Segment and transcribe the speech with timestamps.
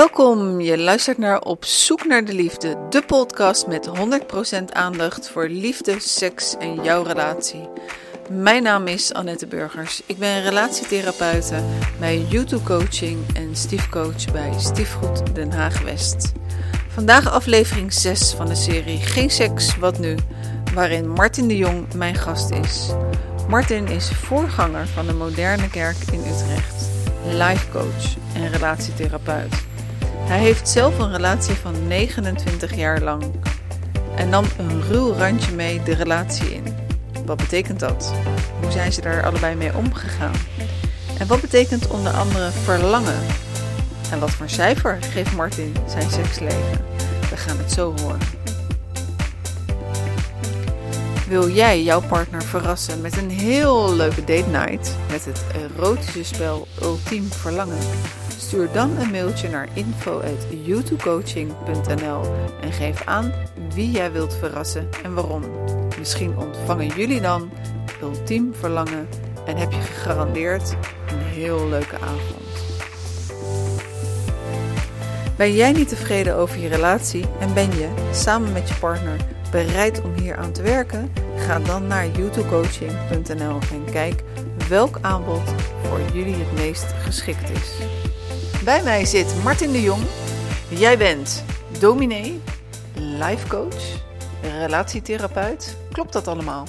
[0.00, 3.90] Welkom, je luistert naar Op Zoek naar de Liefde, de podcast met
[4.58, 7.68] 100% aandacht voor liefde, seks en jouw relatie.
[8.30, 10.02] Mijn naam is Annette Burgers.
[10.06, 11.62] Ik ben relatietherapeute
[11.98, 16.32] bij YouTube Coaching en stiefcoach bij Stiefgoed Den Haag West.
[16.88, 20.16] Vandaag aflevering 6 van de serie Geen Seks, Wat Nu,
[20.74, 22.88] waarin Martin de Jong mijn gast is.
[23.48, 26.90] Martin is voorganger van de Moderne Kerk in Utrecht,
[27.32, 29.68] life coach en relatietherapeut.
[30.30, 33.22] Hij heeft zelf een relatie van 29 jaar lang
[34.16, 36.64] en nam een ruw randje mee de relatie in.
[37.26, 38.12] Wat betekent dat?
[38.60, 40.34] Hoe zijn ze daar allebei mee omgegaan?
[41.18, 43.18] En wat betekent onder andere verlangen?
[44.10, 46.84] En wat voor cijfer geeft Martin zijn seksleven?
[47.30, 48.20] We gaan het zo horen.
[51.28, 56.66] Wil jij jouw partner verrassen met een heel leuke date night met het erotische spel
[56.82, 57.78] Ultiem Verlangen?
[58.50, 62.22] Stuur dan een mailtje naar info@youtubecoaching.nl
[62.60, 63.32] en geef aan
[63.74, 65.42] wie jij wilt verrassen en waarom.
[65.98, 67.50] Misschien ontvangen jullie dan
[68.02, 69.08] ultiem verlangen
[69.46, 70.76] en heb je gegarandeerd
[71.10, 72.42] een heel leuke avond.
[75.36, 79.16] Ben jij niet tevreden over je relatie en ben je samen met je partner
[79.50, 81.12] bereid om hier aan te werken?
[81.36, 84.22] Ga dan naar youtubecoaching.nl en kijk
[84.68, 87.99] welk aanbod voor jullie het meest geschikt is.
[88.70, 90.02] Bij mij zit Martin de Jong.
[90.68, 91.44] Jij bent
[91.78, 92.40] dominee,
[92.94, 94.02] life coach,
[94.42, 95.76] relatietherapeut.
[95.92, 96.66] Klopt dat allemaal?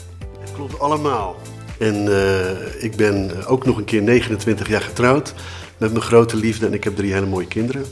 [0.53, 1.35] Klopt allemaal.
[1.79, 5.33] En uh, ik ben ook nog een keer 29 jaar getrouwd
[5.77, 6.65] met mijn grote liefde.
[6.65, 7.85] En ik heb drie hele mooie kinderen.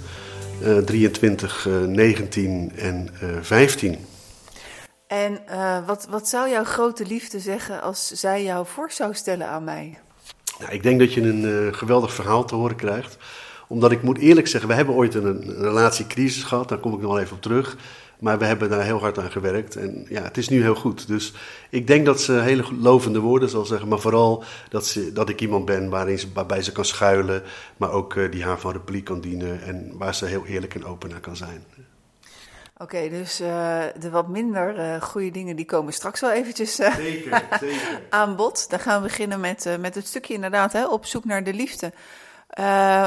[0.64, 3.10] Uh, 23, uh, 19 en
[3.42, 4.06] 15.
[5.08, 5.40] En
[5.86, 9.98] wat, wat zou jouw grote liefde zeggen als zij jou voor zou stellen aan mij?
[10.60, 13.18] Nou, ik denk dat je een geweldig verhaal te horen krijgt.
[13.70, 17.02] Omdat ik moet eerlijk zeggen, we hebben ooit een, een relatiecrisis gehad, daar kom ik
[17.02, 17.78] nog wel even op terug.
[18.20, 21.08] Maar we hebben daar heel hard aan gewerkt en ja, het is nu heel goed.
[21.08, 21.34] Dus
[21.70, 25.42] ik denk dat ze hele lovende woorden zal zeggen, maar vooral dat, ze, dat ik
[25.42, 27.44] iemand ben waarin ze, waarbij ze kan schuilen,
[27.78, 30.86] maar ook uh, die haar van repliek kan dienen en waar ze heel eerlijk en
[30.86, 31.64] open naar kan zijn.
[32.74, 36.76] Oké, okay, dus uh, de wat minder uh, goede dingen die komen straks wel eventjes
[36.76, 36.98] zeker,
[37.60, 38.02] zeker.
[38.10, 38.70] aan bod.
[38.70, 41.92] Dan gaan we beginnen met, met het stukje inderdaad, hè, op zoek naar de liefde.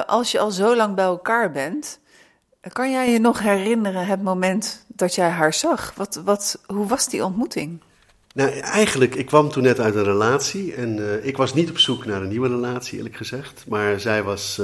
[0.06, 2.00] Als je al zo lang bij elkaar bent,
[2.72, 5.92] kan jij je nog herinneren het moment dat jij haar zag?
[5.96, 7.82] Wat, wat, hoe was die ontmoeting?
[8.34, 12.04] Nou, eigenlijk, ik kwam toen net uit een relatie en ik was niet op zoek
[12.04, 13.64] naar een nieuwe relatie, eerlijk gezegd.
[13.68, 14.60] Maar zij was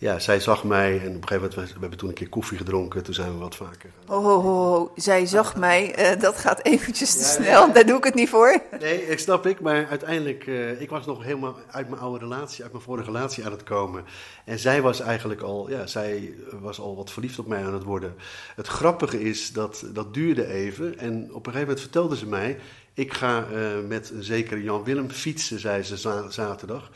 [0.00, 2.58] ja, zij zag mij en op een gegeven moment, we hebben toen een keer koffie
[2.58, 3.90] gedronken, toen zijn we wat vaker.
[4.06, 7.74] Oh, oh, oh zij zag mij, uh, dat gaat eventjes te ja, snel, nee.
[7.74, 8.62] daar doe ik het niet voor.
[8.80, 12.62] Nee, ik snap ik, maar uiteindelijk, uh, ik was nog helemaal uit mijn oude relatie,
[12.62, 14.04] uit mijn vorige relatie aan het komen.
[14.44, 17.82] En zij was eigenlijk al, ja, zij was al wat verliefd op mij aan het
[17.82, 18.14] worden.
[18.56, 22.58] Het grappige is, dat, dat duurde even en op een gegeven moment vertelde ze mij,
[22.94, 25.96] ik ga uh, met een zekere Jan Willem fietsen, zei ze
[26.28, 26.90] zaterdag.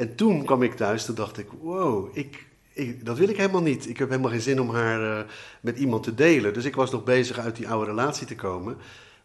[0.00, 3.62] En toen kwam ik thuis, toen dacht ik, wow, ik, ik, dat wil ik helemaal
[3.62, 3.88] niet.
[3.88, 5.30] Ik heb helemaal geen zin om haar uh,
[5.60, 6.54] met iemand te delen.
[6.54, 8.76] Dus ik was nog bezig uit die oude relatie te komen.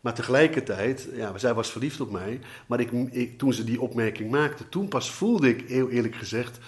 [0.02, 2.40] Maar tegelijkertijd, ja, zij was verliefd op mij.
[2.68, 6.60] Maar ik, ik, toen ze die opmerking maakte, toen pas voelde ik, heel eerlijk gezegd,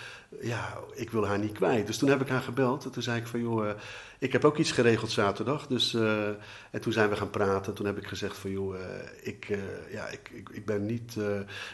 [0.42, 1.88] ja, ik wil haar niet kwijt.
[1.88, 2.86] Dus toen heb ik haar gebeld.
[2.86, 3.72] En toen zei ik van, joh, uh,
[4.20, 5.68] ik heb ook iets geregeld zaterdag.
[5.68, 6.28] Dus, uh,
[6.72, 7.74] en toen zijn we gaan praten.
[7.74, 8.82] Toen heb ik gezegd van, joh, uh,
[9.22, 9.58] ik,
[9.92, 11.16] ja, ik, ik, ik, ben niet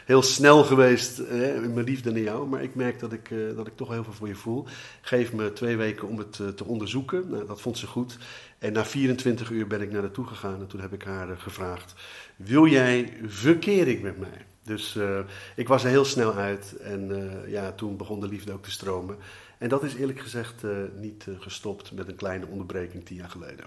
[0.04, 2.48] heel snel geweest in mijn liefde naar jou.
[2.48, 4.66] Maar ik merk dat ik, dat ik toch heel veel voor je voel.
[5.00, 7.28] Geef me twee weken om het te onderzoeken.
[7.28, 8.18] Nou, dat vond ze goed.
[8.58, 10.60] En na 24 uur ben ik naar haar toe gegaan.
[10.60, 11.94] En toen heb ik haar gevraagd,
[12.36, 14.44] wil jij verkering met mij?
[14.64, 15.18] Dus uh,
[15.56, 18.70] ik was er heel snel uit en uh, ja, toen begon de liefde ook te
[18.70, 19.16] stromen.
[19.58, 23.64] En dat is eerlijk gezegd uh, niet gestopt met een kleine onderbreking tien jaar geleden.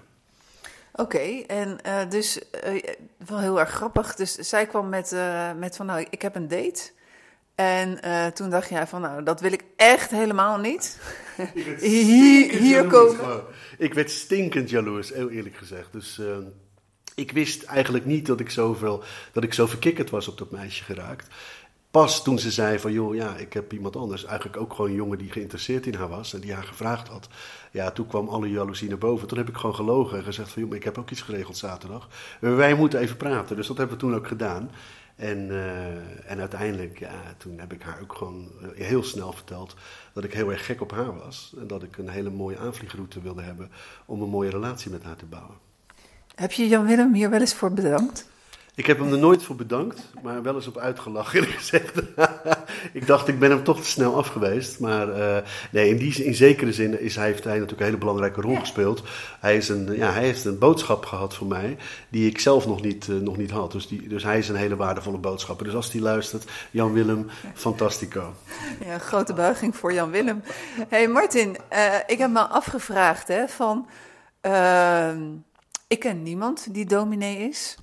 [0.92, 1.78] Oké, okay, en
[2.08, 2.40] dus
[3.26, 4.14] wel heel erg grappig.
[4.14, 5.16] Dus zij kwam met,
[5.56, 6.90] met van nou, ik heb een date.
[7.54, 8.00] En
[8.34, 11.00] toen dacht jij van nou, dat wil ik echt helemaal niet.
[11.80, 13.42] hier, hier komen.
[13.78, 15.92] Ik werd stinkend jaloers, heel eerlijk gezegd.
[15.92, 16.20] Dus
[17.18, 20.84] ik wist eigenlijk niet dat ik, zoveel, dat ik zo verkikkerd was op dat meisje
[20.84, 21.34] geraakt.
[21.90, 24.24] Pas toen ze zei van, joh, ja, ik heb iemand anders.
[24.24, 27.28] Eigenlijk ook gewoon een jongen die geïnteresseerd in haar was en die haar gevraagd had.
[27.72, 29.28] Ja, toen kwam alle jaloezie naar boven.
[29.28, 32.08] Toen heb ik gewoon gelogen en gezegd van, joh, ik heb ook iets geregeld zaterdag.
[32.40, 33.56] Wij moeten even praten.
[33.56, 34.70] Dus dat hebben we toen ook gedaan.
[35.16, 39.74] En, uh, en uiteindelijk, ja, toen heb ik haar ook gewoon eh, heel snel verteld
[40.12, 41.54] dat ik heel erg gek op haar was.
[41.60, 43.70] En dat ik een hele mooie aanvliegroute wilde hebben
[44.06, 45.67] om een mooie relatie met haar te bouwen.
[46.38, 48.26] Heb je Jan Willem hier wel eens voor bedankt?
[48.74, 52.02] Ik heb hem er nooit voor bedankt, maar wel eens op uitgelachen gezegd.
[52.98, 54.80] ik dacht, ik ben hem toch te snel af geweest.
[54.80, 55.36] Maar uh,
[55.70, 58.56] nee, in, die, in zekere zin is, hij, heeft hij natuurlijk een hele belangrijke rol
[58.56, 59.02] gespeeld.
[59.40, 61.76] Hij, is een, ja, hij heeft een boodschap gehad voor mij
[62.08, 63.72] die ik zelf nog niet, uh, nog niet had.
[63.72, 65.66] Dus, die, dus hij is een hele waardevolle boodschapper.
[65.66, 68.34] Dus als hij luistert, Jan Willem, fantastico.
[68.84, 70.42] Ja, grote buiging voor Jan Willem.
[70.88, 73.88] hey Martin, uh, ik heb me afgevraagd hè, van...
[75.88, 77.76] Ik ken niemand die dominee is.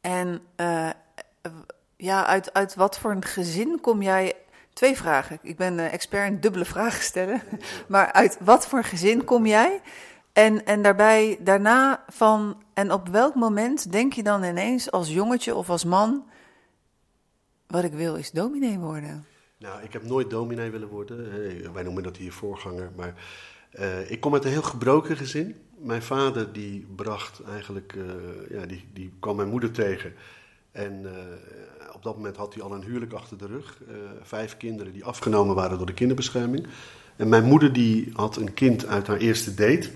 [0.00, 0.90] En uh,
[1.96, 4.34] ja, uit, uit wat voor een gezin kom jij?
[4.72, 5.38] Twee vragen.
[5.42, 7.42] Ik ben uh, expert in dubbele vragen stellen.
[7.88, 9.80] Maar uit wat voor gezin kom jij?
[10.32, 15.54] En, en daarbij daarna van, en op welk moment denk je dan ineens als jongetje
[15.54, 16.24] of als man,
[17.66, 19.26] wat ik wil is dominee worden?
[19.58, 21.72] Nou, ik heb nooit dominee willen worden.
[21.72, 22.92] Wij noemen dat hier voorganger.
[22.96, 23.14] Maar
[23.78, 25.54] uh, ik kom uit een heel gebroken gezin
[25.84, 28.04] mijn vader die bracht eigenlijk, uh,
[28.50, 30.12] ja, die, die kwam mijn moeder tegen.
[30.72, 31.10] En uh,
[31.94, 33.80] op dat moment had hij al een huwelijk achter de rug.
[34.22, 36.66] Vijf kinderen die afgenomen waren door de kinderbescherming.
[37.16, 39.90] En mijn moeder die had een kind uit haar eerste date.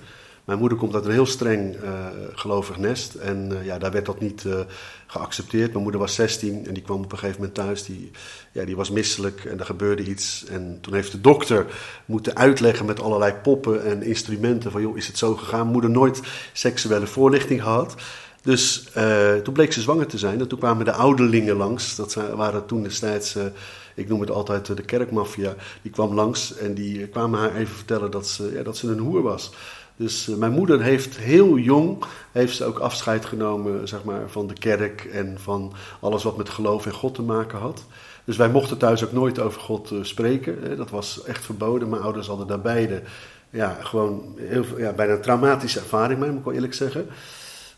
[0.45, 1.77] Mijn moeder komt uit een heel streng
[2.33, 3.15] gelovig nest.
[3.15, 4.47] En ja, daar werd dat niet
[5.11, 5.71] geaccepteerd.
[5.71, 7.85] Mijn moeder was 16 en die kwam op een gegeven moment thuis.
[7.85, 8.11] Die,
[8.53, 10.45] ja, die was misselijk en er gebeurde iets.
[10.51, 11.67] En toen heeft de dokter
[12.05, 15.67] moeten uitleggen met allerlei poppen en instrumenten: van joh, is het zo gegaan?
[15.67, 16.21] Moeder nooit
[16.53, 17.95] seksuele voorlichting gehad.
[18.43, 18.89] Dus
[19.45, 20.41] toen bleek ze zwanger te zijn.
[20.41, 21.97] En toen kwamen de ouderlingen langs.
[21.97, 23.37] Dat waren toen destijds
[23.99, 28.11] ik noem het altijd de kerkmafia, die kwam langs en die kwamen haar even vertellen
[28.11, 29.51] dat ze, ja, dat ze een hoer was.
[29.99, 34.47] Dus uh, mijn moeder heeft heel jong heeft ze ook afscheid genomen zeg maar, van
[34.47, 37.85] de kerk en van alles wat met geloof en God te maken had.
[38.25, 40.59] Dus wij mochten thuis ook nooit over God uh, spreken.
[40.63, 40.77] Hè.
[40.77, 41.89] Dat was echt verboden.
[41.89, 43.03] Mijn ouders hadden daar beide
[43.51, 47.07] ja, gewoon heel, ja, bijna een traumatische ervaring mee, moet ik wel eerlijk zeggen.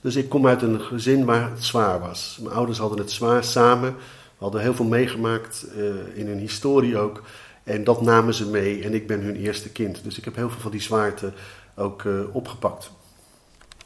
[0.01, 2.39] Dus ik kom uit een gezin waar het zwaar was.
[2.43, 3.95] Mijn ouders hadden het zwaar samen.
[4.39, 5.85] We hadden heel veel meegemaakt uh,
[6.15, 7.23] in hun historie ook.
[7.71, 8.85] En dat namen ze mee.
[8.85, 10.05] En ik ben hun eerste kind.
[10.05, 11.33] Dus ik heb heel veel van die zwaarte
[11.75, 12.91] ook uh, opgepakt.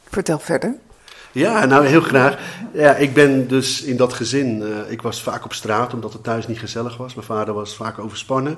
[0.09, 0.75] Vertel verder.
[1.31, 2.37] Ja, nou heel graag.
[2.73, 6.23] Ja, ik ben dus in dat gezin, uh, ik was vaak op straat omdat het
[6.23, 7.13] thuis niet gezellig was.
[7.13, 8.57] Mijn vader was vaak overspannen.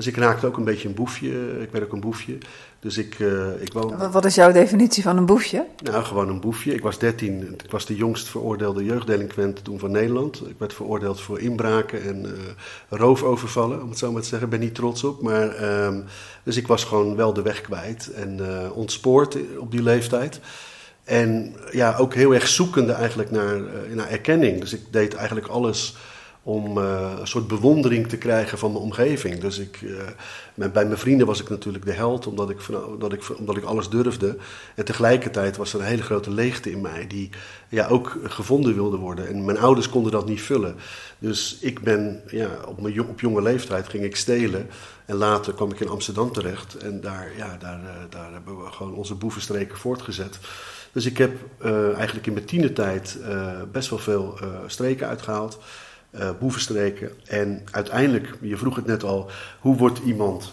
[0.00, 1.60] Dus ik raakte ook een beetje een boefje.
[1.60, 2.38] Ik werd ook een boefje.
[2.78, 4.10] Dus ik, uh, ik woon...
[4.10, 5.66] Wat is jouw definitie van een boefje?
[5.82, 6.74] Nou, gewoon een boefje.
[6.74, 7.54] Ik was 13.
[7.64, 10.48] Ik was de jongst veroordeelde jeugddelinquent toen van Nederland.
[10.48, 12.30] Ik werd veroordeeld voor inbraken en uh,
[12.88, 14.46] roofovervallen, om het zo maar te zeggen.
[14.46, 15.22] Ik ben niet trots op.
[15.22, 15.96] Maar, uh,
[16.42, 20.40] dus ik was gewoon wel de weg kwijt en uh, ontspoord op die leeftijd.
[21.04, 23.60] En ja, ook heel erg zoekende eigenlijk naar,
[23.94, 24.60] naar erkenning.
[24.60, 25.96] Dus ik deed eigenlijk alles
[26.50, 29.40] om uh, een soort bewondering te krijgen van mijn omgeving.
[29.40, 29.84] Dus ik,
[30.54, 33.64] met, bij mijn vrienden was ik natuurlijk de held, omdat ik, omdat, ik, omdat ik
[33.64, 34.36] alles durfde.
[34.74, 37.30] En tegelijkertijd was er een hele grote leegte in mij, die
[37.68, 39.28] ja, ook gevonden wilde worden.
[39.28, 40.76] En mijn ouders konden dat niet vullen.
[41.18, 44.68] Dus ik ben, ja, op, mijn, op jonge leeftijd ging ik stelen.
[45.04, 46.76] En later kwam ik in Amsterdam terecht.
[46.76, 50.38] En daar, ja, daar, uh, daar hebben we gewoon onze boevenstreken voortgezet.
[50.92, 51.32] Dus ik heb
[51.94, 53.18] eigenlijk in mijn tienertijd
[53.72, 55.58] best wel veel streken uitgehaald
[56.10, 57.10] uh, boevenstreken.
[57.26, 59.30] En uiteindelijk, je vroeg het net al,
[59.60, 60.52] hoe wordt iemand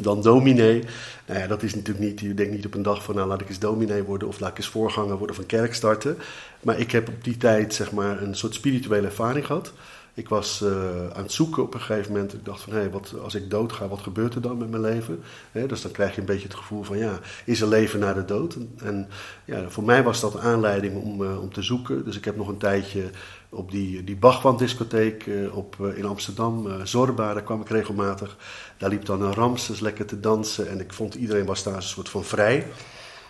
[0.00, 0.84] dan dominee?
[1.26, 3.40] Nou ja, dat is natuurlijk niet, je denkt niet op een dag van nou laat
[3.40, 6.16] ik eens dominee worden of laat ik eens voorganger worden een kerk starten.
[6.60, 9.72] Maar ik heb op die tijd zeg maar een soort spirituele ervaring gehad.
[10.14, 12.32] Ik was uh, aan het zoeken op een gegeven moment.
[12.32, 14.82] Ik dacht van, hé, wat, als ik dood ga, wat gebeurt er dan met mijn
[14.82, 15.22] leven?
[15.52, 18.24] Dus dan krijg je een beetje het gevoel van, ja, is er leven na de
[18.24, 18.54] dood?
[18.54, 19.08] En, en
[19.44, 22.04] ja, voor mij was dat een aanleiding om, uh, om te zoeken.
[22.04, 23.10] Dus ik heb nog een tijdje
[23.52, 28.36] op die, die Bachwand-discotheek uh, op, in Amsterdam, Zorba, daar kwam ik regelmatig.
[28.78, 31.82] Daar liep dan een Ramses lekker te dansen en ik vond iedereen was daar een
[31.82, 32.66] soort van vrij.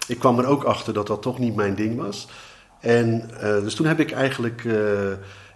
[0.09, 2.29] Ik kwam er ook achter dat dat toch niet mijn ding was.
[2.81, 4.65] En dus toen heb ik eigenlijk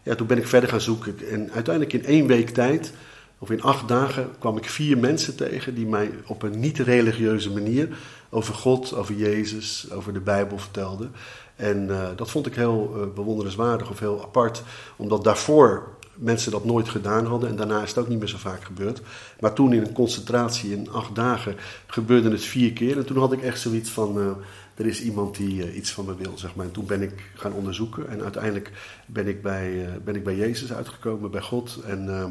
[0.07, 1.17] ja, toen ben ik verder gaan zoeken.
[1.31, 2.93] En uiteindelijk in één week tijd,
[3.39, 7.89] of in acht dagen, kwam ik vier mensen tegen die mij op een niet-religieuze manier
[8.31, 11.13] over God, over Jezus, over de Bijbel vertelden.
[11.57, 14.63] En uh, dat vond ik heel uh, bewonderenswaardig of heel apart,
[14.97, 18.37] omdat daarvoor mensen dat nooit gedaan hadden en daarna is het ook niet meer zo
[18.37, 19.03] vaak gebeurd.
[19.41, 22.97] Maar toen in een concentratie in acht dagen gebeurde het vier keer.
[22.97, 24.31] En toen had ik echt zoiets van, uh,
[24.75, 26.67] er is iemand die iets van me wil, zeg maar.
[26.67, 28.71] En toen ben ik gaan onderzoeken en uiteindelijk
[29.07, 31.79] ben ik bij, ben ik bij Jezus uitgekomen, bij God.
[31.87, 32.25] En uh,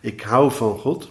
[0.00, 1.10] ik hou van God.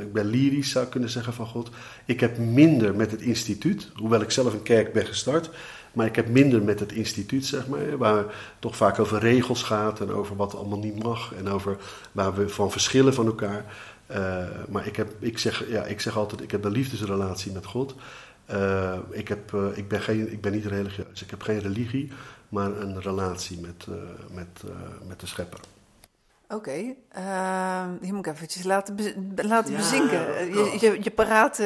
[0.00, 1.70] ik ben lyrisch, zou ik kunnen zeggen, van God.
[2.04, 5.50] Ik heb minder met het instituut, hoewel ik zelf een kerk ben gestart.
[5.96, 8.24] Maar ik heb minder met het instituut, zeg maar, waar
[8.58, 11.76] toch vaak over regels gaat en over wat allemaal niet mag en over
[12.12, 13.64] waar we van verschillen van elkaar.
[14.68, 17.94] maar ik, heb, ik, zeg, ja, ik zeg altijd, ik heb een liefdesrelatie met God.
[19.10, 21.22] ik, heb, ik, ben geen, ik ben niet religieus.
[21.22, 22.12] Ik heb geen religie,
[22.48, 23.86] maar een relatie met,
[24.30, 24.62] met,
[25.06, 25.60] met de schepper.
[26.48, 28.96] Oké, okay, uh, hier moet ik eventjes laten,
[29.34, 30.18] laten bezinken.
[30.54, 31.58] Je, je, je paraat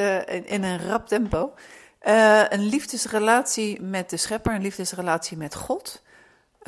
[0.45, 1.53] in een rap tempo.
[2.07, 6.03] Uh, een liefdesrelatie met de schepper, een liefdesrelatie met God.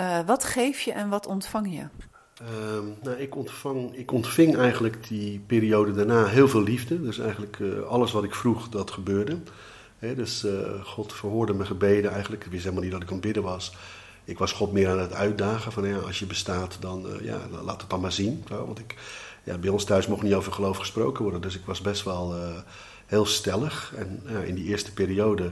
[0.00, 1.80] Uh, wat geef je en wat ontvang je?
[2.42, 2.48] Uh,
[3.02, 7.02] nou, ik, ontvang, ik ontving eigenlijk die periode daarna heel veel liefde.
[7.02, 9.38] Dus eigenlijk uh, alles wat ik vroeg, dat gebeurde.
[9.98, 10.46] Dus
[10.82, 12.44] God verhoorde mijn gebeden eigenlijk.
[12.44, 13.76] Ik wist helemaal niet dat ik aan het bidden was.
[14.24, 17.80] Ik was God meer aan het uitdagen van ja, als je bestaat, dan ja, laat
[17.80, 18.44] het dan maar zien.
[18.48, 18.94] Want ik,
[19.42, 21.40] ja, bij ons thuis mocht niet over geloof gesproken worden.
[21.40, 22.34] Dus ik was best wel
[23.12, 23.92] heel stellig.
[23.96, 25.50] En in die eerste periode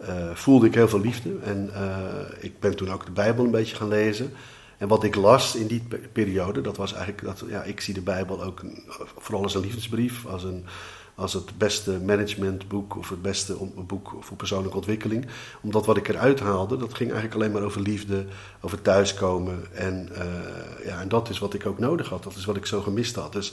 [0.00, 1.30] uh, voelde ik heel veel liefde.
[1.44, 4.32] En uh, ik ben toen ook de Bijbel een beetje gaan lezen.
[4.78, 8.00] En wat ik las in die periode, dat was eigenlijk dat ja, ik zie de
[8.00, 8.62] Bijbel ook
[9.16, 10.64] vooral als een liefdesbrief, als, een,
[11.14, 15.26] als het beste managementboek of het beste boek voor persoonlijke ontwikkeling.
[15.60, 18.24] Omdat wat ik eruit haalde, dat ging eigenlijk alleen maar over liefde,
[18.60, 19.74] over thuiskomen.
[19.74, 20.08] En,
[20.84, 23.14] ja, en dat is wat ik ook nodig had, dat is wat ik zo gemist
[23.14, 23.32] had.
[23.32, 23.52] Dus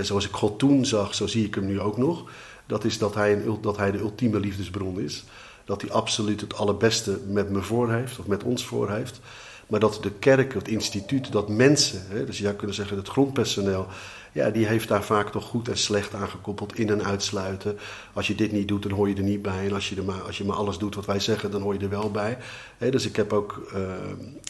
[0.00, 2.30] zoals ik God toen zag, zo zie ik hem nu ook nog
[2.70, 5.24] dat is dat hij, een, dat hij de ultieme liefdesbron is.
[5.64, 9.20] Dat hij absoluut het allerbeste met me voor heeft, of met ons voor heeft.
[9.66, 13.08] Maar dat de kerk, het instituut, dat mensen, hè, dus je zou kunnen zeggen het
[13.08, 13.86] grondpersoneel,
[14.32, 17.78] ja, die heeft daar vaak toch goed en slecht aan gekoppeld, in- en uitsluiten.
[18.12, 19.66] Als je dit niet doet, dan hoor je er niet bij.
[19.66, 21.74] En als je, er maar, als je maar alles doet wat wij zeggen, dan hoor
[21.74, 22.38] je er wel bij.
[22.78, 23.80] dus ik heb ook uh,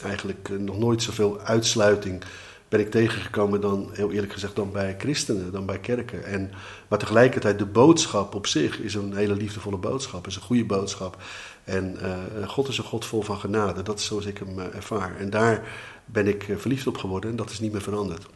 [0.05, 2.23] eigenlijk nog nooit zoveel uitsluiting
[2.71, 6.25] ben ik tegengekomen dan, heel eerlijk gezegd, dan bij christenen, dan bij kerken.
[6.25, 6.51] En,
[6.89, 11.17] maar tegelijkertijd, de boodschap op zich is een hele liefdevolle boodschap, is een goede boodschap.
[11.65, 14.75] En uh, God is een God vol van genade, dat is zoals ik hem uh,
[14.75, 15.17] ervaar.
[15.17, 15.63] En daar
[16.05, 18.27] ben ik uh, verliefd op geworden en dat is niet meer veranderd.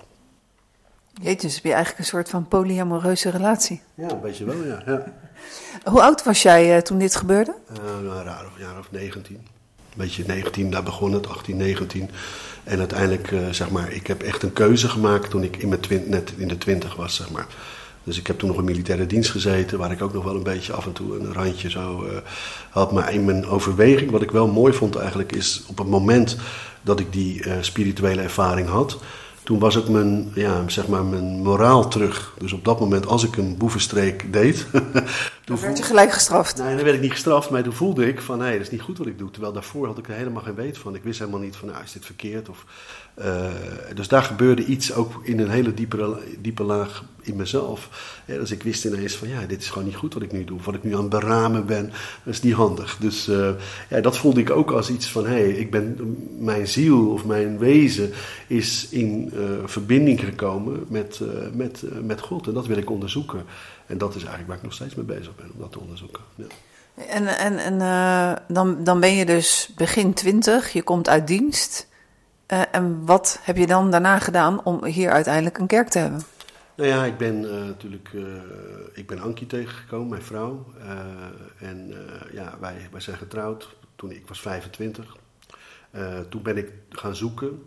[1.22, 3.82] Jeetje, dus heb je eigenlijk een soort van polyamoreuze relatie?
[3.94, 4.82] Ja, een beetje wel, ja.
[4.86, 5.12] ja.
[5.90, 7.54] Hoe oud was jij toen dit gebeurde?
[7.72, 9.53] nou, een jaar of 19.
[9.94, 12.10] Beetje 19, daar begon het, 18, 19.
[12.64, 15.80] En uiteindelijk, uh, zeg maar, ik heb echt een keuze gemaakt toen ik in mijn
[15.80, 17.46] twint, net in de twintig was, zeg maar.
[18.04, 20.42] Dus ik heb toen nog een militaire dienst gezeten, waar ik ook nog wel een
[20.42, 22.10] beetje af en toe een randje zo uh,
[22.70, 22.92] had.
[22.92, 26.36] Maar in mijn overweging, wat ik wel mooi vond eigenlijk, is op het moment
[26.82, 28.98] dat ik die uh, spirituele ervaring had,
[29.44, 32.34] toen was ook mijn, ja, zeg maar mijn moraal terug.
[32.38, 34.66] Dus op dat moment, als ik een boevenstreek deed.
[35.44, 36.56] toen werd je gelijk gestraft?
[36.56, 38.80] Nee, dan werd ik niet gestraft, maar toen voelde ik van hé, dat is niet
[38.80, 39.30] goed wat ik doe.
[39.30, 40.94] Terwijl daarvoor had ik er helemaal geen weet van.
[40.94, 42.48] Ik wist helemaal niet van, nou, is dit verkeerd?
[42.48, 42.64] Of,
[43.18, 43.46] uh,
[43.94, 47.88] dus daar gebeurde iets ook in een hele diepe, diepe laag in mezelf.
[48.26, 50.44] Ja, dus ik wist ineens van, ja, dit is gewoon niet goed wat ik nu
[50.44, 50.60] doe.
[50.64, 51.92] Wat ik nu aan het beramen ben,
[52.24, 52.96] dat is niet handig.
[53.00, 53.50] Dus uh,
[53.90, 57.24] ja, dat voelde ik ook als iets van, hé, hey, ik ben, mijn ziel of
[57.24, 58.12] mijn wezen
[58.46, 59.32] is in
[59.64, 61.20] verbinding gekomen met,
[61.52, 62.46] met, met God.
[62.46, 63.44] En dat wil ik onderzoeken.
[63.86, 66.22] En dat is eigenlijk waar ik nog steeds mee bezig ben, om dat te onderzoeken.
[66.34, 66.44] Ja.
[67.08, 67.78] En, en, en
[68.48, 71.92] dan, dan ben je dus begin twintig, je komt uit dienst.
[72.48, 76.22] Uh, en wat heb je dan daarna gedaan om hier uiteindelijk een kerk te hebben?
[76.74, 78.10] Nou ja, ik ben uh, natuurlijk,
[78.92, 80.66] ik ben Ankie tegengekomen, mijn vrouw.
[81.58, 81.94] en
[82.32, 85.16] ja, wij, wij zijn getrouwd toen ik was 25.
[86.28, 87.62] toen ben ik gaan zoeken,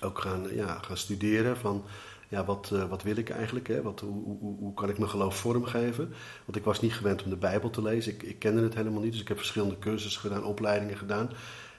[0.00, 1.84] ook gaan, ja, gaan studeren van
[2.28, 3.68] ja, wat, uh, wat wil ik eigenlijk?
[3.68, 3.82] Hè?
[3.82, 6.12] Wat, hoe, hoe, hoe, kan ik mijn geloof vormgeven?
[6.44, 8.12] Want ik was niet gewend om de Bijbel te lezen.
[8.12, 9.12] Ik, ik kende het helemaal niet.
[9.12, 11.30] Dus ik heb verschillende cursussen gedaan, opleidingen gedaan.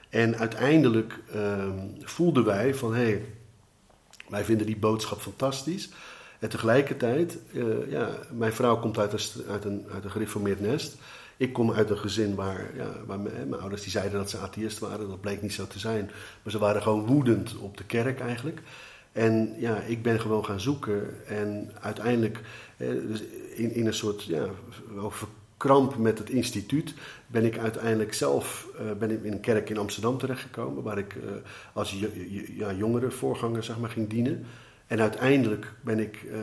[0.08, 1.68] En uiteindelijk uh,
[2.00, 3.24] voelden wij van hé, hey,
[4.28, 5.90] wij vinden die boodschap fantastisch.
[6.38, 10.96] En tegelijkertijd, uh, ja, mijn vrouw komt uit een, uit, een, uit een gereformeerd nest.
[11.36, 14.38] Ik kom uit een gezin waar, ja, waar mijn, mijn, ouders die zeiden dat ze
[14.38, 15.08] atheïst waren.
[15.08, 16.10] Dat bleek niet zo te zijn.
[16.42, 18.60] Maar ze waren gewoon woedend op de kerk eigenlijk.
[19.12, 22.40] En ja, ik ben gewoon gaan zoeken en uiteindelijk
[22.76, 23.22] eh, dus
[23.54, 24.46] in, in een soort ja,
[25.58, 26.94] verkramp met het instituut
[27.26, 31.14] ben ik uiteindelijk zelf uh, ben ik in een kerk in Amsterdam terechtgekomen waar ik
[31.14, 31.22] uh,
[31.72, 31.98] als
[32.48, 34.44] ja, jongere voorganger zeg maar, ging dienen.
[34.86, 36.38] En uiteindelijk ben ik, uh,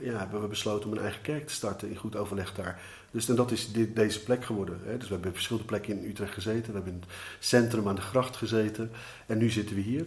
[0.00, 2.80] ja, hebben we besloten om een eigen kerk te starten in goed overleg daar.
[3.10, 4.80] Dus en dat is dit, deze plek geworden.
[4.84, 4.96] Hè.
[4.96, 6.66] Dus we hebben verschillende plekken in Utrecht gezeten.
[6.66, 8.90] We hebben in het centrum aan de gracht gezeten.
[9.26, 10.06] En nu zitten we hier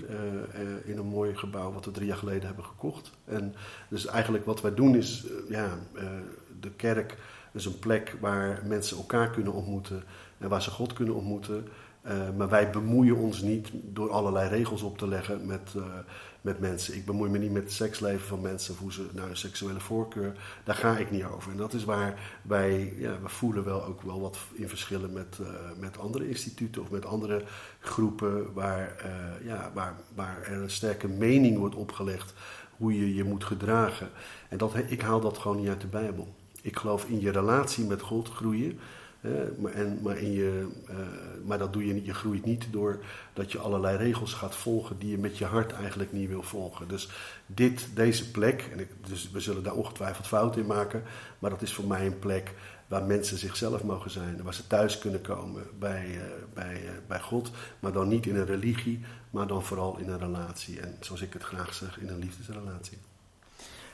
[0.83, 3.11] in een mooi gebouw wat we drie jaar geleden hebben gekocht.
[3.25, 3.55] En
[3.89, 5.77] dus eigenlijk wat wij doen is, ja,
[6.59, 7.17] de kerk
[7.51, 10.03] is een plek waar mensen elkaar kunnen ontmoeten.
[10.37, 11.67] En waar ze God kunnen ontmoeten.
[12.37, 15.73] maar wij bemoeien ons niet door allerlei regels op te leggen met
[16.41, 16.95] met mensen.
[16.95, 19.79] Ik bemoei me niet met het seksleven van mensen of hoe ze naar een seksuele
[19.79, 20.35] voorkeur.
[20.63, 21.51] Daar ga ik niet over.
[21.51, 25.37] En dat is waar wij, ja, we voelen wel ook wel wat in verschillen met,
[25.41, 25.47] uh,
[25.79, 27.43] met andere instituten of met andere
[27.79, 28.95] groepen waar,
[29.43, 32.33] ja, waar, waar er een sterke mening wordt opgelegd
[32.77, 34.09] hoe je je moet gedragen.
[34.49, 36.35] En dat, ik haal dat gewoon niet uit de Bijbel.
[36.61, 38.79] Ik geloof in je relatie met God groeien.
[39.57, 40.95] maar, en, maar, in je, uh,
[41.45, 42.05] maar dat doe je niet.
[42.05, 42.99] Je groeit niet door
[43.33, 46.87] dat je allerlei regels gaat volgen die je met je hart eigenlijk niet wil volgen.
[46.87, 47.09] Dus
[47.45, 51.03] dit, deze plek, en dus we zullen daar ongetwijfeld fouten in maken,
[51.39, 52.53] maar dat is voor mij een plek
[52.91, 56.21] waar mensen zichzelf mogen zijn, waar ze thuis kunnen komen bij, uh,
[56.53, 58.99] bij, uh, bij God, maar dan niet in een religie,
[59.29, 60.79] maar dan vooral in een relatie.
[60.79, 62.97] En zoals ik het graag zeg, in een liefdesrelatie.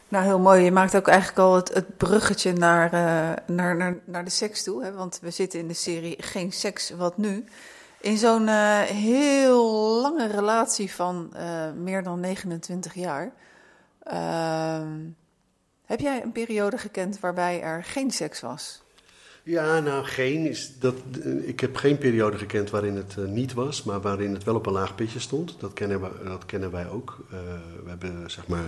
[0.09, 0.63] Nou, heel mooi.
[0.63, 4.63] Je maakt ook eigenlijk al het, het bruggetje naar, uh, naar, naar, naar de seks
[4.63, 4.83] toe.
[4.83, 4.93] Hè?
[4.93, 7.45] Want we zitten in de serie Geen seks, wat nu?
[8.01, 13.31] In zo'n uh, heel lange relatie van uh, meer dan 29 jaar.
[14.03, 14.99] Ehm,
[15.85, 18.83] heb jij een periode gekend waarbij er geen seks was?
[19.47, 20.95] Ja, nou, geen is dat.
[21.45, 24.65] Ik heb geen periode gekend waarin het uh, niet was, maar waarin het wel op
[24.65, 25.55] een laag pitje stond.
[25.59, 27.17] Dat kennen, we, dat kennen wij ook.
[27.33, 27.39] Uh,
[27.83, 28.63] we hebben, zeg maar,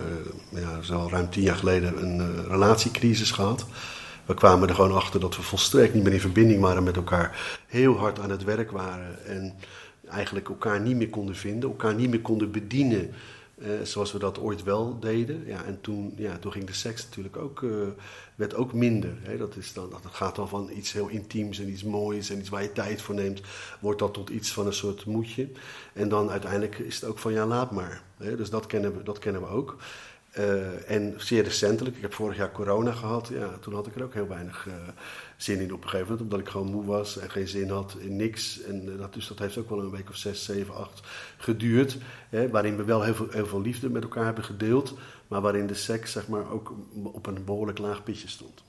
[0.50, 3.66] ja, zo ruim tien jaar geleden een relatiecrisis gehad.
[4.26, 7.60] We kwamen er gewoon achter dat we volstrekt niet meer in verbinding waren met elkaar.
[7.66, 9.54] Heel hard aan het werk waren en
[10.08, 13.10] eigenlijk elkaar niet meer konden vinden, elkaar niet meer konden bedienen.
[13.62, 15.46] Uh, zoals we dat ooit wel deden.
[15.46, 17.86] Ja, en toen, ja, toen ging de seks natuurlijk ook, uh,
[18.34, 19.12] werd ook minder.
[19.22, 19.36] Hè.
[19.36, 22.48] Dat, is dan, dat gaat dan van iets heel intiems en iets moois en iets
[22.48, 23.40] waar je tijd voor neemt,
[23.80, 25.48] wordt dat tot iets van een soort moedje.
[25.92, 28.02] En dan uiteindelijk is het ook van ja, laat maar.
[28.16, 28.36] Hè.
[28.36, 29.76] Dus dat kennen we, dat kennen we ook.
[30.38, 34.02] Uh, en zeer recentelijk, ik heb vorig jaar corona gehad, ja, toen had ik er
[34.02, 34.68] ook heel weinig
[35.42, 37.96] zin in op een gegeven moment, omdat ik gewoon moe was en geen zin had
[37.98, 38.62] in niks.
[38.62, 41.00] En dat, dus dat heeft ook wel een week of zes, zeven, acht
[41.36, 44.94] geduurd, hè, waarin we wel heel veel, heel veel liefde met elkaar hebben gedeeld,
[45.28, 48.62] maar waarin de seks zeg maar ook op een behoorlijk laag pitje stond.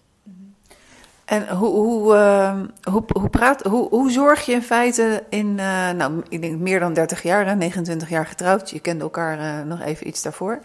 [1.25, 2.59] En hoe, hoe, uh,
[2.93, 6.79] hoe, hoe, praat, hoe, hoe zorg je in feite in, uh, nou, ik denk meer
[6.79, 10.61] dan 30 jaar, hè, 29 jaar getrouwd, je kende elkaar uh, nog even iets daarvoor.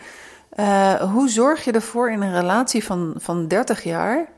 [1.13, 4.29] Hoe zorg je ervoor in een relatie van, van 30 jaar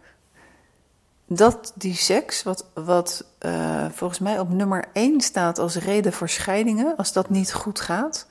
[1.28, 6.28] dat die seks, wat, wat uh, volgens mij op nummer 1 staat als reden voor
[6.28, 8.26] scheidingen, als dat niet goed gaat,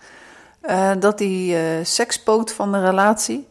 [0.64, 3.48] uh, dat die uh, sekspoot van de relatie,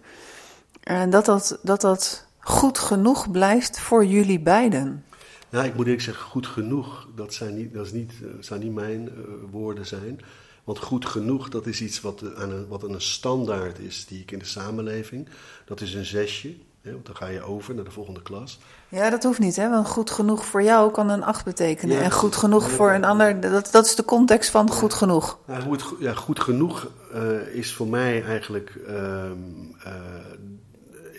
[1.08, 5.04] dat, dat, dat dat goed genoeg blijft voor jullie beiden.
[5.48, 8.74] Ja, ik moet eerlijk zeggen, goed genoeg, dat, zijn niet, dat is niet, zou niet
[8.74, 9.10] mijn
[9.50, 10.20] woorden zijn.
[10.64, 14.30] Want goed genoeg, dat is iets wat, aan een, wat een standaard is die ik
[14.30, 15.28] in de samenleving,
[15.64, 16.54] dat is een zesje.
[16.80, 18.58] Hè, want dan ga je over naar de volgende klas.
[18.88, 19.70] Ja, dat hoeft niet, hè?
[19.70, 21.96] Want goed genoeg voor jou kan een acht betekenen.
[21.96, 25.38] Ja, en goed genoeg voor een ander, dat, dat is de context van goed genoeg.
[25.46, 28.74] Nou, goed, ja, goed genoeg uh, is voor mij eigenlijk.
[28.88, 29.24] Uh,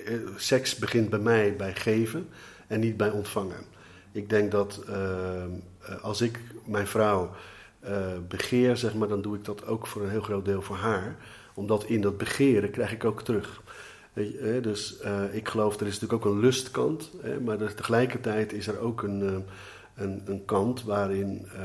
[0.07, 2.29] uh, seks begint bij mij bij geven
[2.67, 3.65] en niet bij ontvangen.
[4.11, 4.81] Ik denk dat
[6.01, 7.29] als ik mijn vrouw
[8.27, 11.15] begeer, zeg maar, dan doe ik dat ook voor een heel groot deel voor haar.
[11.53, 13.61] Omdat in dat begeren krijg ik ook terug.
[14.61, 18.67] Dus uh, ik geloof, er is natuurlijk ook een lustkant, hè, maar er, tegelijkertijd is
[18.67, 19.35] er ook een, uh,
[19.95, 21.61] een, een, kant waarin uh,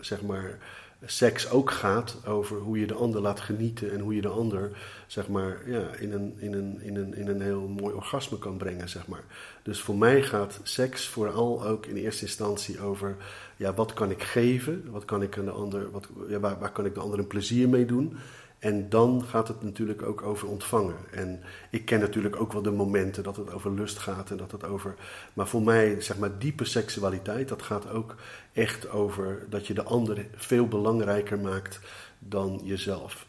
[0.00, 0.58] zeg maar,
[1.04, 4.70] seks ook gaat over hoe je de ander laat genieten en hoe je de ander
[5.06, 8.56] zeg maar, ja, in, een, in, een, in, een, in een heel mooi orgasme kan
[8.56, 8.88] brengen.
[8.88, 9.24] Zeg maar.
[9.62, 13.16] Dus voor mij gaat seks vooral ook in eerste instantie over
[13.56, 16.86] ja, wat kan ik geven, wat kan ik aan de ander, wat, ja, waar kan
[16.86, 18.16] ik de ander een plezier mee doen.
[18.62, 20.96] En dan gaat het natuurlijk ook over ontvangen.
[21.10, 24.52] En ik ken natuurlijk ook wel de momenten dat het over lust gaat en dat
[24.52, 24.94] het over.
[25.32, 28.14] Maar voor mij, zeg maar, diepe seksualiteit, dat gaat ook
[28.52, 31.80] echt over dat je de ander veel belangrijker maakt
[32.18, 33.26] dan jezelf.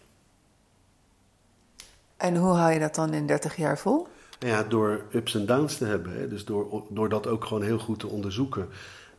[2.18, 4.08] En hoe hou je dat dan in 30 jaar vol?
[4.40, 6.14] Ja, door ups en downs te hebben.
[6.14, 6.28] Hè.
[6.28, 8.70] Dus door, door dat ook gewoon heel goed te onderzoeken.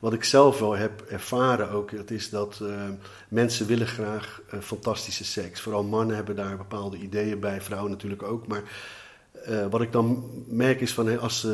[0.04, 2.68] Wat ik zelf wel heb ervaren ook, dat is dat uh,
[3.28, 5.60] mensen willen graag uh, fantastische seks.
[5.60, 8.46] Vooral mannen hebben daar bepaalde ideeën bij, vrouwen natuurlijk ook.
[8.46, 8.62] Maar
[9.48, 11.46] uh, wat ik dan merk is van, als,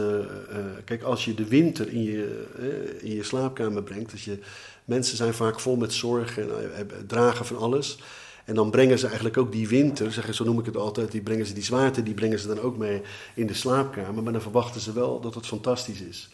[0.85, 2.47] kijk, als je de winter in je,
[3.01, 4.39] in je slaapkamer brengt, dus je,
[4.85, 7.99] mensen zijn vaak vol met zorgen en dragen van alles.
[8.45, 11.23] En dan brengen ze eigenlijk ook die winter, zeg, zo noem ik het altijd, die
[11.23, 13.03] brengen ze die zwaarte, die brengen ze dan ook mee
[13.35, 14.23] in de slaapkamer.
[14.23, 16.31] Maar dan verwachten ze wel dat het fantastisch is.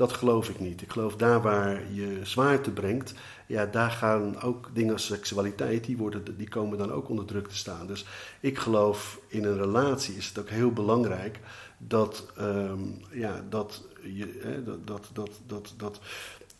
[0.00, 0.82] Dat geloof ik niet.
[0.82, 3.14] Ik geloof daar waar je zwaarte brengt,
[3.46, 7.48] ja, daar gaan ook dingen als seksualiteit, die, worden, die komen dan ook onder druk
[7.48, 7.86] te staan.
[7.86, 8.06] Dus
[8.40, 11.38] ik geloof in een relatie is het ook heel belangrijk
[11.78, 16.00] dat, um, ja, dat, je, hè, dat, dat, dat, dat, dat,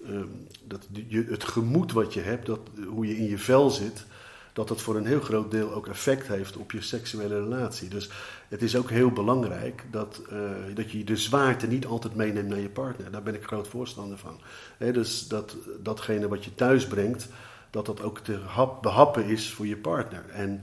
[0.08, 4.06] um, dat je, het gemoed wat je hebt, dat, hoe je in je vel zit,
[4.52, 7.88] dat dat voor een heel groot deel ook effect heeft op je seksuele relatie.
[7.88, 8.10] Dus
[8.48, 10.40] het is ook heel belangrijk dat, uh,
[10.74, 13.10] dat je de zwaarte niet altijd meeneemt naar je partner.
[13.10, 14.40] Daar ben ik groot voorstander van.
[14.78, 17.28] Dus dat datgene wat je thuis brengt,
[17.70, 20.24] dat dat ook te hap, behappen is voor je partner.
[20.28, 20.62] En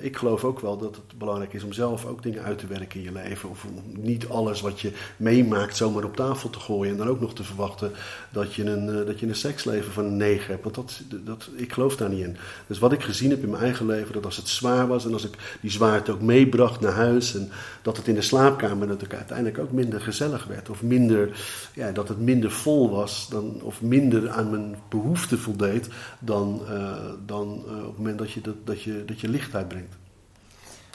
[0.00, 3.00] ik geloof ook wel dat het belangrijk is om zelf ook dingen uit te werken
[3.00, 3.50] in je leven.
[3.50, 6.92] Of om niet alles wat je meemaakt zomaar op tafel te gooien.
[6.92, 7.92] En dan ook nog te verwachten
[8.30, 10.62] dat je een, dat je een seksleven van een negen hebt.
[10.62, 12.36] Want dat, dat, ik geloof daar niet in.
[12.66, 15.12] Dus wat ik gezien heb in mijn eigen leven, dat als het zwaar was en
[15.12, 17.34] als ik die zwaarte ook meebracht naar huis.
[17.34, 17.50] En
[17.82, 20.70] dat het in de slaapkamer dat uiteindelijk ook minder gezellig werd.
[20.70, 21.40] Of minder,
[21.74, 23.28] ja, dat het minder vol was.
[23.30, 26.94] Dan, of minder aan mijn behoeften voldeed dan, uh,
[27.26, 29.96] dan op het moment dat je, dat, dat, je, dat je licht uitbrengt.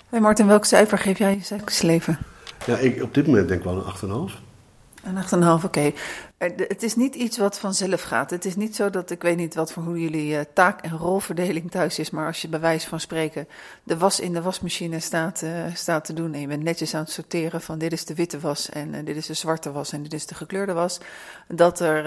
[0.09, 2.17] Hey Martin, welk cijfer geef jij je seksleven?
[2.65, 4.41] Ja, ik, op dit moment denk ik wel een 8,5.
[5.03, 5.91] Een 8,5, oké.
[6.37, 8.29] Het is niet iets wat vanzelf gaat.
[8.29, 10.97] Het is niet zo dat, ik weet niet wat voor hoe jullie uh, taak- en
[10.97, 13.47] rolverdeling thuis is, maar als je bij wijze van spreken
[13.83, 17.01] de was in de wasmachine staat, uh, staat te doen en je bent netjes aan
[17.01, 19.91] het sorteren van dit is de witte was en uh, dit is de zwarte was
[19.91, 20.99] en dit is de gekleurde was,
[21.47, 22.03] dat, er,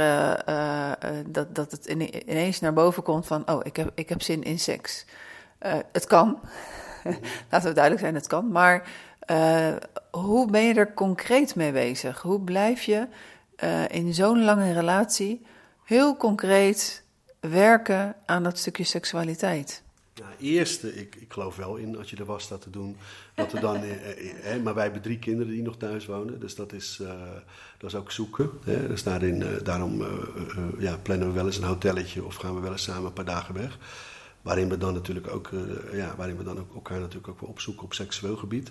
[1.27, 1.87] dat, dat het
[2.27, 5.05] ineens naar boven komt van, oh, ik heb, ik heb zin in seks.
[5.93, 6.41] Het kan,
[7.51, 8.89] laten we duidelijk zijn, het kan, maar
[10.11, 12.23] hoe ben je er concreet mee bezig?
[12.23, 13.07] Hoe blijf je
[13.65, 15.47] uh, in zo'n lange relatie
[15.85, 17.03] heel concreet
[17.41, 19.83] werken aan dat stukje seksualiteit?
[20.21, 22.97] Nou, eerste, ik, ik geloof wel in als je de was staat te doen,
[23.35, 26.55] dat er dan, eh, eh, maar wij hebben drie kinderen die nog thuis wonen, dus
[26.55, 27.01] dat is,
[27.79, 28.51] dat is ook zoeken.
[28.65, 28.89] Hè?
[28.89, 30.05] Dus daarin, daarom
[30.79, 33.25] ja, plannen we wel eens een hotelletje of gaan we wel eens samen een paar
[33.25, 33.79] dagen weg.
[34.47, 35.51] Waarin we dan natuurlijk ook,
[35.93, 38.71] ja, waarin we dan ook elkaar natuurlijk ook wel opzoeken op seksueel gebied.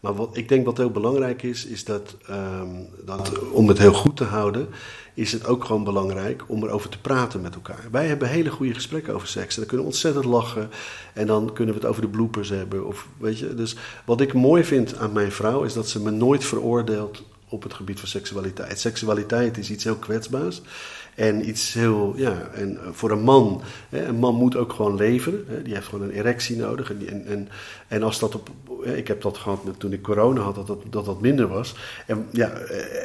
[0.00, 3.92] Maar wat ik denk wat heel belangrijk is, is dat, um, dat om het heel
[3.92, 4.68] goed te houden,
[5.14, 7.88] is het ook gewoon belangrijk om erover te praten met elkaar.
[7.90, 9.54] Wij hebben hele goede gesprekken over seks.
[9.54, 10.70] En dan kunnen we ontzettend lachen.
[11.14, 12.86] En dan kunnen we het over de bloepers hebben.
[12.86, 16.10] Of, weet je, dus wat ik mooi vind aan mijn vrouw is dat ze me
[16.10, 18.80] nooit veroordeelt op het gebied van seksualiteit.
[18.80, 20.62] Seksualiteit is iets heel kwetsbaars.
[21.14, 25.44] En iets heel, ja, en voor een man, hè, een man moet ook gewoon leven.
[25.48, 26.90] Hè, die heeft gewoon een erectie nodig.
[26.90, 27.48] En, en, en
[28.00, 28.50] als dat op,
[28.84, 30.54] ik heb dat gehad met, toen ik corona had,
[30.90, 31.74] dat dat, minder was.
[32.06, 32.48] En, ja,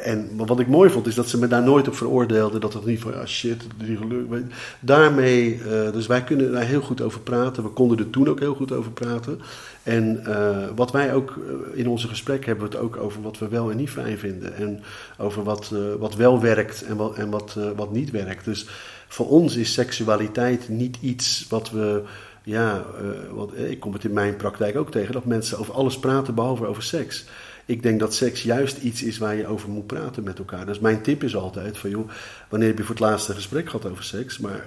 [0.04, 2.60] en wat ik mooi vond, is dat ze me daar nooit op veroordeelde.
[2.60, 4.54] Dat het niet van, ja shit, niet gelukt.
[4.80, 7.64] Daarmee, uh, dus wij kunnen daar heel goed over praten.
[7.64, 9.40] We konden er toen ook heel goed over praten.
[9.84, 13.38] En uh, wat wij ook uh, in onze gesprekken hebben we het ook over wat
[13.38, 14.56] we wel en niet fijn vinden.
[14.56, 14.84] En
[15.18, 18.46] over wat, wat wel werkt en wat, en wat, wat niet werkt.
[18.46, 18.68] Dus
[19.08, 22.02] voor ons is seksualiteit niet iets wat we.
[22.48, 22.86] Ja,
[23.32, 26.66] wat, ik kom het in mijn praktijk ook tegen dat mensen over alles praten behalve
[26.66, 27.26] over seks.
[27.66, 30.66] Ik denk dat seks juist iets is waar je over moet praten met elkaar.
[30.66, 32.10] Dus mijn tip is altijd van joh,
[32.50, 34.38] wanneer heb je voor het laatste gesprek gehad over seks?
[34.38, 34.66] Maar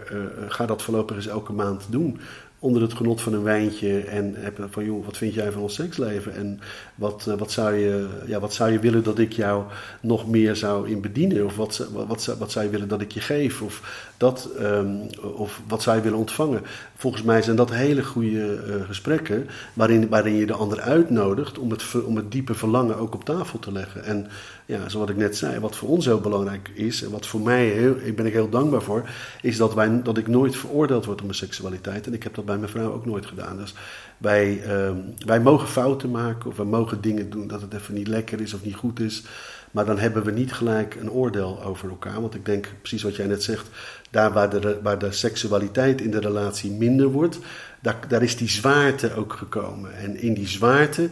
[0.49, 2.21] ga dat voorlopig eens elke maand doen
[2.63, 5.75] onder het genot van een wijntje en heb van joh, wat vind jij van ons
[5.75, 6.61] seksleven en
[6.95, 9.65] wat, uh, wat, zou je, ja, wat zou je willen dat ik jou
[10.01, 13.13] nog meer zou in bedienen of wat, wat, wat, wat zou je willen dat ik
[13.13, 15.01] je geef of, dat, um,
[15.35, 16.63] of wat zou je willen ontvangen.
[16.97, 21.71] Volgens mij zijn dat hele goede uh, gesprekken waarin, waarin je de ander uitnodigt om
[21.71, 24.05] het, om het diepe verlangen ook op tafel te leggen.
[24.05, 24.27] En
[24.71, 27.67] ja, zoals ik net zei, wat voor ons heel belangrijk is en wat voor mij,
[27.67, 29.09] heel, ik ben ik heel dankbaar voor,
[29.43, 32.07] is dat, wij, dat ik nooit veroordeeld word op mijn seksualiteit.
[32.07, 33.57] En ik heb dat bij mijn vrouw ook nooit gedaan.
[33.57, 33.75] Dus
[34.19, 34.91] wij, uh,
[35.27, 38.55] wij mogen fouten maken of we mogen dingen doen dat het even niet lekker is
[38.55, 39.23] of niet goed is.
[39.71, 42.21] Maar dan hebben we niet gelijk een oordeel over elkaar.
[42.21, 43.67] Want ik denk, precies wat jij net zegt,
[44.11, 47.39] daar waar de, waar de seksualiteit in de relatie minder wordt,
[47.81, 49.97] daar, daar is die zwaarte ook gekomen.
[49.97, 51.11] En in die zwaarte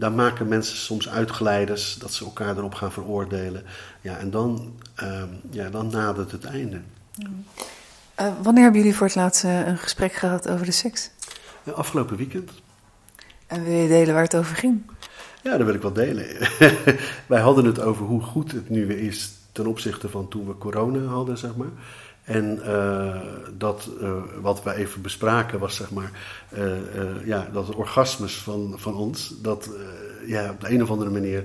[0.00, 3.64] daar maken mensen soms uitglijders dat ze elkaar erop gaan veroordelen.
[4.00, 6.80] Ja, en dan, uh, ja, dan nadert het einde.
[8.20, 11.10] Uh, wanneer hebben jullie voor het laatst uh, een gesprek gehad over de seks?
[11.74, 12.50] afgelopen weekend.
[13.46, 14.90] En wil je delen waar het over ging?
[15.42, 16.26] Ja, dat wil ik wel delen.
[17.26, 20.58] Wij hadden het over hoe goed het nu weer is ten opzichte van toen we
[20.58, 21.70] corona hadden, zeg maar.
[22.30, 23.16] En uh,
[23.58, 26.10] dat uh, wat we even bespraken was zeg maar,
[26.58, 29.70] uh, ja, dat orgasmes van, van ons, dat
[30.26, 31.44] ja, op de een of andere manier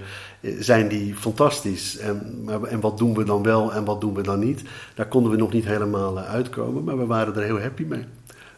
[0.60, 1.98] zijn die fantastisch.
[1.98, 4.64] En, maar, en wat doen we dan wel en wat doen we dan niet?
[4.96, 8.06] Daar konden we nog niet helemaal uitkomen, maar we waren er heel happy mee.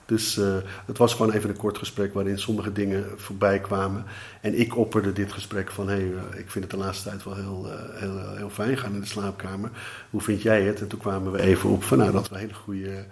[0.08, 4.06] Dus uh, het was gewoon even een kort gesprek waarin sommige dingen voorbij kwamen.
[4.42, 7.24] En ik opperde dit gesprek van: hé, hey, uh, ik vind het de laatste tijd
[7.24, 9.72] wel heel, uh, heel, heel fijn gaan in de slaapkamer.
[10.10, 10.80] Hoe vind jij het?
[10.80, 13.06] En toen kwamen we even op van nou, dat we hele goede,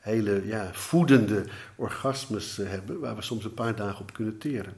[0.00, 1.44] hele ja, voedende
[1.76, 4.72] orgasmes hebben, waar we soms een paar dagen op kunnen teren.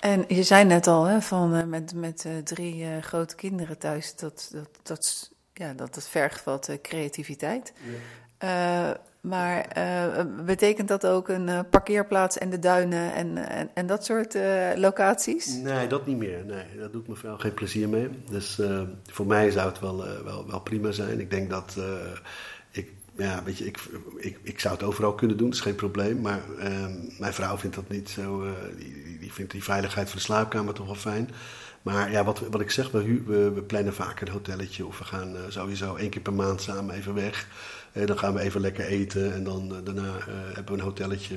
[0.00, 4.68] En je zei net al, hè, van, met, met drie grote kinderen thuis, dat, dat,
[4.82, 7.72] dat, ja, dat, dat vergt wat creativiteit.
[8.38, 8.96] Ja.
[9.24, 14.04] Maar uh, betekent dat ook een uh, parkeerplaats en de duinen en, en, en dat
[14.04, 15.46] soort uh, locaties?
[15.46, 16.44] Nee, dat niet meer.
[16.44, 18.08] Nee, dat doet mevrouw geen plezier mee.
[18.30, 18.60] Dus
[19.06, 21.20] voor mij zou het wel, wel, wel prima zijn.
[21.20, 21.76] Ik denk dat
[22.70, 23.78] ik, ja, weet je, ik,
[24.16, 26.20] ik, ik zou het overal kunnen doen, dat is geen probleem.
[26.20, 28.44] Maar ehm, mijn vrouw vindt dat niet zo.
[28.76, 31.30] die, die vindt die veiligheid van de slaapkamer toch wel fijn.
[31.82, 34.86] Maar ja, wat, wat ik zeg, we, we, we plannen vaak een hotelletje.
[34.86, 37.46] Of we gaan sowieso één keer per maand samen even weg.
[38.06, 39.34] Dan gaan we even lekker eten.
[39.34, 41.34] En dan daarna hebben we een hotelletje.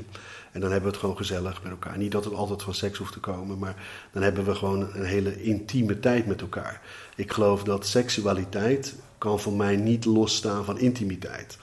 [0.52, 1.98] En dan hebben we het gewoon gezellig met elkaar.
[1.98, 3.76] Niet dat het altijd van seks hoeft te komen, maar
[4.12, 6.82] dan hebben we gewoon een hele intieme tijd met elkaar.
[7.16, 11.58] Ik geloof dat seksualiteit kan voor mij niet losstaan van intimiteit.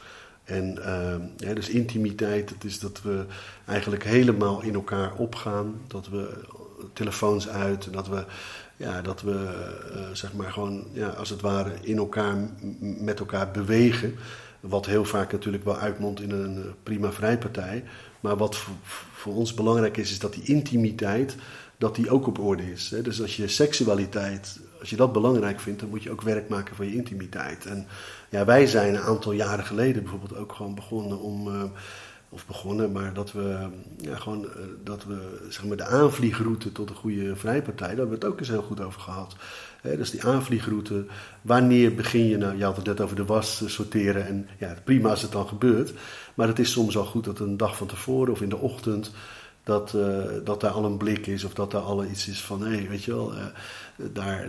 [0.44, 0.78] En
[1.36, 3.24] ja, dus intimiteit, dat is dat we
[3.66, 5.80] eigenlijk helemaal in elkaar opgaan.
[5.86, 6.44] Dat we
[6.92, 8.24] telefoons uit, dat we,
[8.76, 9.30] ja, dat we
[9.94, 12.36] uh, zeg maar gewoon ja, als het ware in elkaar,
[12.80, 14.14] met elkaar bewegen.
[14.68, 17.84] Wat heel vaak natuurlijk wel uitmondt in een eh, prima vrijpartij.
[18.20, 18.56] Maar wat
[19.12, 21.36] voor, ons belangrijk is, is dat die intimiteit,
[21.78, 22.90] dat die ook op orde is.
[22.90, 23.02] Hè?
[23.02, 26.76] Dus als je seksualiteit, als je dat belangrijk vindt, dan moet je ook werk maken
[26.76, 27.66] van je intimiteit.
[27.66, 27.86] En
[28.28, 31.48] ja, wij zijn een aantal jaren geleden bijvoorbeeld ook gewoon begonnen om...
[31.48, 31.62] Uh,
[32.34, 34.50] of begonnen, maar dat we, ja, gewoon, uh,
[34.84, 38.38] dat we zeg maar, de aanvliegroute tot een goede vrijpartij, daar hebben we het ook
[38.38, 39.36] eens heel goed over gehad.
[39.84, 41.06] Dus die aanvliegroute,
[41.42, 45.10] wanneer begin je nou, je had het net over de was sorteren en ja, prima
[45.10, 45.92] als het dan gebeurt.
[46.34, 49.12] Maar het is soms al goed dat een dag van tevoren of in de ochtend
[49.64, 52.62] dat, uh, dat daar al een blik is of dat daar al iets is van,
[52.62, 53.44] hé, hey, weet je wel, uh,
[54.12, 54.48] daar,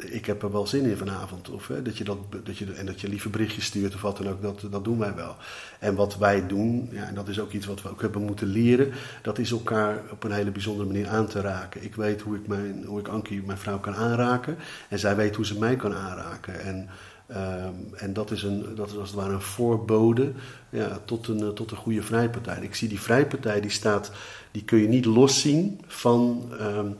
[0.00, 1.50] ik heb er wel zin in vanavond.
[1.50, 4.28] Of dat je dat, dat je, en dat je liever berichtjes stuurt of wat dan
[4.28, 5.36] ook, dat, dat doen wij wel.
[5.78, 8.48] En wat wij doen, ja, en dat is ook iets wat we ook hebben moeten
[8.48, 8.92] leren,
[9.22, 11.84] dat is elkaar op een hele bijzondere manier aan te raken.
[11.84, 14.56] Ik weet hoe ik, mijn, hoe ik Ankie, mijn vrouw, kan aanraken
[14.88, 16.60] en zij weet hoe ze mij kan aanraken.
[16.60, 16.88] En
[17.30, 20.32] Um, en dat is, een, dat is als het ware een voorbode
[20.68, 22.58] ja, tot, een, tot een goede vrijpartij.
[22.60, 24.12] Ik zie die vrijpartij, die staat,
[24.58, 26.96] die kun je niet loszien van, um,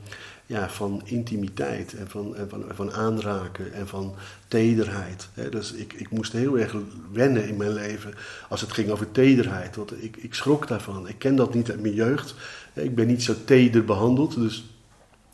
[0.47, 4.15] ja, van intimiteit en van, en van, van aanraken en van
[4.49, 5.29] tederheid.
[5.51, 6.75] Dus ik, ik moest heel erg
[7.13, 8.15] wennen in mijn leven
[8.49, 9.77] als het ging over tederheid.
[9.77, 11.09] Want ik, ik schrok daarvan.
[11.09, 12.35] Ik ken dat niet uit mijn jeugd.
[12.73, 14.65] Ik ben niet zo teder behandeld, dus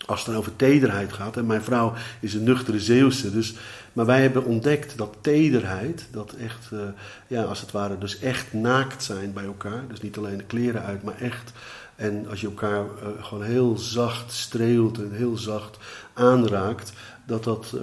[0.07, 1.37] als het dan over tederheid gaat.
[1.37, 3.33] En mijn vrouw is een nuchtere Zeeuwse.
[3.33, 3.55] Dus,
[3.93, 6.81] maar wij hebben ontdekt dat tederheid, dat echt, uh,
[7.27, 9.85] ja, als het ware, dus echt naakt zijn bij elkaar.
[9.89, 11.53] Dus niet alleen de kleren uit, maar echt.
[11.97, 15.79] En als je elkaar uh, gewoon heel zacht streelt en heel zacht
[16.13, 16.93] aanraakt,
[17.27, 17.81] dat dat, uh,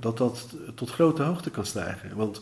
[0.00, 2.16] dat dat tot grote hoogte kan stijgen.
[2.16, 2.40] Want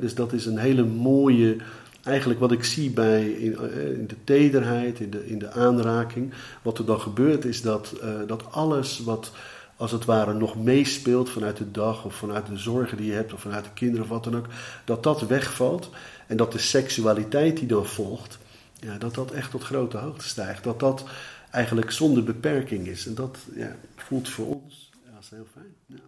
[0.00, 1.56] dus dat is een hele mooie
[2.02, 6.32] eigenlijk wat ik zie bij, in, eh, in, de tederheid, in de, in de aanraking,
[6.62, 7.94] wat er dan gebeurt is dat,
[8.26, 9.32] dat alles wat
[9.76, 13.32] als het ware nog meespeelt vanuit de dag of vanuit de zorgen die je hebt
[13.32, 14.46] of vanuit de kinderen of wat dan ook,
[14.84, 15.90] dat dat wegvalt
[16.26, 18.38] en dat de seksualiteit die dan volgt,
[18.82, 20.64] ja, dat dat echt tot grote hoogte stijgt.
[20.64, 21.04] Dat dat
[21.50, 25.74] eigenlijk zonder beperking is en dat ja, voelt voor ons ja, dat is heel fijn.
[25.86, 25.98] Ja.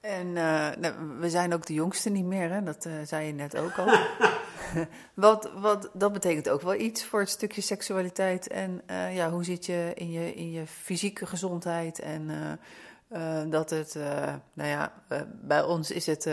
[0.00, 2.62] En uh, nou, we zijn ook de jongste niet meer, hè?
[2.62, 3.86] dat uh, zei je net ook al.
[5.14, 8.48] wat, wat, dat betekent ook wel iets voor het stukje seksualiteit.
[8.48, 11.98] En uh, ja, hoe zit je in je, in je fysieke gezondheid?
[11.98, 12.30] En
[13.50, 13.94] dat het,
[14.52, 14.92] nou ja,
[15.42, 16.28] bij ons is het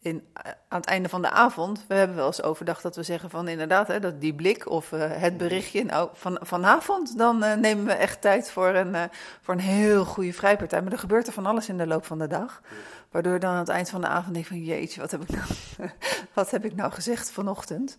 [0.00, 0.22] in,
[0.68, 3.48] aan het einde van de avond, we hebben wel eens overdag dat we zeggen van
[3.48, 7.84] inderdaad, hè, dat die blik of uh, het berichtje, nou van, vanavond dan uh, nemen
[7.84, 9.02] we echt tijd voor een, uh,
[9.42, 10.82] voor een heel goede vrijpartij.
[10.82, 12.62] Maar er gebeurt er van alles in de loop van de dag,
[13.10, 15.46] waardoor dan aan het eind van de avond denk van jeetje, wat heb ik nou,
[16.34, 17.96] wat heb ik nou gezegd vanochtend?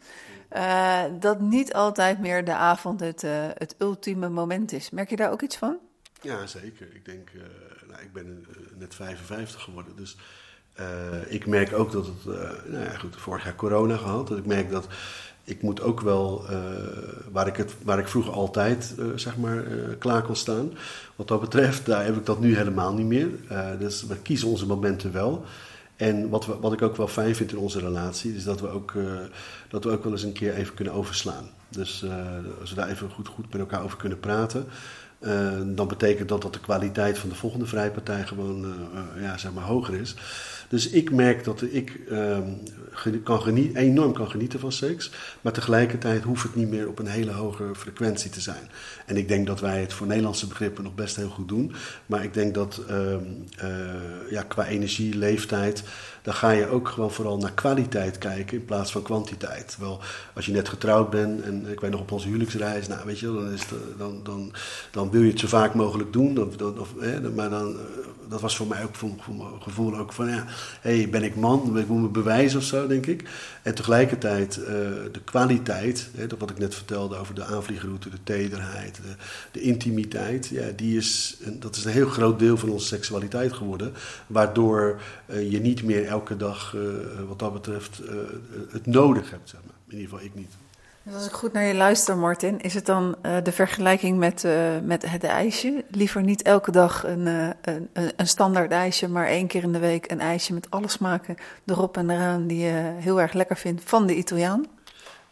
[1.19, 3.21] dat niet altijd meer de avond het,
[3.57, 4.89] het ultieme moment is.
[4.89, 5.77] Merk je daar ook iets van?
[6.21, 6.95] Ja, zeker.
[6.95, 7.31] Ik denk,
[7.88, 8.45] nou, ik ben
[8.77, 10.17] net 55 geworden, dus
[11.27, 14.27] ik merk ook dat het, uh, nou ja, goed, vorig jaar corona gehad.
[14.27, 14.87] Dat ik merk dat
[15.43, 16.57] ik moet ook wel, uh,
[17.31, 19.63] waar, ik het, waar ik vroeger altijd zeg maar,
[19.99, 20.71] klaar kon staan.
[21.15, 23.29] Wat dat betreft, daar heb ik dat nu helemaal niet meer.
[23.79, 25.43] dus we kiezen onze momenten wel.
[25.95, 28.93] En wat, wat ik ook wel fijn vind in onze relatie, is dat we ook,
[29.69, 31.49] dat we ook wel eens een keer even kunnen overslaan.
[31.69, 32.05] Dus
[32.59, 34.65] als we daar even goed, goed met elkaar over kunnen praten.
[35.75, 38.75] dan betekent dat dat de kwaliteit van de volgende vrijpartij gewoon
[39.19, 40.15] ja, zeg maar hoger is.
[40.69, 42.62] Dus ik merk dat ik um,
[43.23, 45.12] kan enorm kan genieten van seks.
[45.41, 48.69] Maar tegelijkertijd hoeft het niet meer op een hele hoge frequentie te zijn.
[49.05, 51.73] En ik denk dat wij het voor Nederlandse begrippen nog best heel goed doen.
[52.05, 53.69] Maar ik denk dat um, uh,
[54.29, 55.84] ja, qua energie, leeftijd,
[56.21, 59.77] dan ga je ook gewoon vooral naar kwaliteit kijken in plaats van kwantiteit.
[59.79, 59.99] Wel,
[60.34, 63.25] als je net getrouwd bent en ik weet nog op onze huwelijksreis, nou weet je,
[63.25, 64.53] dan, is het, dan, dan,
[64.91, 66.38] dan wil je het zo vaak mogelijk doen.
[66.77, 66.95] Of,
[67.36, 67.77] maar dan
[68.29, 70.45] dat was voor mij ook voor, voor mijn gevoel ook van, ja,
[70.81, 71.77] hey, ben ik man?
[71.77, 73.29] Ik moet me bewijzen of zo, denk ik.
[73.61, 74.67] En tegelijkertijd uh,
[75.11, 78.99] de kwaliteit, hè, dat wat ik net vertelde over de aanvliegroute, de tederheid,
[79.51, 83.93] de, intimiteit, ja, die is, dat is een heel groot deel van onze seksualiteit geworden.
[84.27, 86.81] Waardoor uh, je niet meer elke dag, uh,
[87.27, 88.01] wat dat betreft,
[88.71, 89.75] het nodig hebt, zeg maar.
[89.87, 90.68] In ieder geval ik niet.
[91.09, 94.43] Dus als ik goed naar je luister, Martin, is het dan uh, de vergelijking met,
[94.43, 95.85] uh, met het ijsje?
[95.91, 99.79] Liever niet elke dag een, uh, een, een, standaard ijsje, maar één keer in de
[99.79, 103.83] week een ijsje met alle smaken erop en eraan die je heel erg lekker vindt
[103.83, 104.65] van de Italiaan?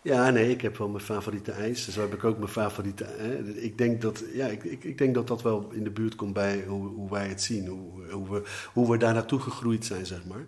[0.02, 1.90] Ja, nee, ik heb wel mijn favoriete ijs.
[1.90, 3.06] Zo heb ik ook mijn favoriete.
[3.18, 3.38] Hè.
[3.54, 6.34] Ik, denk dat, ja, ik, ik, ik, denk dat dat wel in de buurt komt
[6.34, 10.06] bij hoe, hoe wij het zien, hoe, hoe, we, hoe we daar naartoe gegroeid zijn,
[10.06, 10.46] zeg maar.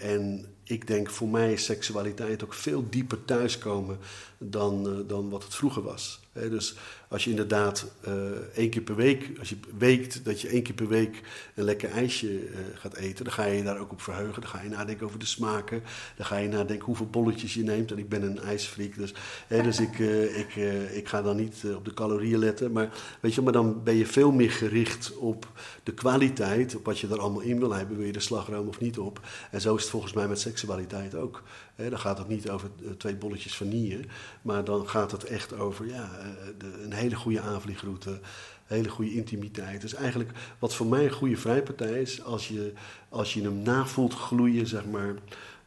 [0.00, 3.98] en ik denk voor mij is seksualiteit ook veel dieper thuiskomen
[4.38, 6.20] dan, uh, dan wat het vroeger was.
[6.32, 6.74] dus
[7.08, 8.14] als je inderdaad uh,
[8.54, 11.20] één keer per week, als je weekt dat je één keer per week
[11.54, 14.40] een lekker ijsje uh, gaat eten, dan ga je je daar ook op verheugen.
[14.40, 15.82] Dan ga je nadenken over de smaken.
[16.16, 17.90] Dan ga je nadenken hoeveel bolletjes je neemt.
[17.90, 19.14] En ik ben een ijsfreak, dus,
[19.48, 20.54] dus ik, ik,
[20.92, 22.72] ik ga dan niet op de calorieën letten.
[22.72, 22.88] Maar,
[23.20, 25.46] weet je, maar dan ben je veel meer gericht op
[25.82, 27.96] de kwaliteit, op wat je er allemaal in wil hebben.
[27.96, 29.20] Wil je de slagroom of niet op?
[29.50, 31.42] En zo is het volgens mij met seksualiteit ook.
[31.76, 34.00] dan gaat het niet over twee bolletjes vanille.
[34.42, 36.26] Maar dan gaat het echt over ja, eh,
[36.58, 38.20] de, een hele goede aanvliegroute,
[38.64, 39.80] hele goede intimiteit.
[39.80, 42.72] Dus eigenlijk wat voor mij een goede vrijpartij is, als je,
[43.08, 45.14] als je hem navoelt gloeien, zeg maar,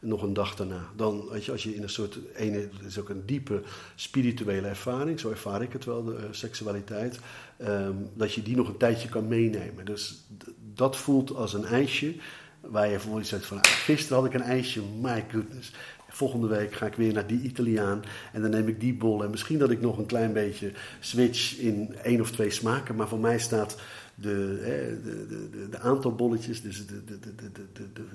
[0.00, 0.88] nog een dag daarna.
[0.96, 3.62] Dan, weet je, als je in een soort, ene, het is ook een diepe
[3.94, 7.18] spirituele ervaring, zo ervaar ik het wel, de uh, seksualiteit,
[7.58, 9.84] um, dat je die nog een tijdje kan meenemen.
[9.84, 10.24] Dus
[10.74, 12.14] dat voelt als een ijsje,
[12.60, 15.72] waar je voor zegt van, ah, gisteren had ik een ijsje, my goodness.
[16.10, 19.24] Volgende week ga ik weer naar die Italiaan en dan neem ik die bol.
[19.24, 22.96] En misschien dat ik nog een klein beetje switch in één of twee smaken.
[22.96, 23.80] Maar voor mij staat
[24.14, 24.60] de,
[25.04, 26.84] de, de, de aantal bolletjes, dus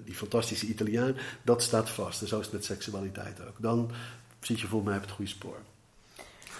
[0.05, 2.21] die fantastische Italiaan, dat staat vast.
[2.21, 3.55] En zo is het met seksualiteit ook.
[3.61, 3.91] Dan
[4.39, 5.57] zit je voor mij op het goede spoor.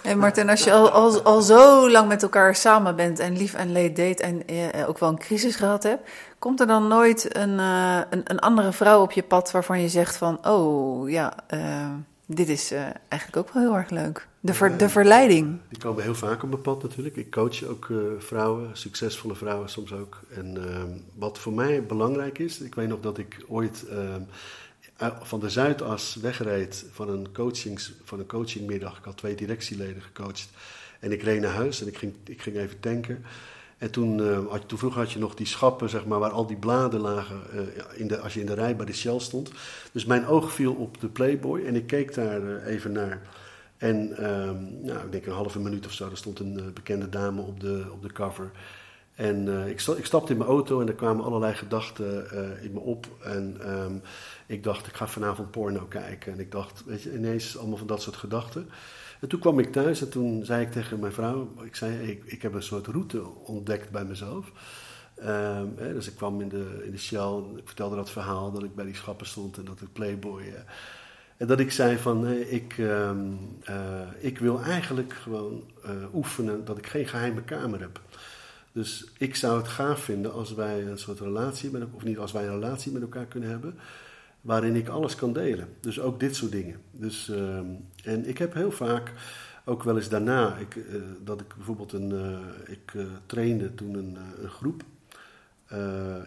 [0.03, 3.53] Hey Martin, als je al, al, al zo lang met elkaar samen bent en lief
[3.53, 7.35] en leed deed en eh, ook wel een crisis gehad hebt, komt er dan nooit
[7.35, 11.33] een, uh, een, een, andere vrouw op je pad waarvan je zegt van, oh ja,
[11.53, 11.89] uh,
[12.25, 14.27] dit is uh, eigenlijk ook wel heel erg leuk.
[14.39, 15.59] De, ver, de verleiding.
[15.69, 17.15] Die komen heel vaak op mijn pad natuurlijk.
[17.15, 20.19] Ik coach ook vrouwen, succesvolle vrouwen soms ook.
[20.35, 24.21] En ehm, wat voor mij belangrijk is, ik weet nog dat ik ooit ehm,
[25.21, 28.97] van de Zuidas wegreed van een, coachings, van een coachingmiddag.
[28.97, 30.49] Ik had twee directieleden gecoacht.
[30.99, 33.25] En ik reed naar huis en ik ging, ik ging even tanken.
[33.77, 36.57] En toen, uh, toen vroeger had je nog die schappen, zeg maar, waar al die
[36.57, 37.61] bladen lagen uh,
[37.93, 39.51] in de, als je in de rij bij de Shell stond.
[39.91, 43.21] Dus mijn oog viel op de Playboy en ik keek daar even naar.
[43.77, 47.41] En um, nou, ik denk een halve minuut of zo, er stond een bekende dame
[47.41, 48.51] op de, op de cover.
[49.15, 53.07] En ik, ik, stapte in mijn auto en er kwamen allerlei gedachten in me op.
[53.23, 54.01] En um,
[54.53, 56.33] ik dacht, ik ga vanavond porno kijken.
[56.33, 58.69] En ik dacht, weet je, ineens allemaal van dat soort gedachten.
[59.21, 62.23] En toen kwam ik thuis en toen zei ik tegen mijn vrouw, ik zei, ik,
[62.25, 64.51] ik heb een soort route ontdekt bij mezelf.
[65.19, 68.63] Um, hè, dus ik kwam in de, in de Shell, ik vertelde dat verhaal dat
[68.63, 70.41] ik bij die schappen stond en dat ik Playboy.
[70.41, 70.53] Uh,
[71.37, 73.39] en dat ik zei van, ik, um,
[73.69, 73.75] uh,
[74.19, 75.63] ik wil eigenlijk gewoon
[76.13, 78.01] oefenen dat ik geen geheime kamer heb.
[78.71, 82.31] Dus ik zou het gaaf vinden als wij een soort relatie met of niet als
[82.31, 83.79] wij een relatie met elkaar kunnen hebben
[84.43, 85.67] waarin ik alles kan delen.
[85.79, 86.79] Dus ook dit soort dingen.
[86.91, 87.57] Dus, uh,
[88.03, 89.11] en ik heb heel vaak,
[89.65, 93.93] ook wel eens daarna, ik, uh, dat ik bijvoorbeeld een, uh, ik uh, trainde toen
[93.93, 94.83] een, een groep.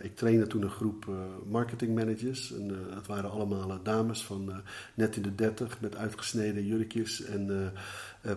[0.01, 1.07] ik trainde toen een groep
[1.49, 2.53] marketingmanagers.
[2.53, 4.53] En het waren allemaal dames van
[4.95, 7.73] net in de dertig met uitgesneden jurkjes en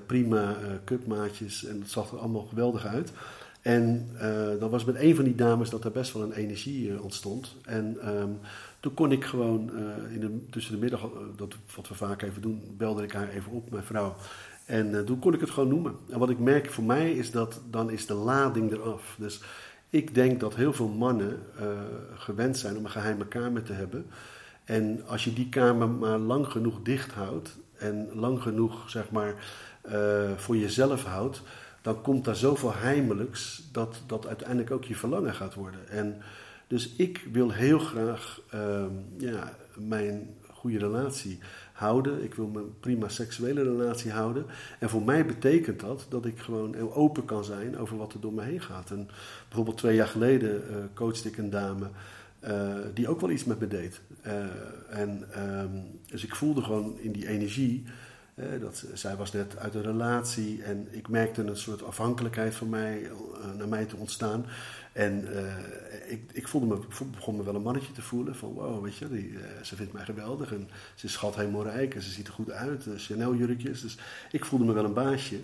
[0.05, 1.65] prima cupmaatjes.
[1.65, 3.11] En het zag er allemaal geweldig uit.
[3.61, 4.09] En
[4.59, 7.55] dan was met een van die dames dat er best wel een energie ontstond.
[7.65, 8.39] En um,
[8.79, 12.41] toen kon ik gewoon uh, in tussen de middag, uh, dat, wat we vaak even
[12.41, 14.15] doen, belde ik haar even op, mijn vrouw.
[14.65, 15.95] En uh, toen kon ik het gewoon noemen.
[16.09, 19.15] En wat ik merk voor mij is dat dan is de lading eraf.
[19.17, 19.41] Dus
[19.89, 21.39] ik denk dat heel veel mannen
[22.15, 24.05] gewend zijn om een geheime kamer te hebben.
[24.63, 29.33] En als je die kamer maar lang genoeg dicht houdt en lang genoeg zeg maar
[30.35, 31.41] voor jezelf houdt,
[31.81, 35.89] dan komt daar zoveel heimelijks dat dat uiteindelijk ook je verlangen gaat worden.
[35.89, 36.21] En
[36.69, 41.39] dus ik wil heel graag ehm, ja, mijn goede relatie
[41.73, 42.23] houden.
[42.23, 44.45] Ik wil mijn prima seksuele relatie houden.
[44.79, 48.33] En voor mij betekent dat dat ik gewoon open kan zijn over wat er door
[48.33, 48.91] me heen gaat.
[48.91, 49.09] En
[49.47, 51.89] bijvoorbeeld twee jaar geleden uh, coachte ik een dame
[52.43, 54.01] uh, die ook wel iets met me deed.
[54.25, 54.33] Uh,
[54.89, 57.83] en, um, dus ik voelde gewoon in die energie
[58.59, 63.11] dat, zij was net uit een relatie en ik merkte een soort afhankelijkheid van mij,
[63.57, 64.45] naar mij te ontstaan.
[64.99, 65.27] En
[66.07, 66.79] ik, ik, voelde me,
[67.11, 70.05] begon me wel een mannetje te voelen van wow, weet je, die, ze vindt mij
[70.05, 73.81] geweldig en ze is schat helemaal rijk en ze ziet er goed uit, Chanel jurkjes.
[73.81, 73.97] Dus
[74.31, 75.39] ik voelde me wel een baasje.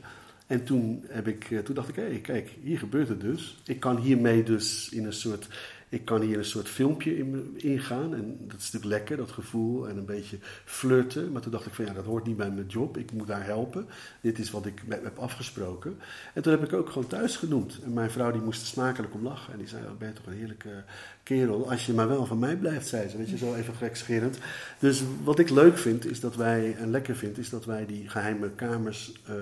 [0.48, 3.58] En toen, heb ik, eh, toen dacht ik, hé, hey, kijk, hier gebeurt het dus.
[3.66, 5.48] Ik kan hiermee dus in een soort
[5.90, 8.16] ik kan hier een soort filmpje in, ingaan.
[8.16, 9.88] En dat is natuurlijk lekker, dat gevoel.
[9.90, 11.32] En een beetje flirten.
[11.32, 12.98] Maar toen dacht ik van ja, dat hoort niet bij mijn job.
[12.98, 13.88] Ik moet daar helpen.
[14.22, 15.98] Dit is wat ik heb afgesproken.
[16.34, 17.80] En toen heb ik ook gewoon thuis genoemd.
[17.84, 19.54] En mijn vrouw die moest er smakelijk om lachen.
[19.54, 20.84] En die zei, oh, ben je toch een heerlijke
[21.24, 21.70] kerel.
[21.70, 23.18] Als je maar wel van mij blijft, zei ze.
[23.18, 24.38] Weet je, zo even gekscherend.
[24.80, 28.10] Dus wat ik leuk vind, is dat wij, en lekker vind, is dat wij die
[28.10, 29.12] geheime kamers...
[29.30, 29.36] Uh,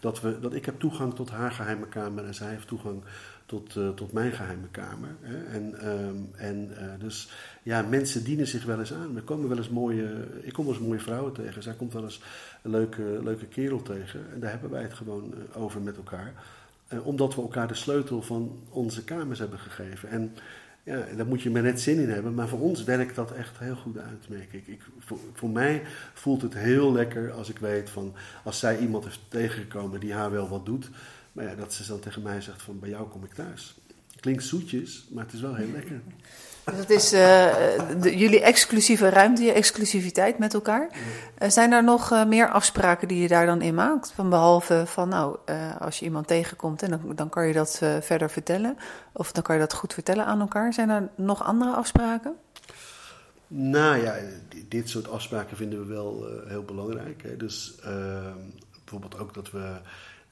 [0.00, 3.02] dat, we, dat ik heb toegang tot haar geheime kamer en zij heeft toegang
[3.54, 5.16] tot, uh, tot mijn geheime kamer.
[5.20, 5.44] Hè.
[5.44, 7.30] En, um, en uh, dus
[7.62, 9.16] ja, mensen dienen zich wel eens aan.
[9.16, 10.08] Er komen wel eens mooie,
[10.42, 11.62] ik kom wel eens mooie vrouwen tegen.
[11.62, 12.20] Zij komt wel eens
[12.62, 14.20] een leuke, leuke kerel tegen.
[14.32, 16.32] En daar hebben wij het gewoon uh, over met elkaar.
[17.02, 20.08] omdat we elkaar de sleutel van onze kamers hebben gegeven.
[20.08, 20.32] En
[20.82, 22.34] ja, daar moet je maar net zin in hebben.
[22.34, 24.66] Maar voor ons werkt dat echt heel goed uit, merk ik.
[24.66, 25.82] ik voor, voor, mij
[26.14, 28.14] voelt het heel lekker als ik weet van...
[28.44, 30.90] als zij iemand heeft tegengekomen die haar wel wat doet...
[31.34, 33.74] Maar ja, dat ze dan tegen mij zegt van bij jou kom ik thuis.
[34.20, 36.00] Klinkt zoetjes, maar het is wel heel lekker.
[36.64, 40.88] Dus dat is uh, jullie exclusieve ruimte, je exclusiviteit met elkaar.
[41.42, 44.12] Uh, zijn er nog uh, meer afspraken die je daar dan in maakt?
[44.12, 45.38] Van behalve van nou,
[45.78, 48.76] als je iemand tegenkomt en dan, dan kan je dat verder vertellen.
[49.12, 50.72] Of dan kan je dat goed vertellen aan elkaar.
[50.72, 52.34] Zijn er nog andere afspraken?
[53.46, 54.16] Nou ja,
[54.68, 57.22] dit soort afspraken vinden we wel heel belangrijk.
[57.22, 57.36] Hè.
[57.36, 58.38] Dus ehm,
[58.84, 59.76] bijvoorbeeld ook dat we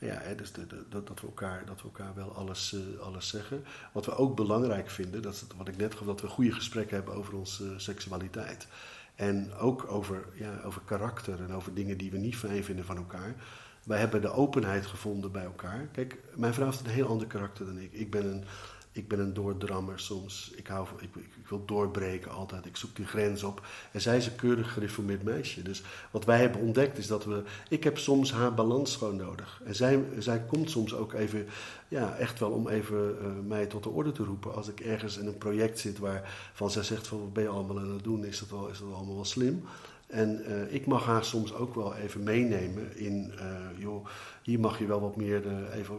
[0.03, 3.65] ja, hè, dus de, dat, we elkaar, dat we elkaar wel alles, uh, alles zeggen.
[3.93, 7.15] Wat we ook belangrijk vinden, dat wat ik net gaf, dat we goede gesprekken hebben
[7.15, 8.67] over onze uh, seksualiteit.
[9.15, 12.97] En ook over, ja, over karakter en over dingen die we niet fijn vinden van
[12.97, 13.35] elkaar.
[13.83, 15.89] Wij hebben de openheid gevonden bij elkaar.
[15.93, 17.93] Kijk, mijn vrouw heeft een heel ander karakter dan ik.
[17.93, 18.45] Ik ben een
[18.93, 20.53] ik ben een doordrammer soms.
[20.55, 22.67] Ik, hou, ik, ik, wil doorbreken altijd.
[22.67, 23.67] Ik zoek die grens op.
[23.93, 25.63] En zij is een keurig gereformeerd meisje.
[25.63, 27.43] Dus wat wij hebben ontdekt is dat we...
[27.69, 29.61] Ik heb soms haar balans gewoon nodig.
[29.65, 31.47] En zij, zij komt soms ook even...
[31.89, 34.55] Ja, echt wel om even uh, mij tot de orde te roepen.
[34.55, 37.21] Als ik ergens in een project zit waarvan zij zegt van...
[37.21, 38.25] Wat ben je allemaal aan het doen?
[38.25, 39.65] Is dat, wel, is dat allemaal wel slim?
[40.13, 43.43] En uh, ik mag haar soms ook wel even meenemen in, uh,
[43.79, 44.07] joh,
[44.43, 45.97] hier mag je wel wat meer, uh, even,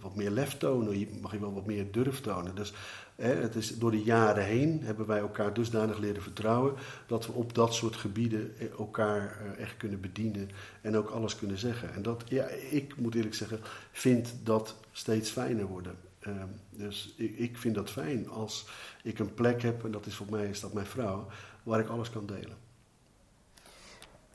[0.00, 2.54] wat meer lef tonen, hier mag je wel wat meer durf tonen.
[2.54, 2.72] Dus
[3.16, 6.74] het is, door de jaren heen hebben wij elkaar dusdanig leren vertrouwen
[7.06, 11.94] dat we op dat soort gebieden elkaar echt kunnen bedienen en ook alles kunnen zeggen.
[11.94, 13.60] En dat, ja, ik moet eerlijk zeggen,
[13.92, 15.94] vind dat steeds fijner worden.
[16.20, 18.68] Ehm, dus ik, ik vind dat fijn als
[19.02, 21.26] ik een plek heb, en dat is voor mij is dat mijn vrouw,
[21.62, 22.56] waar ik alles kan delen.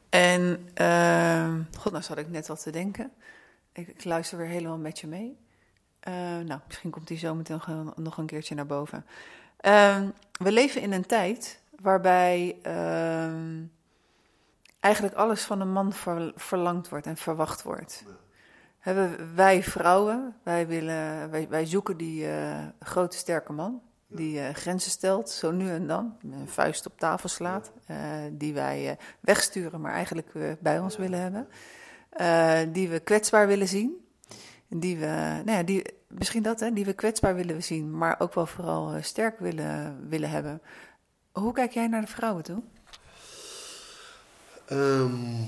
[0.10, 3.12] En, uh, god, nou zat ik net wat te denken.
[3.76, 5.38] Ik, ik luister weer helemaal met je mee.
[6.08, 9.06] Uh, nou, misschien komt die zo meteen nog een keertje naar boven.
[9.62, 13.64] Uh, we leven in een tijd waarbij ehm,
[14.80, 18.04] eigenlijk alles van een man ver, verlangd wordt en verwacht wordt.
[18.80, 24.50] Hebben wij vrouwen, wij, willen, wij, wij zoeken die uh, grote sterke man die uh,
[24.50, 27.98] grenzen stelt, zo nu en dan, een vuist op tafel slaat, uh,
[28.32, 31.48] die wij uh, wegsturen, maar eigenlijk bij ons willen hebben,
[32.72, 33.94] die we kwetsbaar willen zien,
[34.68, 38.34] die we, nou ja, die, misschien dat, hè, die we kwetsbaar willen zien, maar ook
[38.34, 40.62] wel vooral sterk willen, willen hebben.
[41.32, 42.62] Hoe kijk jij naar de vrouwen toe?
[44.72, 45.48] Um,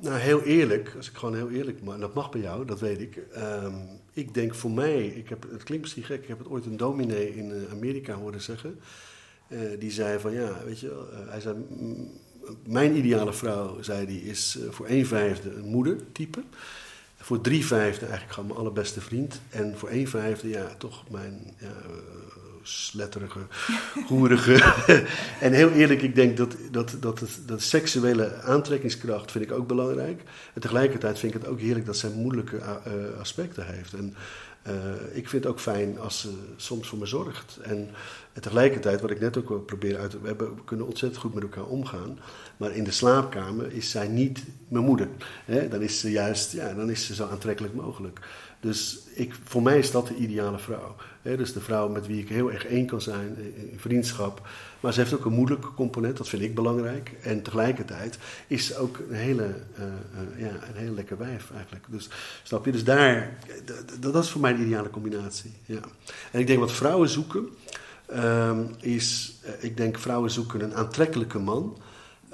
[0.00, 3.00] nou, heel eerlijk, als ik gewoon heel eerlijk, maar dat mag bij jou, dat weet
[3.00, 3.22] ik.
[3.36, 6.66] Um, ik denk voor mij, ik heb, het klinkt misschien gek, ik heb het ooit
[6.66, 8.80] een dominee in uh, Amerika horen zeggen.
[9.78, 11.56] Die zei van ja, weet je, hij zei,
[12.66, 16.42] mijn ideale vrouw, zei die, is voor een vijfde een moedertype.
[17.16, 19.40] Voor drie vijfde eigenlijk gewoon mijn allerbeste vriend.
[19.50, 21.72] En voor een vijfde, ja, toch mijn ja,
[22.64, 23.40] sletterige,
[24.08, 24.74] hoerige.
[25.40, 29.66] en heel eerlijk, ik denk dat, dat, dat, het, dat seksuele aantrekkingskracht vind ik ook
[29.66, 30.22] belangrijk.
[30.54, 33.92] En tegelijkertijd vind ik het ook heerlijk dat zij moeilijke uh, aspecten heeft.
[33.92, 34.14] En
[34.66, 34.72] uh,
[35.12, 37.58] ik vind het ook fijn als ze soms voor me zorgt.
[37.62, 37.90] En,
[38.34, 40.20] en tegelijkertijd, wat ik net ook wil proberen uit te...
[40.20, 42.18] We, hebben, we kunnen ontzettend goed met elkaar omgaan.
[42.56, 45.08] Maar in de slaapkamer is zij niet mijn moeder.
[45.44, 45.68] Hè?
[45.68, 48.20] Dan is ze juist, ja, dan is ze zo aantrekkelijk mogelijk.
[48.60, 50.96] Dus ik, voor mij is dat de ideale vrouw.
[51.22, 53.36] He, dus de vrouw met wie ik heel erg één kan zijn
[53.70, 54.48] in vriendschap.
[54.80, 57.12] Maar ze heeft ook een moeilijke component, dat vind ik belangrijk.
[57.22, 61.84] En tegelijkertijd is ze ook een hele, uh, ja, een heel lekker wijf eigenlijk.
[61.88, 62.08] Dus
[62.42, 62.72] snap je?
[62.72, 63.38] Dus daar,
[64.00, 65.52] dat is voor mij de ideale combinatie.
[65.64, 65.80] Ja.
[66.30, 67.48] En ik denk wat vrouwen zoeken,
[68.12, 71.76] um, is, uh, ik denk vrouwen zoeken een aantrekkelijke man.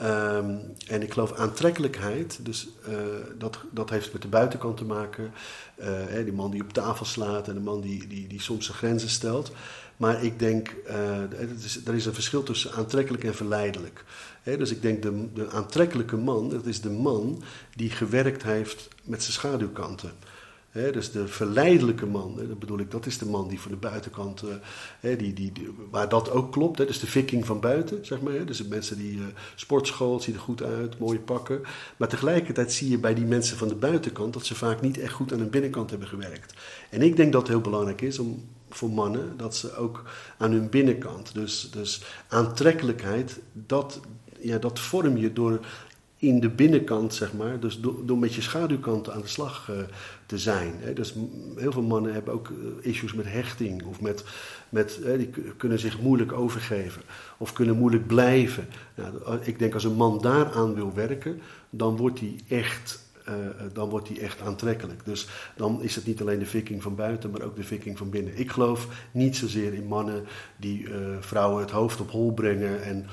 [0.01, 0.57] Ehm,
[0.87, 2.97] en ik geloof aantrekkelijkheid, dus uh,
[3.39, 5.33] dat, dat heeft met de buitenkant te maken.
[5.81, 8.65] Uh, hè, die man die op tafel slaat en de man die, die, die soms
[8.65, 9.53] zijn grenzen stelt.
[9.97, 14.05] Maar ik denk, uh, is, er is een verschil tussen aantrekkelijk en verleidelijk.
[14.43, 17.43] Hè, dus ik denk, de, de aantrekkelijke man, dat is de man
[17.77, 20.13] die gewerkt heeft met zijn schaduwkanten
[20.73, 24.43] dus de verleidelijke man, dat bedoel ik, dat is de man die van de buitenkant,
[24.43, 26.79] uh, die, die, die, waar dat ook klopt.
[26.79, 28.45] Hè, dus de viking van buiten, zeg maar.
[28.45, 31.63] Dus de mensen die uh, sportschool, ziet er goed uit, mooie pakken.
[31.97, 35.13] Maar tegelijkertijd zie je bij die mensen van de buitenkant dat ze vaak niet echt
[35.13, 36.55] goed aan hun binnenkant hebben gewerkt.
[36.91, 40.03] En ik denk dat het heel belangrijk is om voor mannen dat ze ook
[40.39, 44.01] aan hun binnenkant, dus, dus aantrekkelijkheid, dat,
[44.41, 45.61] ja, dat vorm je door
[46.21, 47.61] in de binnenkant, zeg maar.
[47.61, 49.77] Dus door, met je schaduwkant aan de slag uh,
[50.27, 50.75] te zijn.
[50.79, 50.93] Hè.
[50.93, 51.15] Dus
[51.57, 53.85] heel veel mannen hebben ook eh, issues met hechting.
[53.85, 54.25] Of met,
[54.69, 57.03] met hè, die kunnen zich moeilijk overgeven.
[57.39, 58.67] Of kunnen moeilijk blijven.
[58.95, 61.41] Nou, ik denk als een man daaraan wil werken,
[61.71, 63.09] dan wordt hij echt
[63.73, 65.05] dan wordt hij echt aantrekkelijk.
[65.05, 68.11] Dus dan is het niet alleen de viking van buiten, maar ook de viking van
[68.11, 68.39] binnen.
[68.39, 70.25] Ik geloof niet zozeer in mannen
[70.57, 70.89] die
[71.21, 72.83] vrouwen het hoofd op hol brengen.
[72.83, 73.07] En,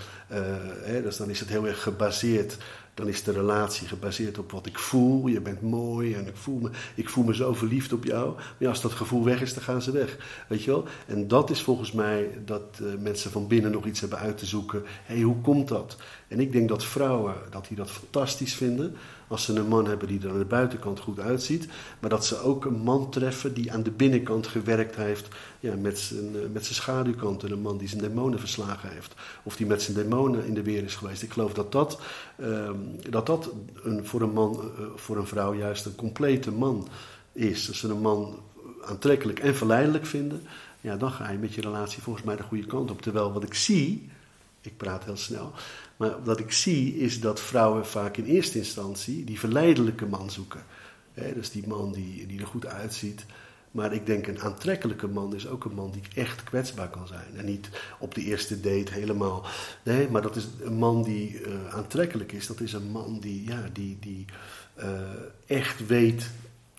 [0.84, 2.58] hè, dus dan is het heel erg gebaseerd
[2.98, 5.28] dan is de relatie gebaseerd op wat ik voel.
[5.28, 8.36] Je bent mooi en ik voel me, ik voel me zo verliefd op jou.
[8.36, 10.18] Maar ja, als dat gevoel weg is, dan gaan ze weg.
[10.48, 10.86] Weet je wel?
[11.06, 14.46] En dat is volgens mij dat uh, mensen van binnen nog iets hebben uit te
[14.46, 14.84] zoeken.
[14.86, 15.98] Hé, hey, hoe komt dat?
[16.28, 18.96] En ik denk dat vrouwen dat die dat fantastisch vinden.
[19.28, 21.68] Als ze een man hebben die er aan de buitenkant goed uitziet.
[22.00, 25.28] Maar dat ze ook een man treffen die aan de binnenkant gewerkt heeft.
[25.60, 27.44] Ja, met, zijn, eh, met zijn schaduwkant.
[27.44, 29.14] En een man die zijn demonen verslagen heeft.
[29.44, 31.22] Of die met zijn demonen in de weer is geweest.
[31.22, 32.00] Ik geloof dat dat,
[32.38, 32.70] uh,
[33.10, 33.50] dat, dat
[33.84, 36.88] een, voor een man, uh, voor een vrouw juist een complete man
[37.32, 37.68] is.
[37.68, 38.40] Als ze een man
[38.88, 40.42] aantrekkelijk en verleidelijk vinden.
[40.82, 43.02] Ja, dan ga je met je relatie volgens mij de goede kant op.
[43.02, 44.10] Terwijl wat ik zie,
[44.62, 45.52] ik praat heel snel,
[45.98, 50.64] maar wat ik zie is dat vrouwen vaak in eerste instantie die verleidelijke man zoeken.
[51.14, 53.26] He, dus die man die, die er goed uitziet.
[53.72, 57.36] Maar ik denk een aantrekkelijke man is ook een man die echt kwetsbaar kan zijn.
[57.36, 57.70] En niet
[58.00, 59.46] op de eerste date helemaal.
[59.84, 62.48] Nee, maar dat is een man die uh, aantrekkelijk is.
[62.48, 64.26] Dat is een man die, ja, die, die
[64.80, 65.00] uh,
[65.46, 66.30] echt weet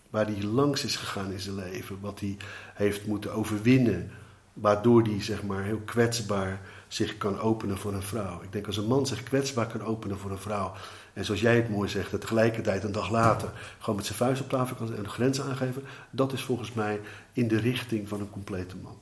[0.09, 1.97] waar hij langs is gegaan in zijn leven.
[1.99, 2.37] Wat hij
[2.73, 4.11] heeft moeten overwinnen.
[4.53, 8.41] Waardoor hij zeg maar heel kwetsbaar zich kan openen voor een vrouw.
[8.41, 10.73] Ik denk als een man zich kwetsbaar kan openen voor een vrouw.
[11.13, 14.41] En zoals jij het mooi zegt, dat tegelijkertijd een dag later gewoon met zijn vuist
[14.41, 15.83] op tafel kan en de grenzen aangeven.
[16.09, 16.99] Dat is volgens mij
[17.33, 18.97] in de richting van een complete man.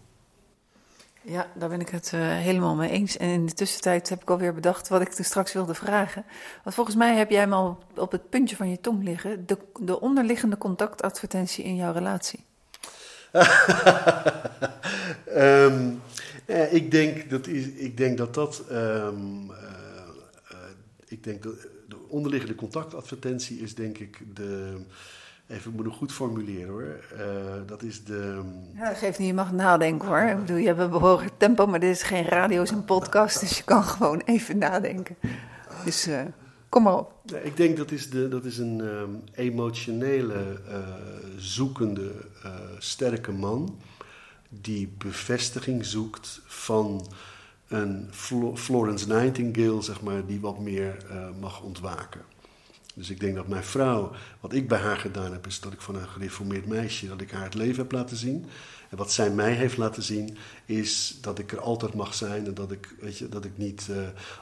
[1.21, 3.17] Ja, daar ben ik het uh, helemaal mee eens.
[3.17, 6.25] En in de tussentijd heb ik alweer bedacht wat ik er straks wilde vragen.
[6.63, 9.45] Want volgens mij heb jij hem al op het puntje van je tong liggen.
[9.45, 12.45] De, de onderliggende contactadvertentie in jouw relatie.
[15.35, 16.01] um,
[16.47, 18.63] eh, ik, denk dat is, ik denk dat dat.
[18.71, 19.57] Um, uh,
[20.51, 20.57] uh,
[21.07, 21.53] ik denk dat
[21.87, 24.77] de onderliggende contactadvertentie is, denk ik, de.
[25.47, 27.03] Even, ik moet het goed formuleren hoor.
[27.13, 27.21] Uh,
[27.65, 28.41] dat is de.
[28.75, 30.19] Ja, dat geeft niet, je mag nadenken hoor.
[30.19, 33.39] Ik bedoel, je hebt een behoorlijk tempo, maar dit is geen radio, is een podcast,
[33.39, 35.15] dus je kan gewoon even nadenken.
[35.85, 36.09] Dus
[36.69, 37.13] kom maar op.
[37.23, 40.59] Ja, ik denk dat is, de, dat is een um, emotionele,
[41.37, 42.11] zoekende,
[42.77, 43.77] sterke man
[44.49, 47.07] die bevestiging zoekt van
[47.67, 48.09] een
[48.55, 52.21] Florence Nightingale, zeg maar, die wat meer uh, mag ontwaken.
[52.93, 55.81] Dus ik denk dat mijn vrouw, wat ik bij haar gedaan heb, is dat ik
[55.81, 58.45] van een gereformeerd meisje, dat ik haar het leven heb laten zien.
[58.89, 62.53] En wat zij mij heeft laten zien, is dat ik er altijd mag zijn en
[62.53, 63.97] dat ik, weet je, dat ik niet uh,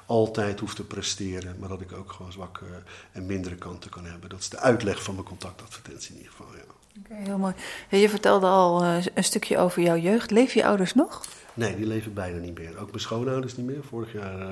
[0.05, 2.65] altijd hoef te presteren, maar dat ik ook gewoon zwakke
[3.11, 4.29] en mindere kanten kan hebben.
[4.29, 6.74] Dat is de uitleg van mijn contactadvertentie in ieder geval, ja.
[6.99, 7.53] Oké, okay, heel mooi.
[7.89, 10.31] Je vertelde al uh, een stukje over jouw jeugd.
[10.31, 11.21] Leven je ouders nog?
[11.53, 12.79] Nee, die leven bijna niet meer.
[12.79, 13.83] Ook mijn schoonouders niet meer.
[13.83, 14.47] Vorig jaar uh,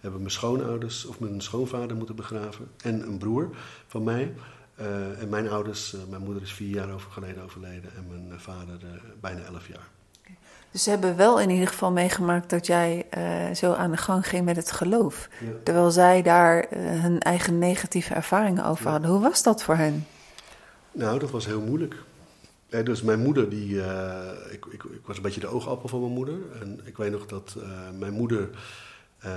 [0.00, 2.70] hebben mijn schoonouders of mijn schoonvader moeten begraven.
[2.82, 3.50] En een broer
[3.86, 4.34] van mij.
[4.80, 8.78] Uh, en mijn ouders, mijn moeder is vier jaar over geleden overleden en mijn vader
[9.20, 9.88] bijna elf jaar.
[10.20, 10.36] Okay.
[10.70, 13.06] Dus ze hebben wel in ieder geval meegemaakt dat jij
[13.54, 15.28] zo aan de gang ging met het geloof.
[15.40, 15.46] Ja.
[15.64, 19.10] Terwijl zij daar hun eigen negatieve ervaringen over hadden.
[19.10, 20.06] Hoe was dat voor hen?
[20.94, 21.96] Nou, dat was heel moeilijk.
[22.68, 26.12] dus mijn moeder, die, uh, ik, ik, ik, was een beetje de oogappel van mijn
[26.12, 26.34] moeder.
[26.60, 27.64] En ik weet nog dat uh,
[27.98, 28.50] mijn moeder
[29.24, 29.30] uh,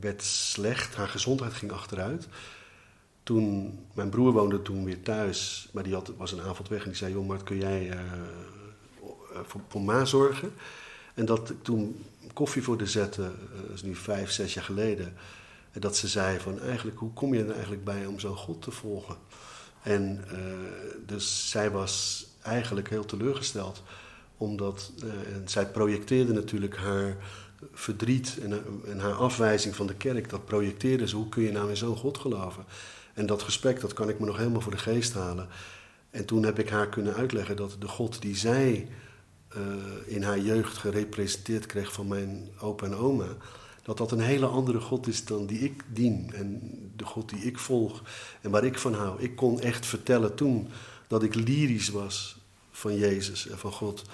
[0.00, 2.28] werd slecht, haar gezondheid ging achteruit.
[3.22, 6.88] Toen, mijn broer woonde toen weer thuis, maar die had, was een avond weg en
[6.88, 7.98] die zei: Joh, maar kun jij
[9.42, 10.52] voor, voor ma zorgen?
[11.14, 13.30] En dat ik toen koffie voor de zette,
[13.66, 15.14] dat is nu vijf, zes jaar geleden.
[15.72, 18.70] Dat ze zei: van eigenlijk, hoe kom je er eigenlijk bij om zo'n God te
[18.70, 19.16] volgen?
[19.82, 20.38] En uh,
[21.06, 23.82] dus zij was eigenlijk heel teleurgesteld,
[24.36, 27.16] omdat uh, en zij projecteerde natuurlijk haar
[27.72, 31.16] verdriet en, en haar afwijzing van de kerk, dat projecteerde ze.
[31.16, 32.64] Hoe kun je nou in zo'n God geloven?
[33.14, 35.48] En dat gesprek, dat kan ik me nog helemaal voor de geest halen.
[36.10, 38.88] En toen heb ik haar kunnen uitleggen dat de God die zij
[39.56, 39.62] uh,
[40.06, 43.36] in haar jeugd gerepresenteerd kreeg van mijn opa en oma,
[43.82, 46.60] dat dat een hele andere God is dan die ik dien en
[46.96, 48.02] de God die ik volg
[48.40, 49.22] en waar ik van hou.
[49.22, 50.68] Ik kon echt vertellen toen
[51.06, 52.36] dat ik lyrisch was
[52.70, 54.04] van Jezus en van God.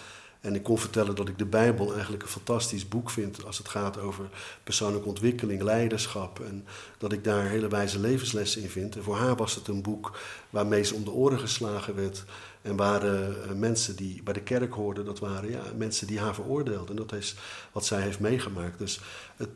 [0.40, 3.68] En ik kon vertellen dat ik de Bijbel eigenlijk een fantastisch boek vind als het
[3.68, 4.28] gaat over
[4.64, 6.40] persoonlijke ontwikkeling, leiderschap.
[6.40, 6.64] En
[6.98, 8.96] dat ik daar hele wijze levenslessen in vind.
[8.96, 10.18] En voor haar was het een boek
[10.50, 12.24] waarmee ze om de oren geslagen werd.
[12.62, 16.34] En waren uh, mensen die bij de kerk hoorden, dat waren ja, mensen die haar
[16.34, 16.88] veroordeelden.
[16.88, 17.34] En dat is
[17.72, 18.78] wat zij heeft meegemaakt.
[18.78, 19.00] Dus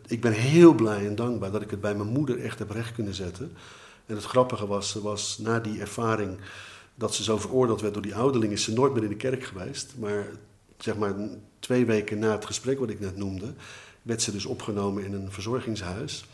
[0.06, 2.92] ik ben heel blij en dankbaar dat ik het bij mijn moeder echt heb recht
[2.92, 3.56] kunnen zetten.
[4.06, 6.38] En het grappige was, was na die ervaring
[6.94, 9.44] dat ze zo veroordeeld werd door die ouderling, is ze nooit meer in de kerk
[9.44, 9.94] geweest.
[9.98, 10.26] Maar
[10.82, 11.14] zeg maar
[11.58, 13.54] twee weken na het gesprek wat ik net noemde,
[14.02, 16.24] werd ze dus opgenomen in een verzorgingshuis.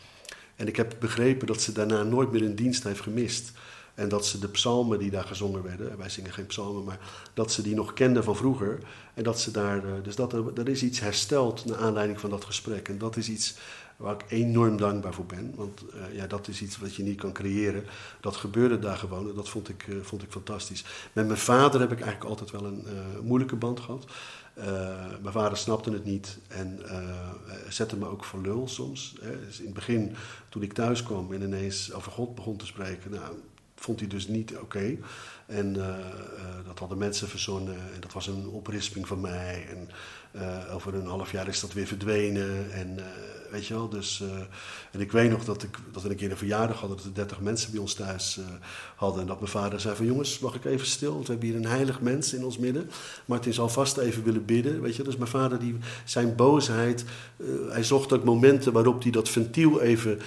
[0.55, 3.51] En ik heb begrepen dat ze daarna nooit meer een dienst heeft gemist.
[3.93, 6.99] En dat ze de psalmen die daar gezongen werden, wij zingen geen psalmen, maar
[7.33, 8.79] dat ze die nog kende van vroeger.
[9.13, 12.29] En dat ze daar, eh, dus dat er, er is iets hersteld naar aanleiding van
[12.29, 12.89] dat gesprek.
[12.89, 13.55] En dat is iets
[13.97, 15.53] waar ik enorm dankbaar voor ben.
[15.55, 17.83] Want uh, ja, dat is iets wat je niet kan creëren.
[18.19, 20.85] Dat gebeurde daar gewoon en dat vond ik, uh, vond ik fantastisch.
[21.13, 22.85] Met mijn vader heb ik eigenlijk altijd wel een
[23.21, 24.05] moeilijke band gehad.
[25.21, 26.79] Mijn vader snapte het niet en
[27.69, 29.15] zette me ook voor lul soms.
[29.21, 29.45] Hè.
[29.45, 30.15] Dus in het begin,
[30.49, 33.35] toen ik thuis kwam en ineens over God begon te spreken, nou,
[33.75, 34.97] vond hij dus niet oké.
[35.45, 35.73] En
[36.65, 39.67] dat hadden mensen verzonnen en dat was een oprisping van mij.
[39.69, 39.89] En
[40.31, 42.71] uh, over een half jaar is dat weer verdwenen.
[42.71, 42.99] En
[43.51, 44.23] weet je wel, dus...
[44.91, 47.13] en ik weet nog dat, ik, dat we een keer een verjaardag hadden, dat er
[47.13, 48.39] 30 mensen bij ons thuis
[48.95, 49.21] hadden.
[49.21, 51.13] En dat mijn vader zei van, jongens, mag ik even stil?
[51.13, 52.89] Want we hebben hier een heilig mens in ons midden.
[53.25, 55.03] Martin zal vast even willen bidden, weet je.
[55.03, 57.05] Dus mijn vader, die, zijn boosheid,
[57.69, 60.19] hij zocht ook momenten waarop hij dat ventiel even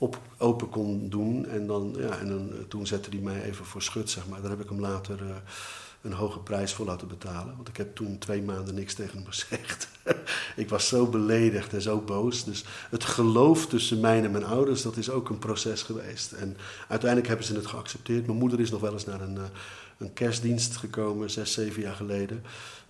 [0.00, 1.46] op, open kon doen.
[1.46, 4.40] En, dan, ja, en dan, eh, toen zette hij mij even voor schut, zeg maar.
[4.40, 5.18] Daar heb ik hem later
[6.02, 7.56] een hoge prijs voor laten betalen.
[7.56, 9.88] Want ik heb toen twee maanden niks tegen hem gezegd.
[10.56, 12.44] ik was zo beledigd en zo boos.
[12.44, 16.32] Dus het geloof tussen mij en mijn ouders, dat is ook een proces geweest.
[16.32, 16.56] En
[16.88, 18.26] uiteindelijk hebben ze het geaccepteerd.
[18.26, 19.42] Mijn moeder is nog wel eens naar een, uh,
[19.98, 22.44] een kerstdienst gekomen, zes, zeven jaar geleden.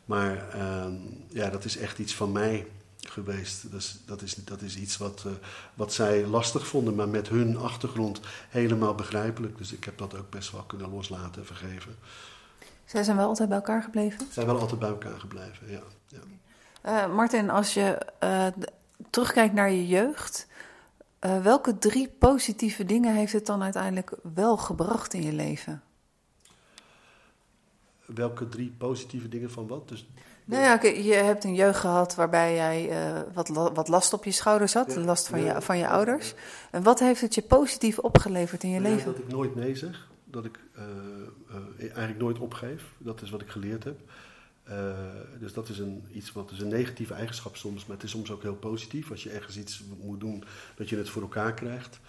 [0.04, 0.86] Maar uh,
[1.28, 2.66] ja, dat is echt iets van mij
[3.00, 3.70] geweest.
[4.06, 5.32] Dat is, dat is iets wat, uh,
[5.74, 9.58] wat zij lastig vonden, maar met hun achtergrond helemaal begrijpelijk.
[9.58, 11.96] Dus ik heb dat ook best wel kunnen loslaten en vergeven.
[12.90, 14.18] Zij zijn wel altijd bij elkaar gebleven?
[14.18, 15.80] Zij zijn wel altijd bij elkaar gebleven, ja.
[16.06, 17.06] ja.
[17.06, 18.46] Uh, Martin, als je uh,
[19.10, 20.46] terugkijkt naar je jeugd,
[21.42, 25.82] welke drie positieve dingen heeft het dan uiteindelijk wel gebracht in je leven?
[28.04, 29.88] Welke drie positieve dingen van wat?
[29.88, 30.08] Dus
[30.44, 32.92] nou ja, je hebt een jeugd gehad waarbij jij
[33.32, 36.34] wat, wat last op je schouders had, ja, last van, je, van je ouders.
[36.70, 39.12] En wat heeft het je positief opgeleverd in je nou, leven?
[39.12, 40.84] Dat ik nooit nee zeg, dat ik uh,
[41.50, 42.84] uh, eigenlijk nooit opgeef.
[42.98, 44.00] Dat is wat ik geleerd heb.
[45.38, 48.30] dus dat is een, iets wat is een negatieve eigenschap soms, maar het is soms
[48.30, 49.10] ook heel positief.
[49.10, 50.44] Als je ergens iets moet doen,
[50.76, 52.00] dat je het voor elkaar krijgt.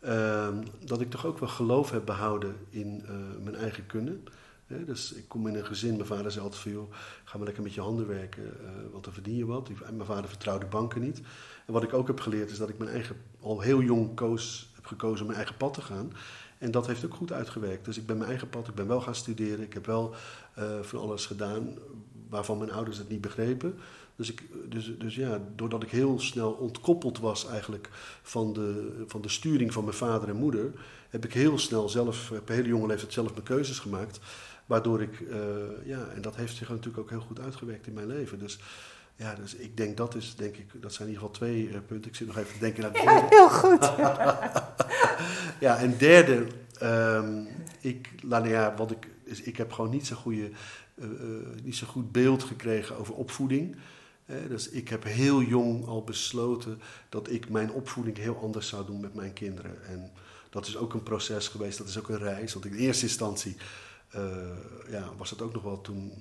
[0.00, 3.04] Ehm, dat ik toch ook wel geloof heb behouden in
[3.42, 4.24] mijn eigen kunnen
[4.86, 6.88] dus ik kom in een gezin, mijn vader zei altijd van
[7.24, 9.68] ga maar lekker met je handen werken, uh, want dan verdien je wat.
[9.92, 11.20] Mijn vader vertrouwde banken niet.
[11.66, 14.70] En wat ik ook heb geleerd is dat ik mijn eigen, al heel jong koos,
[14.74, 16.12] heb gekozen om mijn eigen pad te gaan.
[16.62, 17.84] En dat heeft ook goed uitgewerkt.
[17.84, 20.14] Dus ik ben mijn eigen pad, ik ben wel gaan studeren, ik heb wel
[20.58, 21.78] uh, van alles gedaan
[22.28, 23.74] waarvan mijn ouders het niet begrepen.
[24.16, 27.88] Dus, ik, dus, dus ja, doordat ik heel snel ontkoppeld was eigenlijk
[28.22, 30.72] van de, van de sturing van mijn vader en moeder,
[31.08, 34.20] heb ik heel snel zelf, op een hele jonge leeftijd zelf mijn keuzes gemaakt.
[34.66, 35.36] Waardoor ik, uh,
[35.84, 38.38] ja, en dat heeft zich natuurlijk ook heel goed uitgewerkt in mijn leven.
[38.38, 38.58] Dus
[39.16, 41.78] ja, dus ik denk dat is, denk ik, dat zijn in ieder geval twee uh,
[41.86, 42.10] punten.
[42.10, 43.92] Ik zit nog even te denken naar het Ja, heel goed.
[45.66, 46.46] ja, en derde,
[46.82, 47.48] um,
[47.80, 50.50] ik, nou ja, wat ik, is, ik heb gewoon niet zo'n goede,
[50.94, 51.08] uh,
[51.62, 53.76] niet zo goed beeld gekregen over opvoeding.
[54.48, 59.00] dus ik heb heel jong al besloten dat ik mijn opvoeding heel anders zou doen
[59.00, 59.84] met mijn kinderen.
[59.86, 60.10] En
[60.50, 62.52] dat is ook een proces geweest, dat is ook een reis.
[62.52, 63.56] Want in eerste instantie
[64.90, 66.12] ja, was het ook nog wel toen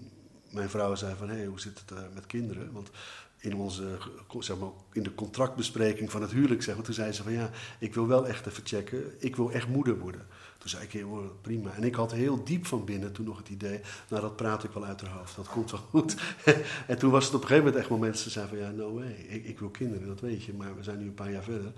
[0.52, 1.30] mijn vrouw zei van...
[1.30, 2.72] hé, hey, hoe zit het uh, met kinderen?
[2.72, 2.90] Want
[3.38, 3.98] in, onze,
[4.40, 7.32] zeg maar, in de contractbespreking van het huwelijk, zeg maar, toen zei ze van...
[7.32, 7.50] ja,
[7.80, 10.28] ik wil wel echt even checken, ik wil echt moeder worden.
[10.58, 11.74] Toen zei ik, oh, prima.
[11.74, 13.82] En ik had heel diep van binnen toen nog het idee...
[14.10, 16.16] nou, dat praat ik wel uit haar hoofd, dat komt wel goed.
[16.88, 18.22] en toen was het op een gegeven moment echt momenten...
[18.22, 20.54] ze zei van, ja, no way, ik, ik, wil kinderen, dat weet je.
[20.54, 21.72] Maar we zijn nu een paar jaar verder.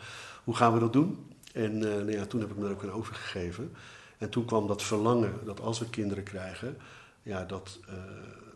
[0.43, 1.31] Hoe gaan we dat doen?
[1.53, 3.71] En uh, nou ja, toen heb ik me er ook aan overgegeven...
[4.17, 6.77] En toen kwam dat verlangen dat als we kinderen krijgen,
[7.23, 7.79] ja, dat,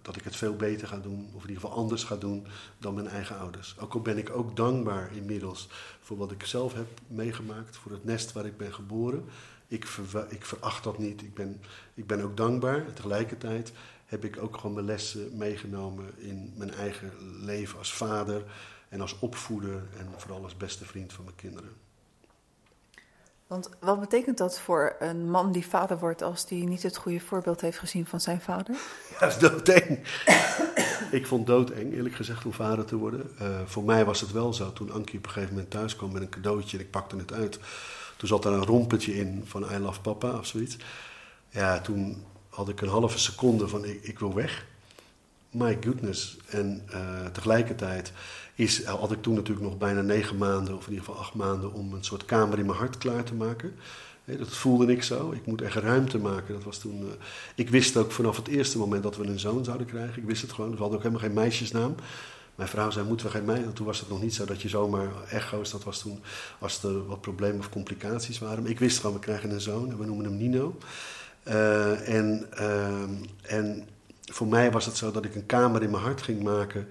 [0.07, 2.47] dat ik het veel beter ga doen, of in ieder geval anders ga doen
[2.77, 3.75] dan mijn eigen ouders.
[3.79, 5.67] Ook al ben ik ook dankbaar inmiddels
[6.01, 9.25] voor wat ik zelf heb meegemaakt, voor het nest waar ik ben geboren.
[9.67, 9.87] Ik,
[10.29, 11.21] ik veracht dat niet.
[11.21, 11.61] Ik ben,
[11.93, 12.93] ik ben ook dankbaar.
[12.93, 13.71] Tegelijkertijd
[14.05, 17.11] heb ik ook gewoon mijn lessen meegenomen in mijn eigen
[17.45, 18.43] leven als vader
[18.89, 21.86] en als opvoeder en vooral als beste vriend van mijn kinderen.
[23.47, 27.19] Want wat betekent dat voor een man die vader wordt als die niet het goede
[27.19, 28.75] voorbeeld heeft gezien van zijn vader?
[29.09, 29.99] Ja, dat is doodeng.
[31.19, 33.31] ik vond doodeng, eerlijk gezegd, om vader te worden.
[33.41, 34.73] Uh, voor mij was het wel zo.
[34.73, 37.33] Toen Ankie op een gegeven moment thuis kwam met een cadeautje en ik pakte het
[37.33, 37.59] uit.
[38.17, 40.77] Toen zat er een rompetje in van I love papa of zoiets.
[41.49, 44.65] Ja, toen had ik een halve seconde van ik, wil weg.
[45.51, 46.37] My goodness.
[46.49, 48.11] En uh, tegelijkertijd
[48.57, 51.73] is, had ik toen natuurlijk nog bijna negen maanden, of in ieder geval acht maanden,
[51.73, 53.75] om een soort kamer in mijn hart klaar te maken.
[54.25, 55.31] dat voelde ik zo.
[55.31, 56.53] Ik moet echt ruimte maken.
[56.53, 57.07] Dat was toen, uh,
[57.55, 60.21] ik wist ook vanaf het eerste moment dat we een zoon zouden krijgen.
[60.21, 60.71] Ik wist het gewoon.
[60.71, 61.95] We hadden ook helemaal geen meisjesnaam.
[62.55, 63.73] Mijn vrouw zei, moeten we geen meisjes?
[63.73, 66.19] Toen was het nog niet zo dat je zomaar echo's, dat was toen
[66.59, 68.67] als er wat problemen of complicaties waren.
[68.67, 70.77] Ik wist gewoon, we krijgen een zoon en we noemen hem Nino.
[71.47, 73.01] Uh, en, uh,
[73.41, 73.87] en
[74.21, 76.87] voor mij was het zo dat ik een kamer in mijn hart ging maken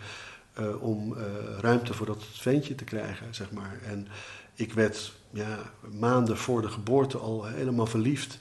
[0.60, 1.22] uh, om uh,
[1.60, 3.78] ruimte voor dat ventje te krijgen, zeg maar.
[3.84, 4.08] En
[4.54, 5.58] ik werd ja,
[5.92, 8.38] maanden voor de geboorte al helemaal verliefd.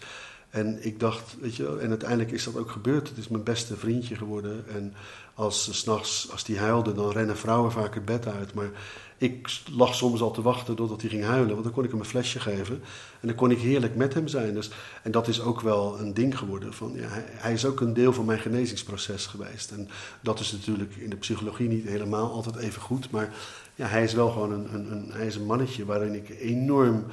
[0.49, 3.09] En ik dacht, weet je, en uiteindelijk is dat ook gebeurd.
[3.09, 4.66] Het is mijn beste vriendje geworden.
[4.68, 4.93] En
[5.36, 8.54] als s'nachts, als die huilde, dan rennen vrouwen vaak het bed uit.
[8.54, 8.70] Maar
[9.18, 12.00] ik lag soms al te wachten totdat hij ging huilen, want dan kon ik hem
[12.00, 12.82] een flesje geven.
[13.20, 14.54] En dan kon ik heerlijk met hem zijn.
[14.54, 14.70] Dus,
[15.04, 16.74] en dat is ook wel een ding geworden.
[16.74, 19.72] Van, ja, hij, hij, is ook een deel van mijn genezingsproces geweest.
[19.72, 19.90] En
[20.22, 23.12] dat is natuurlijk in de psychologie niet helemaal altijd even goed.
[23.12, 23.34] Maar
[23.76, 27.06] ja, hij is wel gewoon een, een, een, hij is een mannetje waarin ik enorm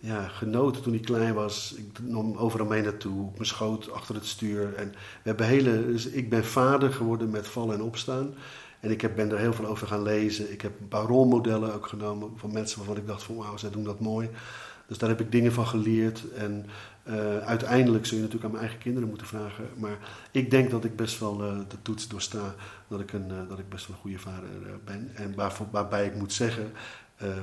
[0.00, 1.74] ja, genoten toen hij klein was.
[1.76, 4.74] Ik nam overal mee naartoe, op mijn schoot, achter het stuur.
[4.74, 8.34] En we hebben hele, dus ik ben vader geworden met vallen en opstaan.
[8.80, 10.52] En ik heb, ben er heel veel over gaan lezen.
[10.52, 13.70] Ik heb een paar rolmodellen ook genomen van mensen waarvan ik dacht van wauw, zij
[13.70, 14.30] doen dat mooi.
[14.86, 16.32] Dus daar heb ik dingen van geleerd.
[16.32, 16.66] En
[17.08, 19.64] uh, uiteindelijk zul je natuurlijk aan mijn eigen kinderen moeten vragen.
[19.76, 19.98] Maar
[20.30, 22.54] ik denk dat ik best wel uh, de toets doorsta.
[22.88, 24.48] Dat ik, een, uh, dat ik best wel een goede vader
[24.84, 25.10] ben.
[25.14, 25.34] En
[25.70, 26.72] waarbij ik moet zeggen,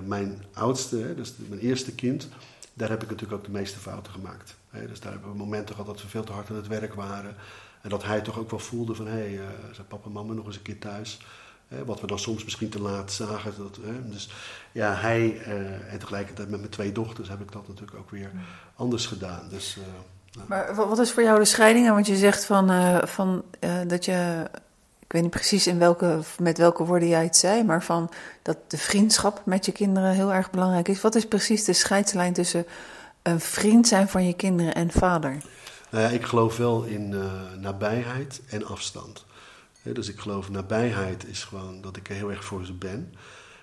[0.05, 2.27] mijn oudste, dus mijn eerste kind,
[2.73, 4.55] daar heb ik natuurlijk ook de meeste fouten gemaakt.
[4.87, 7.35] dus daar hebben we momenten gehad dat we veel te hard aan het werk waren.
[7.81, 10.33] En dat hij toch ook wel voelde van, hé, hey, uh, zijn papa en mama
[10.33, 11.19] nog eens een keer thuis.
[11.85, 13.53] wat we dan soms misschien te laat zagen.
[13.57, 14.29] Dat, dus
[14.71, 18.31] ja, hij uh, en tegelijkertijd met mijn twee dochters heb ik dat natuurlijk ook weer
[18.75, 19.47] anders gedaan.
[19.49, 19.77] Dus,
[20.47, 21.89] maar wat is voor jou de scheiding?
[21.89, 22.71] Want je zegt van,
[23.07, 23.43] van
[23.87, 24.49] dat je,
[25.07, 28.09] ik weet niet precies in welke, met welke woorden jij het zei, maar van
[28.41, 31.01] dat de vriendschap met je kinderen heel erg belangrijk is.
[31.01, 32.65] Wat is precies de scheidslijn tussen
[33.21, 35.37] een vriend zijn van je kinderen en vader?
[35.91, 39.25] Nou ja, ik geloof wel in uh, nabijheid en afstand.
[39.81, 43.13] dus ik geloof nabijheid is gewoon dat ik er heel erg voor ze ben.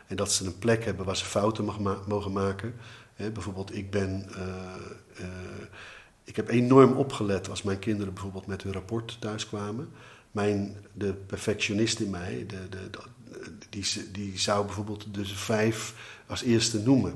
[0.06, 2.74] En dat ze een plek hebben waar ze fouten mag ma mogen maken.
[3.16, 4.26] bijvoorbeeld, ik ben.
[4.30, 4.44] Uh,
[5.20, 5.26] uh,
[6.24, 9.92] ik heb enorm opgelet als mijn kinderen bijvoorbeeld met hun rapport thuis kwamen.
[10.34, 13.00] Mijn, de perfectionist in mij, de, de, de,
[13.70, 15.94] die, die zou bijvoorbeeld de vijf
[16.26, 17.14] als eerste noemen.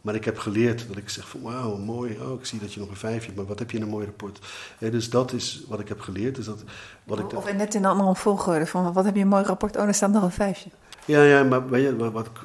[0.00, 2.80] Maar ik heb geleerd dat ik zeg van wauw, mooi, oh, ik zie dat je
[2.80, 4.38] nog een vijfje hebt, maar wat heb je een mooi rapport.
[4.78, 6.34] dus dat is wat ik heb geleerd.
[6.34, 6.62] Dus dat,
[7.04, 9.76] wat ik of net in een andere volgorde, van wat heb je een mooi rapport,
[9.76, 10.70] oh, daar staat nog een vijfje.
[11.10, 11.68] Ja, ja, maar
[12.12, 12.38] wat, ik,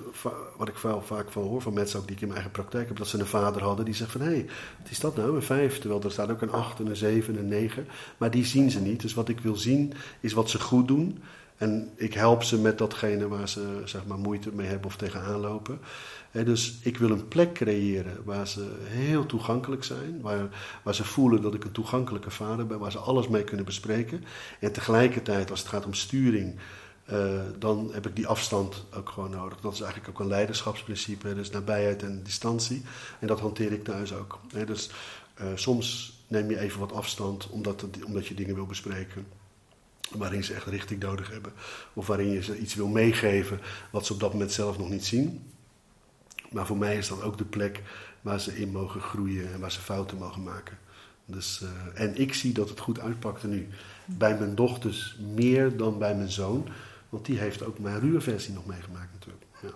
[0.57, 2.97] wat ik vaak van hoor van mensen ook die ik in mijn eigen praktijk heb,
[2.97, 4.45] dat ze een vader hadden die zegt van hé, hey,
[4.81, 5.79] wat is dat nou, een vijf?
[5.79, 7.87] Terwijl er staat ook een acht en een zeven en een negen.
[8.17, 9.01] Maar die zien ze niet.
[9.01, 11.23] Dus wat ik wil zien is wat ze goed doen.
[11.57, 15.39] En ik help ze met datgene waar ze zeg maar, moeite mee hebben of tegenaan
[15.39, 15.79] lopen.
[16.31, 20.21] dus ik wil een plek creëren waar ze heel toegankelijk zijn.
[20.21, 20.47] Waar,
[20.83, 22.79] waar ze voelen dat ik een toegankelijke vader ben.
[22.79, 24.23] Waar ze alles mee kunnen bespreken.
[24.59, 26.55] En tegelijkertijd, als het gaat om sturing,
[27.11, 29.59] uh, dan heb ik die afstand ook gewoon nodig.
[29.59, 31.35] Dat is eigenlijk ook een leiderschapsprincipe.
[31.35, 32.83] Dus nabijheid en distantie.
[33.19, 34.39] En dat hanteer ik thuis ook.
[34.65, 34.89] dus
[35.41, 39.25] uh, soms neem je even wat afstand omdat, omdat je dingen wil bespreken
[40.11, 41.53] waarin ze echt richting nodig hebben.
[41.93, 43.59] Of waarin je ze iets wil meegeven
[43.91, 45.51] wat ze op dat moment zelf nog niet zien.
[46.51, 47.81] Maar voor mij is dat ook de plek
[48.21, 50.77] waar ze in mogen groeien en waar ze fouten mogen maken.
[51.25, 53.67] Dus, uh, en ik zie dat het goed uitpakte nu.
[54.05, 56.67] Bij mijn dochters meer dan bij mijn zoon.
[57.15, 59.45] Want die heeft ook mijn ruwe versie nog meegemaakt natuurlijk.
[59.61, 59.69] Ja.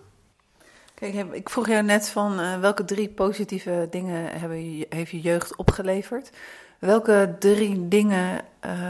[0.93, 5.55] Kijk, ik vroeg jou net van uh, welke drie positieve dingen hebben, heeft je jeugd
[5.55, 6.29] opgeleverd.
[6.79, 8.41] Welke drie dingen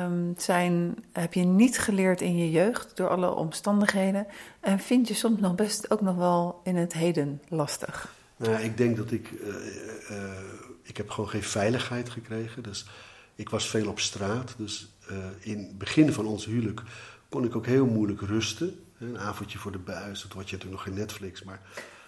[0.01, 4.27] um, zijn, heb je niet geleerd in je jeugd door alle omstandigheden
[4.59, 8.13] en vind je soms nog best ook nog wel in het heden lastig?
[8.37, 9.47] Nou, ik denk dat ik, uh,
[10.11, 10.31] uh,
[10.83, 12.63] ik heb gewoon geen veiligheid gekregen.
[12.63, 12.85] Dus
[13.35, 14.53] ik was veel op straat.
[14.57, 14.93] Dus
[15.39, 16.81] in het begin van ons huwelijk
[17.29, 18.83] kon ik ook heel moeilijk rusten.
[18.99, 21.61] Een avondje voor de buis, dat had je natuurlijk nog geen Netflix, maar...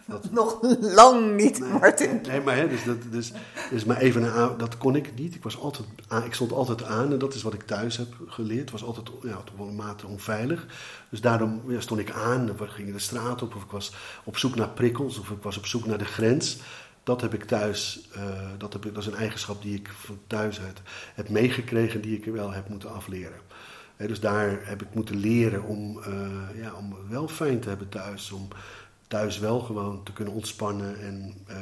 [0.06, 2.22] Dat, nog lang niet, Martin.
[2.22, 3.32] Nee, maar, hè, dus, dat, dus,
[3.70, 5.36] dus maar even een, dat kon ik niet.
[5.36, 5.88] Ik, was altijd,
[6.26, 8.60] ik stond altijd aan en dat is wat ik thuis heb geleerd.
[8.60, 10.66] Het was altijd ja, op een mate onveilig.
[11.10, 13.94] Dus daarom ja, stond ik aan, we gingen de straat op, of ik was
[14.24, 16.58] op zoek naar prikkels, of ik was op zoek naar de grens.
[17.04, 18.24] Dat heb ik thuis, uh,
[18.58, 20.82] dat, heb ik, dat is een eigenschap die ik van thuis uit
[21.14, 23.51] heb meegekregen, die ik wel heb moeten afleren
[24.08, 28.32] dus daar heb ik moeten leren om, uh, ja, om wel fijn te hebben thuis.
[28.32, 28.48] Om
[29.08, 31.56] thuis wel gewoon te kunnen ontspannen en uh,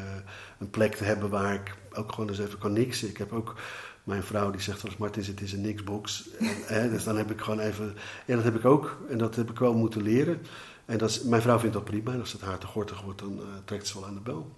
[0.59, 3.09] een plek te hebben waar ik ook gewoon eens even kan niksen.
[3.09, 3.55] Ik heb ook
[4.03, 6.29] mijn vrouw die zegt als Martin, het is een niksbox.
[6.67, 9.49] En, dus dan heb ik gewoon even, ja dat heb ik ook en dat heb
[9.49, 10.41] ik wel moeten leren.
[10.85, 12.13] En dat is, mijn vrouw vindt dat prima.
[12.13, 14.51] En als het haar te gortig wordt, dan uh, trekt ze wel aan de bel.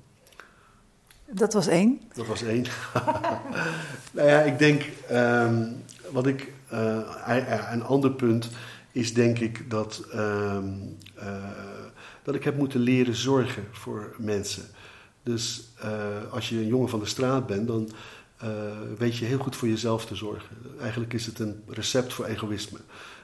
[1.26, 2.02] Dat was één?
[2.14, 2.66] Dat was één.
[4.12, 6.54] nou ja, ik denk, um, wat ik
[7.72, 8.50] een ander punt
[8.92, 10.58] is denk ik dat, uh,
[11.18, 11.34] uh,
[12.24, 14.64] dat ik heb moeten leren zorgen voor mensen.
[15.24, 15.64] Dus
[16.30, 17.92] als je een jongen van de straat bent, dan
[18.98, 20.58] weet je heel goed voor jezelf te zorgen.
[20.80, 22.80] Eigenlijk is het een recept voor egoïsme.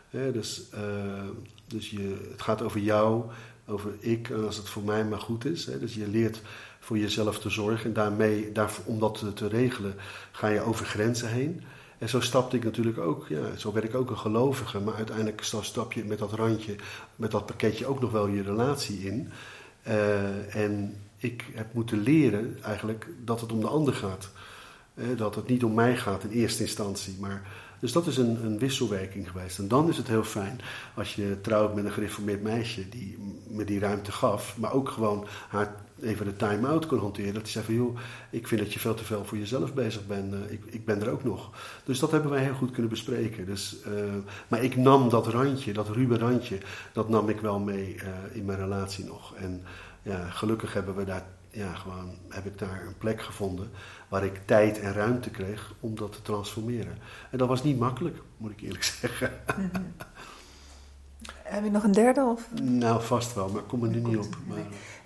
[0.10, 0.62] dus
[1.68, 3.24] dus je, het gaat over jou,
[3.68, 5.66] over ik, als het voor mij maar goed is.
[5.66, 6.42] Dus je leert
[6.80, 7.86] voor jezelf te zorgen.
[7.86, 9.96] En daarmee, daar, om dat te regelen,
[10.32, 11.64] ga je over grenzen heen.
[11.98, 15.44] En zo stapte ik natuurlijk ook, ja, zo werd ik ook een gelovige, maar uiteindelijk
[15.62, 16.76] stap je met dat randje,
[17.16, 19.30] met dat pakketje ook nog wel je relatie in.
[19.88, 24.30] Uh, en ik heb moeten leren eigenlijk dat het om de ander gaat.
[24.94, 27.42] Uh, dat het niet om mij gaat in eerste instantie, maar
[27.80, 29.58] dus dat is een, een, wisselwerking geweest.
[29.60, 30.60] En dan is het heel fijn
[30.96, 33.18] als je trouwt met een gereformeerd meisje die
[33.48, 37.34] me die ruimte gaf, maar ook gewoon haar even de time-out kon hanteren.
[37.34, 37.98] Dat hij zei van, joh,
[38.30, 40.34] ik vind dat je veel te veel voor jezelf bezig bent.
[40.34, 41.52] Uh, ik, ik ben er ook nog.
[41.84, 43.46] Dus dat hebben wij heel goed kunnen bespreken.
[43.46, 43.94] Dus, uh,
[44.48, 46.58] maar ik nam dat randje, dat ruwe randje,
[46.94, 49.36] dat nam ik wel mee uh, in mijn relatie nog.
[49.36, 49.64] En
[50.02, 53.70] ja, gelukkig hebben we daar, ja, gewoon, heb ik daar een plek gevonden
[54.08, 56.98] waar ik tijd en ruimte kreeg om dat te transformeren.
[57.32, 59.32] En dat was niet makkelijk, moet ik eerlijk zeggen.
[59.46, 59.72] -hmm.
[61.50, 62.22] Heb je nog een derde?
[62.22, 62.48] Of?
[62.62, 64.38] Nou, vast wel, maar ik kom er nu niet op.
[64.48, 64.58] Maar...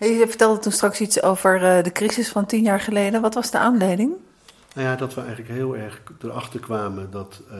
[0.09, 3.21] Je vertelde toen straks iets over uh, de crisis van tien jaar geleden.
[3.21, 4.13] Wat was de aanleiding?
[4.75, 7.57] Nou ja, dat we eigenlijk heel erg erachter kwamen dat, uh,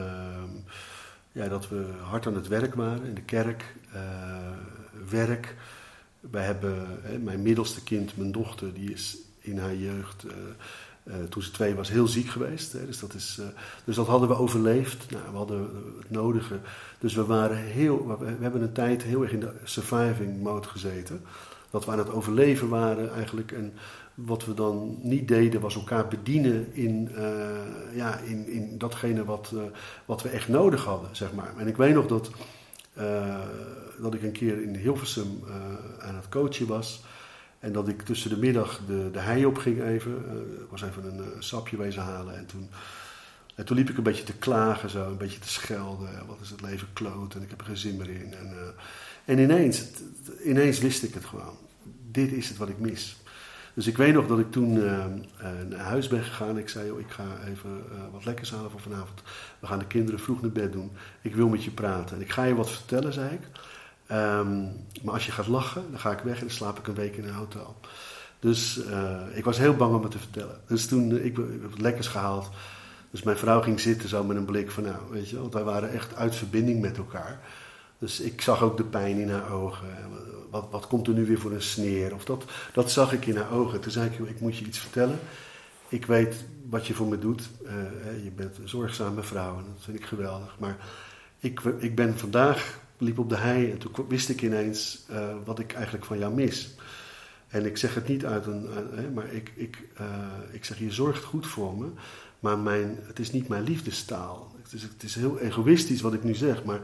[1.32, 3.74] ja, dat we hard aan het werk waren in de kerk.
[3.94, 4.00] Uh,
[5.10, 5.56] werk.
[6.20, 10.26] Wij hebben, mijn middelste kind, mijn dochter, die is in haar jeugd
[11.04, 12.72] uh, toen ze twee was, heel ziek geweest.
[12.72, 13.46] Hè, dus, dat is, uh,
[13.84, 15.10] dus dat hadden we overleefd.
[15.10, 15.60] Nou, we hadden
[15.98, 16.58] het nodige.
[16.98, 18.18] Dus we waren heel.
[18.18, 21.20] We, hebben een tijd heel erg in de surviving mode gezeten.
[21.70, 23.52] Dat we aan het overleven waren eigenlijk.
[23.52, 23.72] En
[24.14, 27.10] wat we dan niet deden, was elkaar bedienen in,
[27.94, 29.52] ja, in, in datgene wat,
[30.04, 31.52] wat we echt nodig hadden, zeg maar.
[31.56, 32.30] En ik weet nog dat,
[34.00, 35.44] dat ik een keer in Hilversum
[35.98, 37.02] aan het coachen was.
[37.62, 40.24] En dat ik tussen de middag de, de hei op ging even.
[40.26, 42.36] Uh, was even een uh, sapje wezen halen.
[42.36, 42.70] En toen,
[43.54, 46.26] en toen liep ik een beetje te klagen, zo, een beetje te schelden.
[46.26, 48.34] Wat is het leven kloot en ik heb er geen zin meer in.
[48.34, 48.60] En, uh,
[49.24, 49.84] en ineens,
[50.44, 51.56] ineens wist ik het gewoon.
[52.10, 53.16] Dit is het wat ik mis.
[53.74, 54.72] Dus ik weet nog dat ik toen
[55.68, 56.58] naar huis ben gegaan.
[56.58, 59.22] Ik zei, joh, ik ga even wat lekkers halen voor vanavond.
[59.58, 60.90] We gaan de kinderen vroeg naar bed doen.
[61.22, 62.16] Ik wil met je praten.
[62.16, 63.40] En ik ga je wat vertellen, zei ik.
[64.12, 66.94] Um, maar als je gaat lachen, dan ga ik weg en dan slaap ik een
[66.94, 67.76] week in een hotel.
[68.38, 70.60] Dus uh, ik was heel bang om het te vertellen.
[70.66, 72.50] Dus toen uh, ik, ik lekkers gehaald.
[73.10, 75.64] Dus mijn vrouw ging zitten zo met een blik van, nou, weet je, want wij
[75.64, 77.40] waren echt uit verbinding met elkaar.
[77.98, 79.88] Dus ik zag ook de pijn in haar ogen.
[80.50, 82.14] Wat, wat komt er nu weer voor een sneer?
[82.14, 83.80] Of dat, dat zag ik in haar ogen.
[83.80, 85.18] Toen zei ik, ik moet je iets vertellen.
[85.88, 87.48] Ik weet wat je voor me doet.
[87.64, 90.56] Uh, je bent een zorgzame vrouw en dat vind ik geweldig.
[90.58, 90.76] Maar
[91.38, 95.58] ik, ik ben vandaag liep op de hei en toen wist ik ineens uh, wat
[95.58, 96.74] ik eigenlijk van jou mis.
[97.48, 98.68] En ik zeg het niet uit een,
[99.14, 100.06] maar ik, ik, uh,
[100.50, 101.86] ik zeg je zorgt goed voor me,
[102.40, 104.52] maar mijn, het is niet mijn liefdestaal.
[104.62, 106.80] Het is, het is heel egoïstisch wat ik nu zeg, maar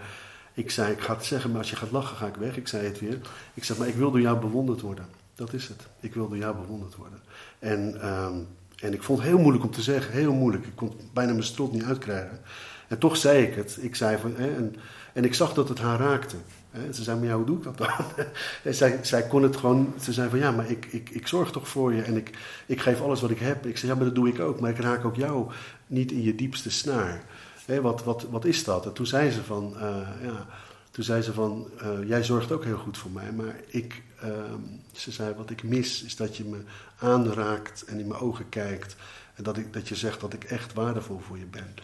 [0.59, 2.57] ik zei, ik ga het zeggen, maar als je gaat lachen ga ik weg.
[2.57, 3.19] Ik zei het weer.
[3.55, 5.07] Ik zeg, maar ik wil door jou bewonderd worden.
[5.35, 5.87] Dat is het.
[6.01, 7.19] Ik wil door jou bewonderd worden.
[7.59, 8.47] En, um,
[8.77, 10.67] en ik vond het heel moeilijk om te zeggen, heel moeilijk.
[10.67, 12.39] Ik kon bijna mijn strot niet uitkrijgen.
[12.89, 13.79] En toch zei ik het.
[13.81, 14.35] Ik zei van,
[15.13, 16.37] en ik zag dat het haar raakte.
[16.93, 17.89] Ze zei, maar ja, hoe doe ik dat dan?
[18.65, 21.51] en zij, zij kon het gewoon, ze zei van, ja, maar ik, ik, ik zorg
[21.51, 23.67] toch voor je en ik, ik geef alles wat ik heb.
[23.67, 25.51] Ik zei, ja, maar dat doe ik ook, maar ik raak ook jou
[25.87, 27.23] niet in je diepste snaar.
[27.81, 28.87] Wat, wat, wat is dat?
[28.87, 29.81] En toen zei ze van, uh,
[30.23, 30.47] ja,
[30.91, 34.31] toen zei ze van, uh, jij zorgt ook heel goed voor mij, maar ik, uh,
[34.93, 36.59] ze zei, wat ik mis is dat je me
[36.99, 38.97] aanraakt en in mijn ogen kijkt.
[39.35, 41.75] En dat, ik, dat je zegt dat ik echt waardevol voor je ben.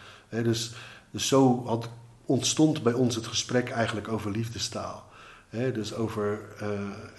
[0.43, 0.73] Dus,
[1.11, 1.89] dus zo had,
[2.25, 5.05] ontstond bij ons het gesprek eigenlijk over liefdestaal.
[5.49, 6.69] Hè, dus over, eh,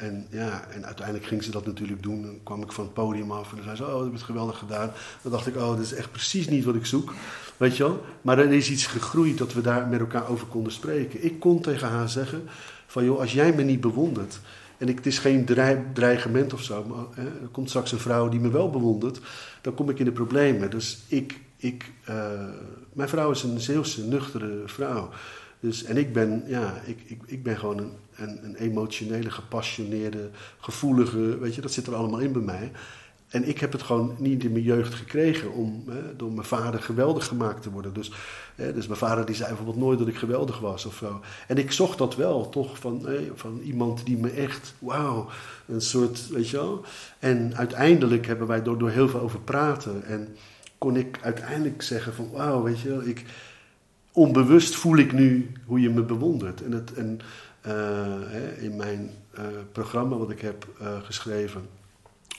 [0.06, 2.22] en, ja, en uiteindelijk ging ze dat natuurlijk doen.
[2.22, 4.24] Dan kwam ik van het podium af en dan zei ze, oh, dat heb je
[4.24, 4.92] geweldig gedaan.
[5.22, 7.14] Dan dacht ik, oh, dat is echt precies niet wat ik zoek.
[7.56, 8.04] Weet je wel?
[8.22, 11.24] Maar er is iets gegroeid dat we daar met elkaar over konden spreken.
[11.24, 12.42] Ik kon tegen haar zeggen,
[12.86, 14.40] van joh, als jij me niet bewondert...
[14.78, 15.44] En ik, het is geen
[15.92, 19.20] dreigement of zo, maar hè, er komt straks een vrouw die me wel bewondert...
[19.60, 20.70] dan kom ik in de problemen.
[20.70, 22.30] Dus ik, ik uh,
[22.92, 25.10] mijn vrouw is een Zeeuwse, nuchtere vrouw...
[25.60, 30.30] Dus, en ik ben, ja, ik, ik, ik ben gewoon een, een, een, emotionele, gepassioneerde,
[30.58, 32.72] gevoelige, weet je, dat zit er allemaal in bij mij.
[33.28, 36.82] En ik heb het gewoon niet in mijn jeugd gekregen om hè, door mijn vader
[36.82, 37.94] geweldig gemaakt te worden.
[37.94, 38.12] Dus,
[38.54, 41.20] hè, dus mijn vader die zei bijvoorbeeld nooit dat ik geweldig was of zo.
[41.48, 45.28] En ik zocht dat wel, toch, van, hè, van iemand die me echt, wauw,
[45.66, 46.84] een soort, weet je wel.
[47.18, 50.36] En uiteindelijk hebben wij door, door heel veel over praten en
[50.78, 53.24] kon ik uiteindelijk zeggen van, wauw, weet je wel, ik
[54.12, 56.62] onbewust voel ik nu hoe je me bewondert.
[56.62, 57.20] En, het, en
[57.66, 61.68] uh, in mijn uh, programma wat ik heb uh, geschreven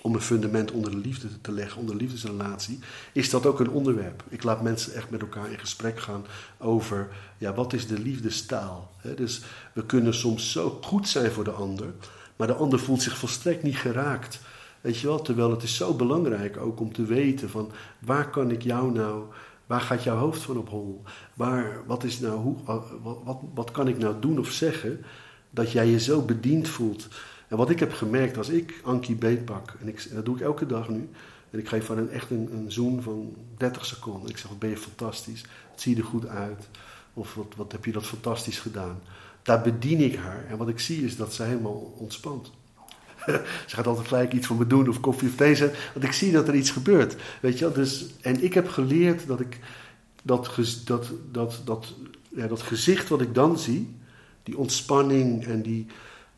[0.02, 2.80] om een fundament onder de liefde te leggen, onder de liefdesrelatie,
[3.14, 4.24] is dat ook een onderwerp.
[4.30, 6.26] Ik laat mensen echt met elkaar in gesprek gaan
[6.58, 7.08] over,
[7.38, 8.92] ja, wat is de liefdestaal?
[8.98, 9.42] He, dus
[9.74, 11.88] we kunnen soms zo goed zijn voor de ander,
[12.36, 14.40] maar de ander voelt zich volstrekt niet geraakt.
[14.82, 18.52] Weet je wel, terwijl het is zo belangrijk ook om te weten van, waar kan
[18.52, 19.24] ik jou nou
[19.68, 21.02] Waar gaat jouw hoofd van op hol?
[21.34, 25.04] Waar, wat, is nou, hoe, wat, wat, kan ik nou doen of zeggen
[25.50, 27.08] dat jij je zo bediend voelt?
[27.48, 30.66] En wat ik heb gemerkt als ik Ankie beetpak, en, ik, dat doe ik elke
[30.66, 31.10] dag nu,
[31.50, 34.30] en ik geef haar een, echt een, een zoen van 30 seconden.
[34.30, 36.68] Ik zeg, wat ben je fantastisch, het zie je er goed uit,
[37.14, 39.00] of wat, wat heb je dat fantastisch gedaan.
[39.42, 42.52] Daar bedien ik haar en wat ik zie is dat ze helemaal ontspant.
[43.68, 45.80] Ze gaat altijd gelijk iets voor me doen of koffie of thee zetten.
[45.94, 47.16] Want ik zie dat er iets gebeurt.
[47.42, 47.74] Weet je wel?
[47.74, 49.60] Dus, en ik heb geleerd dat ik
[50.24, 50.52] dat,
[50.86, 51.94] dat, dat, dat,
[52.30, 53.96] ja, dat gezicht wat ik dan zie,
[54.44, 55.86] die ontspanning en die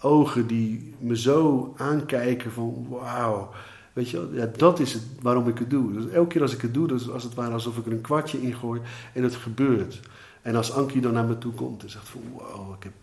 [0.02, 3.50] ogen die me zo aankijken van wauw.
[3.94, 5.94] Weet je ja, dat is het waarom ik het doe.
[5.94, 7.92] Dus elke keer als ik het doe, dat is als het ware alsof ik er
[7.92, 8.82] een kwartje in gooi
[9.14, 10.00] en het gebeurt.
[10.42, 12.94] En als Ankie dan naar me toe komt en zegt van wauw, ik heb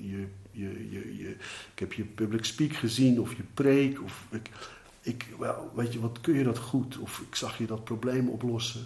[0.00, 1.30] je je, je,
[1.72, 4.02] ik heb je public speak gezien of je preek.
[4.02, 4.50] Of ik,
[5.02, 6.98] ik, wel, weet je, wat kun je dat goed?
[6.98, 8.84] Of ik zag je dat probleem oplossen.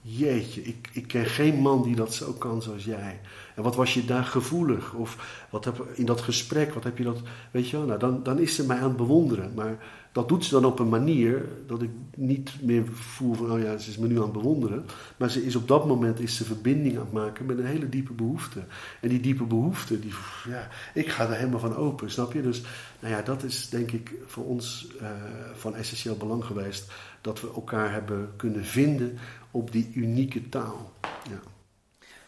[0.00, 3.20] Jeetje, ik, ik ken geen man die dat zo kan zoals jij.
[3.56, 4.94] En wat was je daar gevoelig?
[4.94, 7.20] Of wat heb, in dat gesprek, wat heb je dat...
[7.50, 9.54] Weet je wel, nou, dan, dan is ze mij aan het bewonderen.
[9.54, 9.78] Maar
[10.14, 13.78] dat doet ze dan op een manier dat ik niet meer voel van, oh ja,
[13.78, 14.86] ze is me nu aan het bewonderen.
[15.16, 17.88] Maar ze is op dat moment is ze verbinding aan het maken met een hele
[17.88, 18.64] diepe behoefte.
[19.00, 20.12] En die diepe behoefte, die,
[20.48, 22.42] ja, ik ga er helemaal van open, snap je?
[22.42, 22.62] Dus
[23.00, 25.08] nou ja, dat is denk ik voor ons uh,
[25.54, 26.92] van essentieel belang geweest.
[27.20, 29.18] Dat we elkaar hebben kunnen vinden
[29.50, 30.92] op die unieke taal.
[31.02, 31.40] Ja,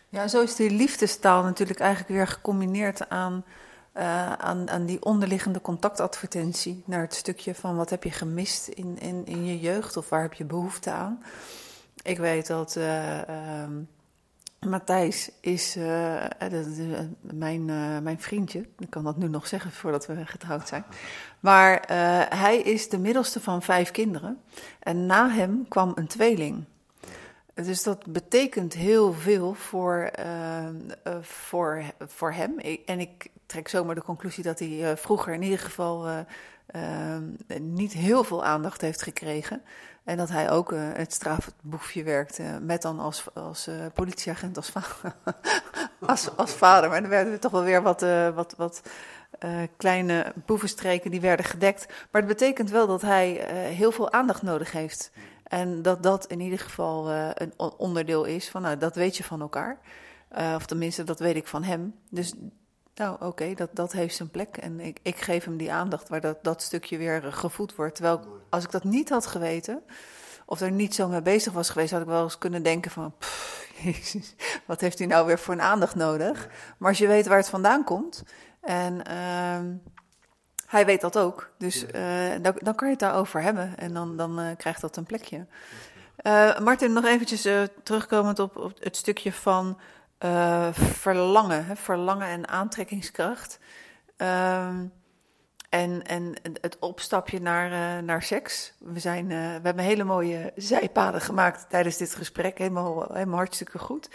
[0.09, 3.45] ja zo is die liefdestaal natuurlijk eigenlijk weer gecombineerd aan
[3.97, 8.99] uh, aan, aan die onderliggende contactadvertentie naar het stukje van wat heb je gemist in,
[8.99, 11.23] in, in je jeugd of waar heb je behoefte aan.
[12.03, 13.21] Ik weet dat uh,
[14.61, 16.25] Matthijs is uh,
[17.21, 17.65] mijn,
[18.03, 18.69] mijn vriendje.
[18.79, 20.85] Ik kan dat nu nog zeggen voordat we getrouwd zijn.
[21.41, 21.85] Maar
[22.35, 24.41] hij is de middelste van vijf kinderen.
[24.79, 26.65] En na hem kwam een tweeling.
[27.65, 30.11] Dus dat betekent heel veel voor,
[31.21, 32.59] voor, voor hem.
[32.87, 36.27] en ik trek zomaar de conclusie dat hij uh, vroeger in ieder geval
[37.61, 39.63] niet heel veel aandacht heeft gekregen.
[40.05, 44.73] En dat hij ook het strafboefje werkte, met dan als, als politieagent, als,
[46.01, 46.91] als, als, vader.
[46.91, 48.01] Maar dan werden we toch wel weer wat,
[48.35, 48.83] wat, wat
[49.77, 51.87] kleine boevenstreken die werden gedekt.
[52.11, 53.29] Maar het betekent wel dat hij
[53.73, 55.11] heel veel aandacht nodig heeft.
[55.49, 59.41] En dat dat in ieder geval een onderdeel is van, nou, dat weet je van
[59.41, 59.79] elkaar.
[60.55, 61.95] of tenminste, dat weet ik van hem.
[62.11, 62.35] Dus
[62.97, 64.57] nou, oké, dat, dat heeft zijn plek.
[64.57, 67.95] En ik, ik geef hem die aandacht waar dat, dat stukje weer gevoed wordt.
[67.95, 69.83] Terwijl als ik dat niet had geweten,
[70.47, 73.15] of er niet zo mee bezig was geweest, had ik wel eens kunnen denken van,
[73.19, 74.35] pff, jezus,
[74.67, 76.49] wat heeft hij nou weer voor een aandacht nodig?
[76.79, 78.23] Maar als je weet waar het vandaan komt,
[78.61, 79.59] en uh,
[80.67, 84.17] hij weet dat ook, dus uh, dan, dan, kan je het daarover hebben en dan,
[84.17, 85.47] dan uh, krijgt dat een plekje.
[86.23, 87.49] Uh, Martin, nog eventjes
[87.83, 89.79] terugkomend op, op het stukje van
[90.73, 93.59] verlangen, hè, verlangen en aantrekkingskracht.
[94.17, 94.93] Um,
[95.69, 98.73] en, en het opstapje naar, naar seks.
[98.79, 102.59] We, zijn, we hebben hele mooie zijpaden gemaakt tijdens dit gesprek.
[102.59, 104.09] Helemaal, helemaal hartstikke goed.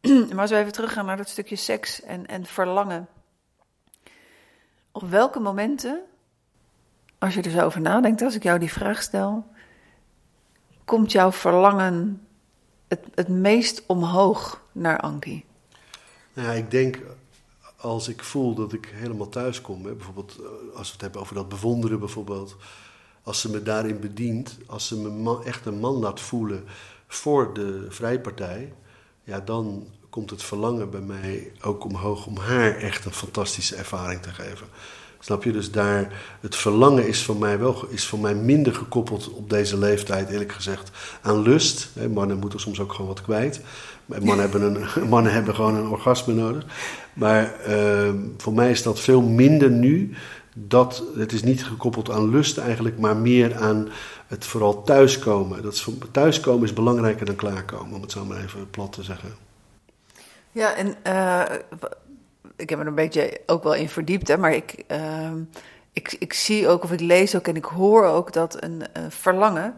[0.32, 3.08] maar als we even teruggaan naar dat stukje seks en, en verlangen.
[4.92, 6.00] Op welke momenten,
[7.18, 9.46] als je er zo over nadenkt, als ik jou die vraag stel,
[10.84, 12.26] komt jouw verlangen
[12.88, 15.44] het, het meest omhoog naar Anki?
[16.32, 16.98] Nou ja, ik denk
[17.76, 21.20] als ik voel dat ik helemaal thuis kom, hè, bijvoorbeeld eh, als we het hebben
[21.20, 22.56] over dat bewonderen bijvoorbeeld,
[23.22, 26.64] als ze me daarin bedient, als ze me echt een man laat voelen
[27.06, 28.72] voor de vrijpartij,
[29.22, 34.22] ja, dan komt het verlangen bij mij ook omhoog om haar echt een fantastische ervaring
[34.22, 34.66] te geven.
[35.22, 35.52] Snap je?
[35.52, 39.78] Dus daar, het verlangen is voor mij wel is voor mij minder gekoppeld op deze
[39.78, 40.90] leeftijd, eerlijk gezegd,
[41.22, 41.88] aan lust.
[42.12, 43.60] Mannen moeten soms ook gewoon wat kwijt.
[44.06, 46.64] Mannen hebben, een, mannen hebben gewoon een orgasme nodig.
[47.12, 50.14] Maar uh, voor mij is dat veel minder nu.
[50.54, 53.88] Dat, het is niet gekoppeld aan lust eigenlijk, maar meer aan
[54.26, 55.62] het vooral thuiskomen.
[55.62, 59.49] Dat is, thuiskomen is belangrijker dan klaarkomen, om het zo maar even plat te zeggen.
[60.52, 61.44] Ja, en uh,
[62.56, 65.30] ik heb er een beetje ook wel in verdiept, hè, maar ik, uh,
[65.92, 69.04] ik, ik zie ook of ik lees ook en ik hoor ook dat een uh,
[69.08, 69.76] verlangen,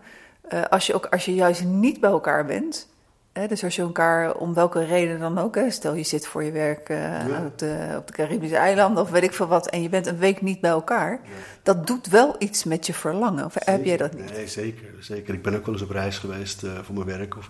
[0.53, 2.91] uh, als, je ook, als je juist niet bij elkaar bent,
[3.33, 6.43] hè, dus als je elkaar om welke reden dan ook, hè, stel je zit voor
[6.45, 7.45] je werk ja.
[7.47, 10.19] op, de, op de Caribische eilanden of weet ik veel wat, en je bent een
[10.19, 11.31] week niet bij elkaar, ja.
[11.63, 13.45] dat doet wel iets met je verlangen.
[13.45, 13.73] Of zeker.
[13.73, 14.33] heb jij dat niet?
[14.33, 15.35] Nee, zeker, zeker.
[15.35, 17.37] Ik ben ook wel eens op reis geweest voor mijn werk.
[17.37, 17.49] Of,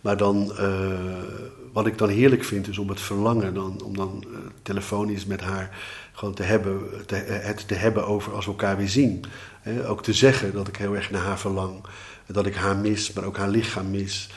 [0.00, 0.52] maar dan,
[1.72, 5.40] wat ik dan heerlijk vind, is om het verlangen, dan, om dan uh, telefonisch met
[5.40, 5.78] haar
[6.12, 9.24] gewoon te hebben, te, het te hebben over als we elkaar weer zien.
[9.86, 11.84] Ook te zeggen dat ik heel erg naar haar verlang.
[12.26, 14.28] Dat ik haar mis, maar ook haar lichaam mis.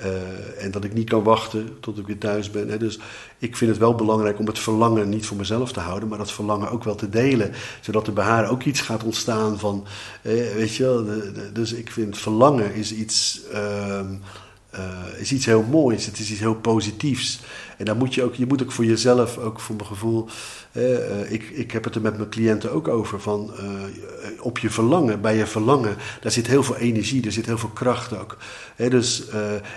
[0.00, 2.68] Uh, en dat ik niet kan wachten tot ik weer thuis ben.
[2.68, 2.78] Hè.
[2.78, 2.98] Dus
[3.38, 6.32] ik vind het wel belangrijk om het verlangen niet voor mezelf te houden, maar dat
[6.32, 7.52] verlangen ook wel te delen.
[7.80, 9.86] Zodat er bij haar ook iets gaat ontstaan van,
[10.22, 11.06] eh, weet je wel.
[11.52, 13.40] Dus ik vind verlangen is iets.
[13.52, 14.00] Uh,
[14.74, 17.40] uh, is iets heel moois, het is iets heel positiefs.
[17.76, 20.28] En dan moet je ook, je moet ook voor jezelf, ook voor mijn gevoel,
[20.72, 23.50] uh, ik, ik heb het er met mijn cliënten ook over, van
[24.40, 27.68] op je verlangen, bij je verlangen, daar zit heel veel energie, er zit heel veel
[27.68, 28.36] kracht ook.
[28.76, 29.28] He, dus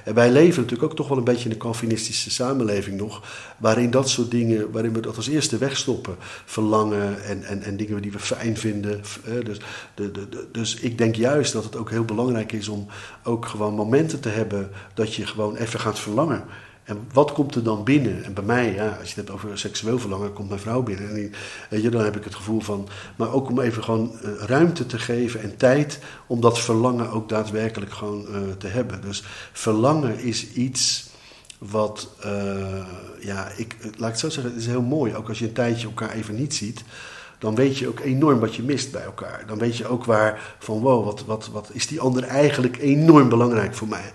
[0.03, 3.21] en wij leven natuurlijk ook toch wel een beetje in een Calvinistische samenleving nog,
[3.57, 6.15] waarin dat soort dingen, waarin we dat als eerste wegstoppen.
[6.45, 9.01] Verlangen en, en, en dingen die we fijn vinden.
[9.43, 9.57] dus,
[9.95, 12.87] de, de, dus ik denk juist dat het ook heel belangrijk is om
[13.23, 16.43] ook gewoon momenten te hebben dat je gewoon even gaat verlangen.
[16.83, 18.23] En wat komt er dan binnen?
[18.23, 21.31] En bij mij, ja, als je het hebt over seksueel verlangen, komt mijn vrouw binnen.
[21.69, 22.87] En je, dan heb ik het gevoel van.
[23.15, 27.91] Maar ook om even gewoon ruimte te geven en tijd om dat verlangen ook daadwerkelijk
[27.91, 29.01] gewoon uh, te hebben.
[29.01, 31.09] Dus verlangen is iets
[31.57, 32.85] wat, uh,
[33.19, 35.15] ja, ik, laat ik het zo zeggen, het is heel mooi.
[35.15, 36.83] Ook als je een tijdje elkaar even niet ziet
[37.39, 39.43] dan weet je ook enorm wat je mist bij elkaar.
[39.47, 43.29] Dan weet je ook waar van wow, wat, wat, wat is die ander eigenlijk enorm
[43.29, 44.11] belangrijk voor mij.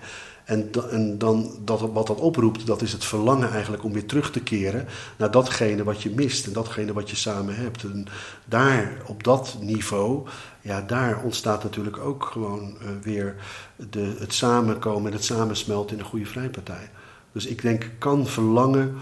[0.51, 4.31] En, en dan dat, wat dat oproept, dat is het verlangen eigenlijk om weer terug
[4.31, 4.85] te keren
[5.17, 7.83] naar datgene wat je mist en datgene wat je samen hebt.
[7.83, 8.07] En
[8.45, 10.27] daar, op dat niveau,
[10.61, 13.35] ja, daar ontstaat natuurlijk ook gewoon uh, weer
[13.89, 16.89] de, het samenkomen en het samensmelten in een goede vrijpartij.
[17.31, 18.95] Dus ik denk, kan verlangen,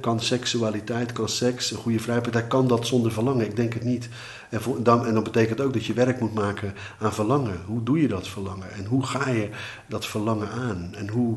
[0.00, 3.46] kan seksualiteit, kan seks, een goede vrijpartij, kan dat zonder verlangen?
[3.46, 4.08] Ik denk het niet.
[4.50, 7.60] En, voor, dan, en dat betekent ook dat je werk moet maken aan verlangen.
[7.66, 8.72] Hoe doe je dat verlangen?
[8.72, 9.48] En hoe ga je
[9.86, 10.90] dat verlangen aan?
[10.94, 11.36] En hoe,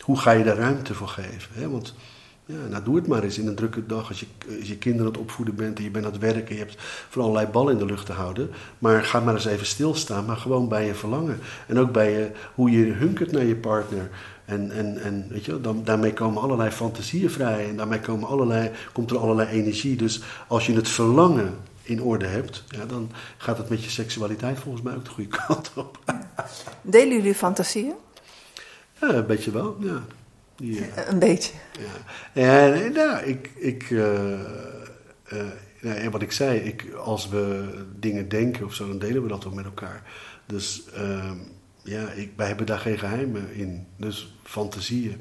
[0.00, 1.70] hoe ga je daar ruimte voor geven?
[1.70, 1.94] Want
[2.50, 4.26] ja, nou doe het maar eens in een drukke dag als je,
[4.58, 6.54] als je kinderen aan het opvoeden bent en je bent aan het werken.
[6.54, 6.76] Je hebt
[7.08, 8.50] van allerlei ballen in de lucht te houden.
[8.78, 11.38] Maar ga maar eens even stilstaan, maar gewoon bij je verlangen.
[11.66, 14.10] En ook bij je, hoe je hunkert naar je partner.
[14.44, 17.68] En, en, en weet je, dan, daarmee komen allerlei fantasieën vrij.
[17.68, 19.96] En daarmee komen allerlei, komt er allerlei energie.
[19.96, 21.54] Dus als je het verlangen
[21.90, 25.38] in orde hebt, ja, dan gaat het met je seksualiteit volgens mij ook de goede
[25.46, 25.98] kant op.
[26.82, 27.94] Delen jullie fantasieën?
[29.00, 30.04] Ja, een beetje wel, ja.
[30.56, 31.52] Die, uh, een beetje?
[32.32, 34.30] Ja, ja nee, nou, ik, ik uh,
[35.32, 35.42] uh,
[35.80, 39.46] nee, wat ik zei, ik, als we dingen denken of zo, dan delen we dat
[39.46, 40.02] ook met elkaar.
[40.46, 41.36] Dus ehm,
[41.82, 43.86] ja, ik, wij hebben daar geen geheimen in.
[43.96, 45.20] Dus fantasieën.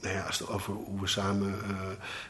[0.00, 1.76] Nou ja, over hoe we samen uh,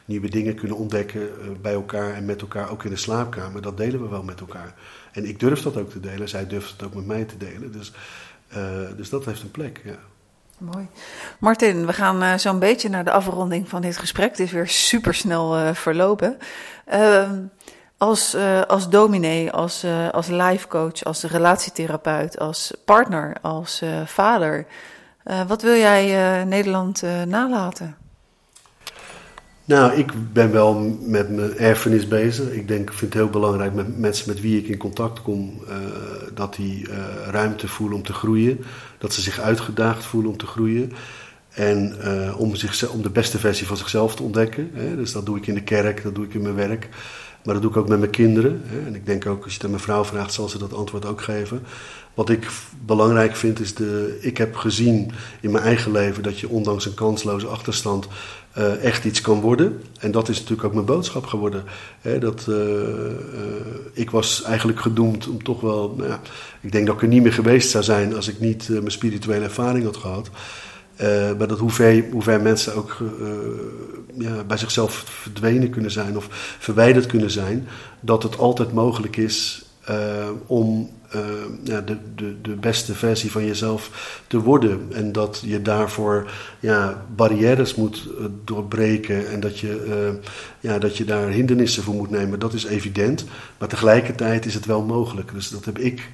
[0.05, 3.77] nieuwe dingen kunnen ontdekken uh, bij elkaar en met elkaar, ook in de slaapkamer, dat
[3.77, 4.73] delen we wel met elkaar.
[5.11, 7.71] En ik durf dat ook te delen, zij durft het ook met mij te delen.
[7.71, 7.91] Dus,
[8.57, 9.97] uh, dus dat heeft een plek, ja.
[10.57, 10.87] Mooi.
[11.39, 14.29] Martin, we gaan zo'n beetje naar de afronding van dit gesprek.
[14.29, 16.37] Het is weer super snel verlopen.
[16.85, 17.37] Ehm,
[17.97, 18.35] als,
[18.67, 24.65] als dominee, als, als life coach, als relatietherapeut, als partner, als vader.
[25.25, 27.95] Uh, wat wil jij uh, Nederland uh, nalaten?
[29.65, 32.51] Nou, ik ben wel met mijn erfenis bezig.
[32.51, 35.63] Ik denk, vind het heel belangrijk met mensen met wie ik in contact kom,
[36.33, 36.87] dat die
[37.29, 38.63] ruimte voelen om te groeien.
[38.97, 40.91] Dat ze zich uitgedaagd voelen om te groeien.
[41.49, 41.95] En
[42.37, 44.71] om, zich, om de beste versie van zichzelf te ontdekken.
[44.73, 44.95] Hè.
[44.95, 46.89] Dus dat doe ik in de kerk, dat doe ik in mijn werk.
[47.43, 48.61] Maar dat doe ik ook met mijn kinderen.
[48.65, 48.85] Hè.
[48.85, 51.05] En ik denk ook, als je het aan mijn vrouw vraagt, zal ze dat antwoord
[51.05, 51.63] ook geven.
[52.19, 52.47] Wat ik
[52.85, 56.93] belangrijk vind is, de, ik heb gezien in mijn eigen leven dat je ondanks een
[56.93, 58.07] kansloze achterstand
[58.57, 59.81] uh, echt iets kan worden.
[59.99, 61.63] En dat is natuurlijk ook mijn boodschap geworden.
[62.01, 62.63] Hè, dat, uh, uh,
[63.93, 65.93] ik was eigenlijk gedoemd om toch wel.
[65.97, 66.19] Nou ja,
[66.61, 69.45] ik denk dat ik er niet meer geweest zou zijn als ik niet mijn spirituele
[69.45, 70.29] ervaring had gehad.
[71.37, 71.71] maar dat hoe
[72.21, 72.97] ver, mensen ook
[74.17, 76.27] ja, bij zichzelf verdwenen kunnen zijn of
[76.59, 77.67] verwijderd kunnen zijn,
[77.99, 79.65] dat het altijd mogelijk is
[80.45, 80.97] om
[81.63, 84.87] ja, de, de, de beste versie van jezelf te worden.
[84.93, 90.25] En dat je daarvoor ja, barrières moet uh, doorbreken en dat je, uh,
[90.59, 92.39] ja, dat je daar hindernissen voor moet nemen.
[92.39, 93.25] Dat is evident.
[93.57, 95.33] Maar tegelijkertijd is het wel mogelijk.
[95.33, 96.09] Dus dat heb ik.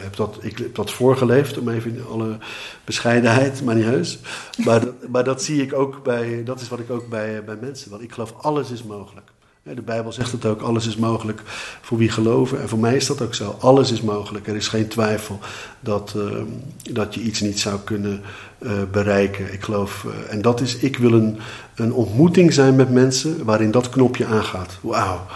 [0.00, 2.38] heb dat, ik heb dat voorgeleefd, om even in alle
[2.84, 4.18] bescheidenheid, maar niet heus.
[4.64, 7.56] Maar dat, maar dat zie ik ook bij, dat is wat ik ook bij, bij
[7.60, 7.90] mensen.
[7.90, 9.30] Want ik geloof, alles is mogelijk.
[9.74, 11.42] De Bijbel zegt het ook, alles is mogelijk
[11.80, 12.60] voor wie geloven.
[12.60, 13.56] En voor mij is dat ook zo.
[13.60, 14.46] Alles is mogelijk.
[14.46, 15.38] Er is geen twijfel
[15.80, 16.42] dat, uh,
[16.90, 18.22] dat je iets niet zou kunnen
[18.58, 19.52] uh, bereiken.
[19.52, 21.38] Ik geloof, uh, en dat is, ik wil een,
[21.74, 24.78] een ontmoeting zijn met mensen waarin dat knopje aangaat.
[24.80, 25.26] Wauw.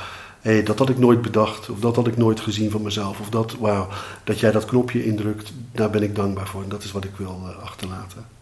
[0.40, 3.20] Hey, dat had ik nooit bedacht, of dat had ik nooit gezien van mezelf.
[3.20, 3.88] Of dat, wauw,
[4.24, 6.62] dat jij dat knopje indrukt, daar ben ik dankbaar voor.
[6.62, 8.33] En dat is wat ik wil achterlaten.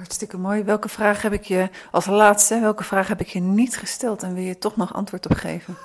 [0.00, 0.62] Hartstikke mooi.
[0.62, 4.34] Welke vraag heb ik je, als laatste, welke vraag heb ik je niet gesteld en
[4.34, 5.76] wil je toch nog antwoord op geven?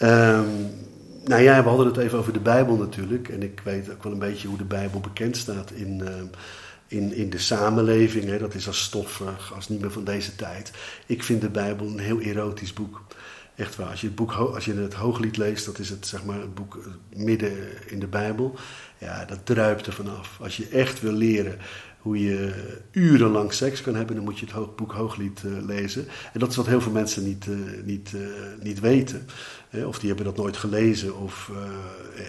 [0.00, 0.46] um,
[1.30, 3.28] nou ja, we hadden het even over de Bijbel natuurlijk.
[3.28, 6.08] En ik weet ook wel een beetje hoe de Bijbel bekend staat in, uh,
[6.86, 8.24] in, in de samenleving.
[8.24, 8.38] Hè.
[8.38, 10.70] Dat is als stoffig, als niet meer van deze tijd.
[11.06, 13.02] Ik vind de Bijbel een heel erotisch boek.
[13.54, 13.90] Echt waar.
[13.90, 16.54] Als je het, boek, als je het Hooglied leest, dat is het, zeg maar, het
[16.54, 16.78] boek
[17.16, 17.52] midden
[17.90, 18.54] in de Bijbel.
[18.98, 20.38] Ja, dat druipt er vanaf.
[20.40, 21.58] Als je echt wil leren
[22.04, 22.52] hoe je
[22.90, 26.06] urenlang seks kan hebben, dan moet je het boek Hooglied uh, lezen.
[26.32, 28.20] En dat is wat heel veel mensen niet, uh, niet, uh,
[28.62, 29.26] niet weten.
[29.86, 31.16] of die hebben dat nooit gelezen.
[31.16, 31.50] Of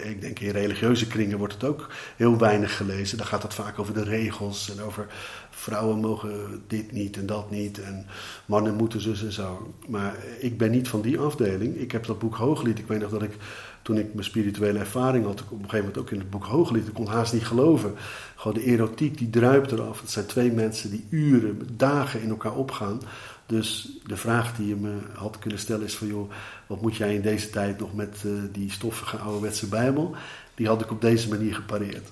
[0.03, 3.17] ik denk in religieuze kringen wordt het ook heel weinig gelezen.
[3.17, 5.07] Dan gaat het vaak over de regels en over
[5.49, 7.81] vrouwen mogen dit niet en dat niet.
[7.81, 8.05] En
[8.45, 9.73] mannen moeten zus en zo.
[9.87, 11.75] Maar ik ben niet van die afdeling.
[11.75, 12.79] Ik heb dat boek Hooglied.
[12.79, 13.37] Ik weet nog dat ik
[13.85, 16.87] toen ik mijn spirituele ervaring had, op een gegeven moment ook in het boek Hooglied,
[16.87, 17.95] ik kon haast niet geloven.
[18.35, 20.01] Gewoon de erotiek die druipt eraf.
[20.01, 23.01] Het zijn twee mensen die uren, dagen in elkaar opgaan.
[23.45, 26.31] Dus de vraag die je me had kunnen stellen is van joh,
[26.67, 30.15] wat moet jij in deze tijd nog met uh, die stoffige ouderwetse Bijbel?
[30.55, 32.09] Die had ik op deze manier gepareerd.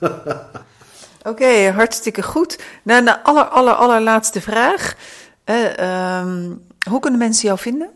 [1.30, 2.62] Oké, hartstikke goed.
[2.82, 4.94] Nou, de aller, aller, allerlaatste vraag.
[5.44, 7.90] Uh, um, hoe kunnen mensen jou vinden?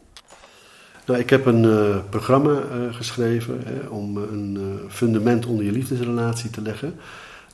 [1.06, 5.72] Nou, ik heb een uh, programma uh, geschreven hè, om een uh, fundament onder je
[5.72, 6.94] liefdesrelatie te leggen.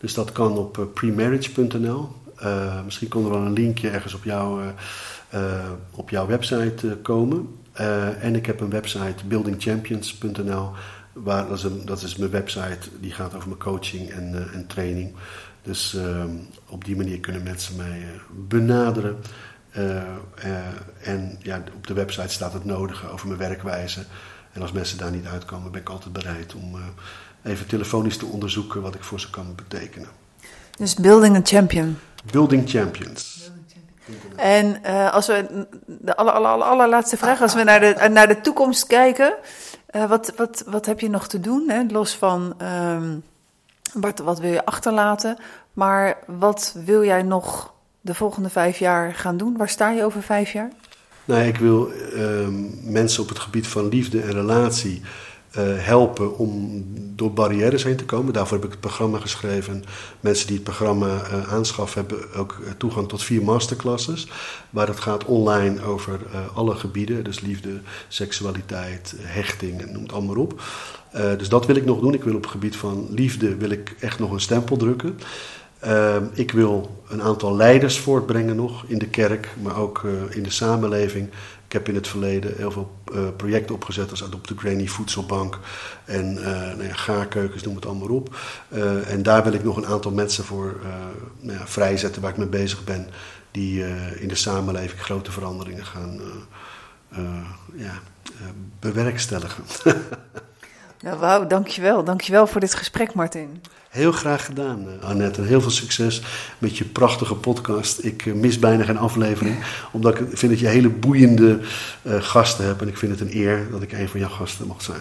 [0.00, 2.08] Dus dat kan op premarriage.nl.
[2.84, 4.62] misschien komt er wel een linkje ergens op, jou,
[5.90, 7.48] op jouw website komen.
[8.20, 10.70] en ik heb een website buildingchampions.nl.
[11.12, 14.66] Waar, dat, is een, dat is mijn website, die gaat over mijn coaching en, en
[14.66, 15.12] training.
[15.62, 15.96] Dus
[16.66, 18.06] op die manier kunnen mensen mij
[18.48, 19.16] benaderen.
[19.76, 19.98] Uh, uh,
[21.02, 24.04] en ja, op de website staat het nodige over mijn werkwijze.
[24.52, 26.80] En als mensen daar niet uitkomen, ben ik altijd bereid om uh,
[27.42, 30.08] even telefonisch te onderzoeken wat ik voor ze kan betekenen.
[30.76, 31.98] Dus Building a Champion.
[32.32, 33.50] Building Champions.
[34.36, 34.82] En
[35.12, 39.34] als we de aller, aller, allerlaatste vraag, als we naar de, naar de toekomst kijken,
[40.08, 41.68] wat, wat, wat heb je nog te doen?
[41.68, 41.82] Hè?
[41.88, 43.22] Los van um,
[43.92, 45.36] wat, wat wil je achterlaten,
[45.72, 49.56] maar wat wil jij nog de volgende vijf jaar gaan doen?
[49.56, 50.70] Waar sta je over vijf jaar?
[51.24, 52.48] Nou, ik wil uh,
[52.82, 55.02] mensen op het gebied van liefde en relatie
[55.58, 56.84] uh, helpen om
[57.16, 58.32] door barrières heen te komen.
[58.32, 59.84] Daarvoor heb ik het programma geschreven.
[60.20, 64.28] Mensen die het programma uh, aanschaffen hebben ook toegang tot vier masterclasses.
[64.70, 66.20] Waar het gaat online over
[66.54, 67.24] alle gebieden.
[67.24, 70.62] Dus liefde, seksualiteit, hechting en noem het allemaal op.
[71.12, 72.14] dus dat wil ik nog doen.
[72.14, 75.18] Ik wil op het gebied van liefde wil ik echt nog een stempel drukken.
[75.84, 80.42] Uh, ik wil een aantal leiders voortbrengen nog in de kerk, maar ook uh, in
[80.42, 81.28] de samenleving.
[81.66, 85.58] Ik heb in het verleden heel veel uh, projecten opgezet als Adopt the Granny Voedselbank
[86.04, 88.36] en nou ja, gaarkeukens, noem het allemaal op.
[89.06, 90.76] en daar wil ik nog een aantal mensen voor
[91.40, 93.06] nou ja, vrijzetten waar ik mee bezig ben,
[93.50, 93.84] die
[94.20, 96.20] in de samenleving grote veranderingen gaan
[97.74, 98.00] ja,
[98.78, 99.64] bewerkstelligen.
[101.04, 102.04] nou, wauw, dankjewel.
[102.04, 103.62] Dankjewel voor dit gesprek, Martin.
[103.90, 105.40] Heel graag gedaan, eh, Annette.
[105.40, 106.22] En heel veel succes
[106.58, 108.04] met je prachtige podcast.
[108.04, 111.60] Ik eh, mis bijna geen aflevering, omdat ik vind dat je hele boeiende
[112.02, 112.80] uh, gasten hebt.
[112.80, 115.00] En ik vind het een eer dat ik een van jouw gasten mag zijn.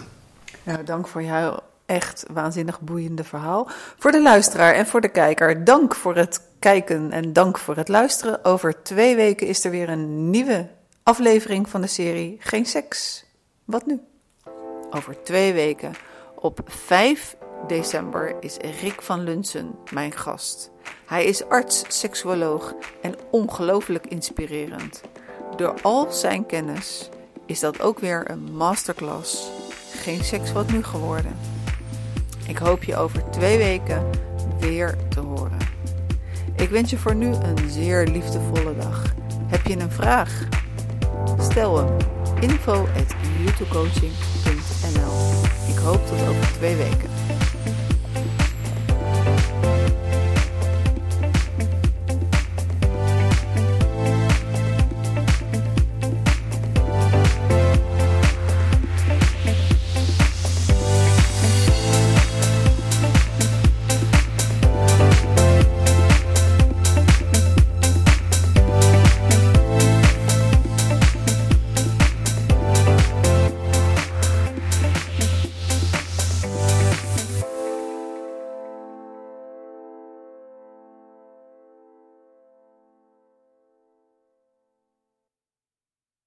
[0.62, 3.68] Nou, dank voor jouw echt waanzinnig boeiende verhaal.
[3.98, 7.88] Voor de luisteraar en voor de kijker, dank voor het kijken en dank voor het
[7.88, 8.44] luisteren.
[8.44, 10.68] Over twee weken is er weer een nieuwe
[11.02, 13.24] aflevering van de serie Geen Seks.
[13.64, 14.00] Wat nu?
[14.90, 15.92] Over twee weken,
[16.34, 20.70] op 5 december, is Rick van Lunsen mijn gast.
[21.06, 25.00] Hij is arts, seksuoloog en ongelooflijk inspirerend.
[25.56, 27.08] Door al zijn kennis
[27.46, 29.50] is dat ook weer een masterclass.
[29.90, 31.36] Geen seks wat nu geworden.
[32.46, 34.10] Ik hoop je over twee weken
[34.58, 35.58] weer te horen.
[36.56, 39.04] Ik wens je voor nu een zeer liefdevolle dag.
[39.46, 40.48] Heb je een vraag?
[41.38, 41.96] Stel hem
[42.40, 43.14] info at
[45.68, 47.39] Ik hoop tot over twee weken.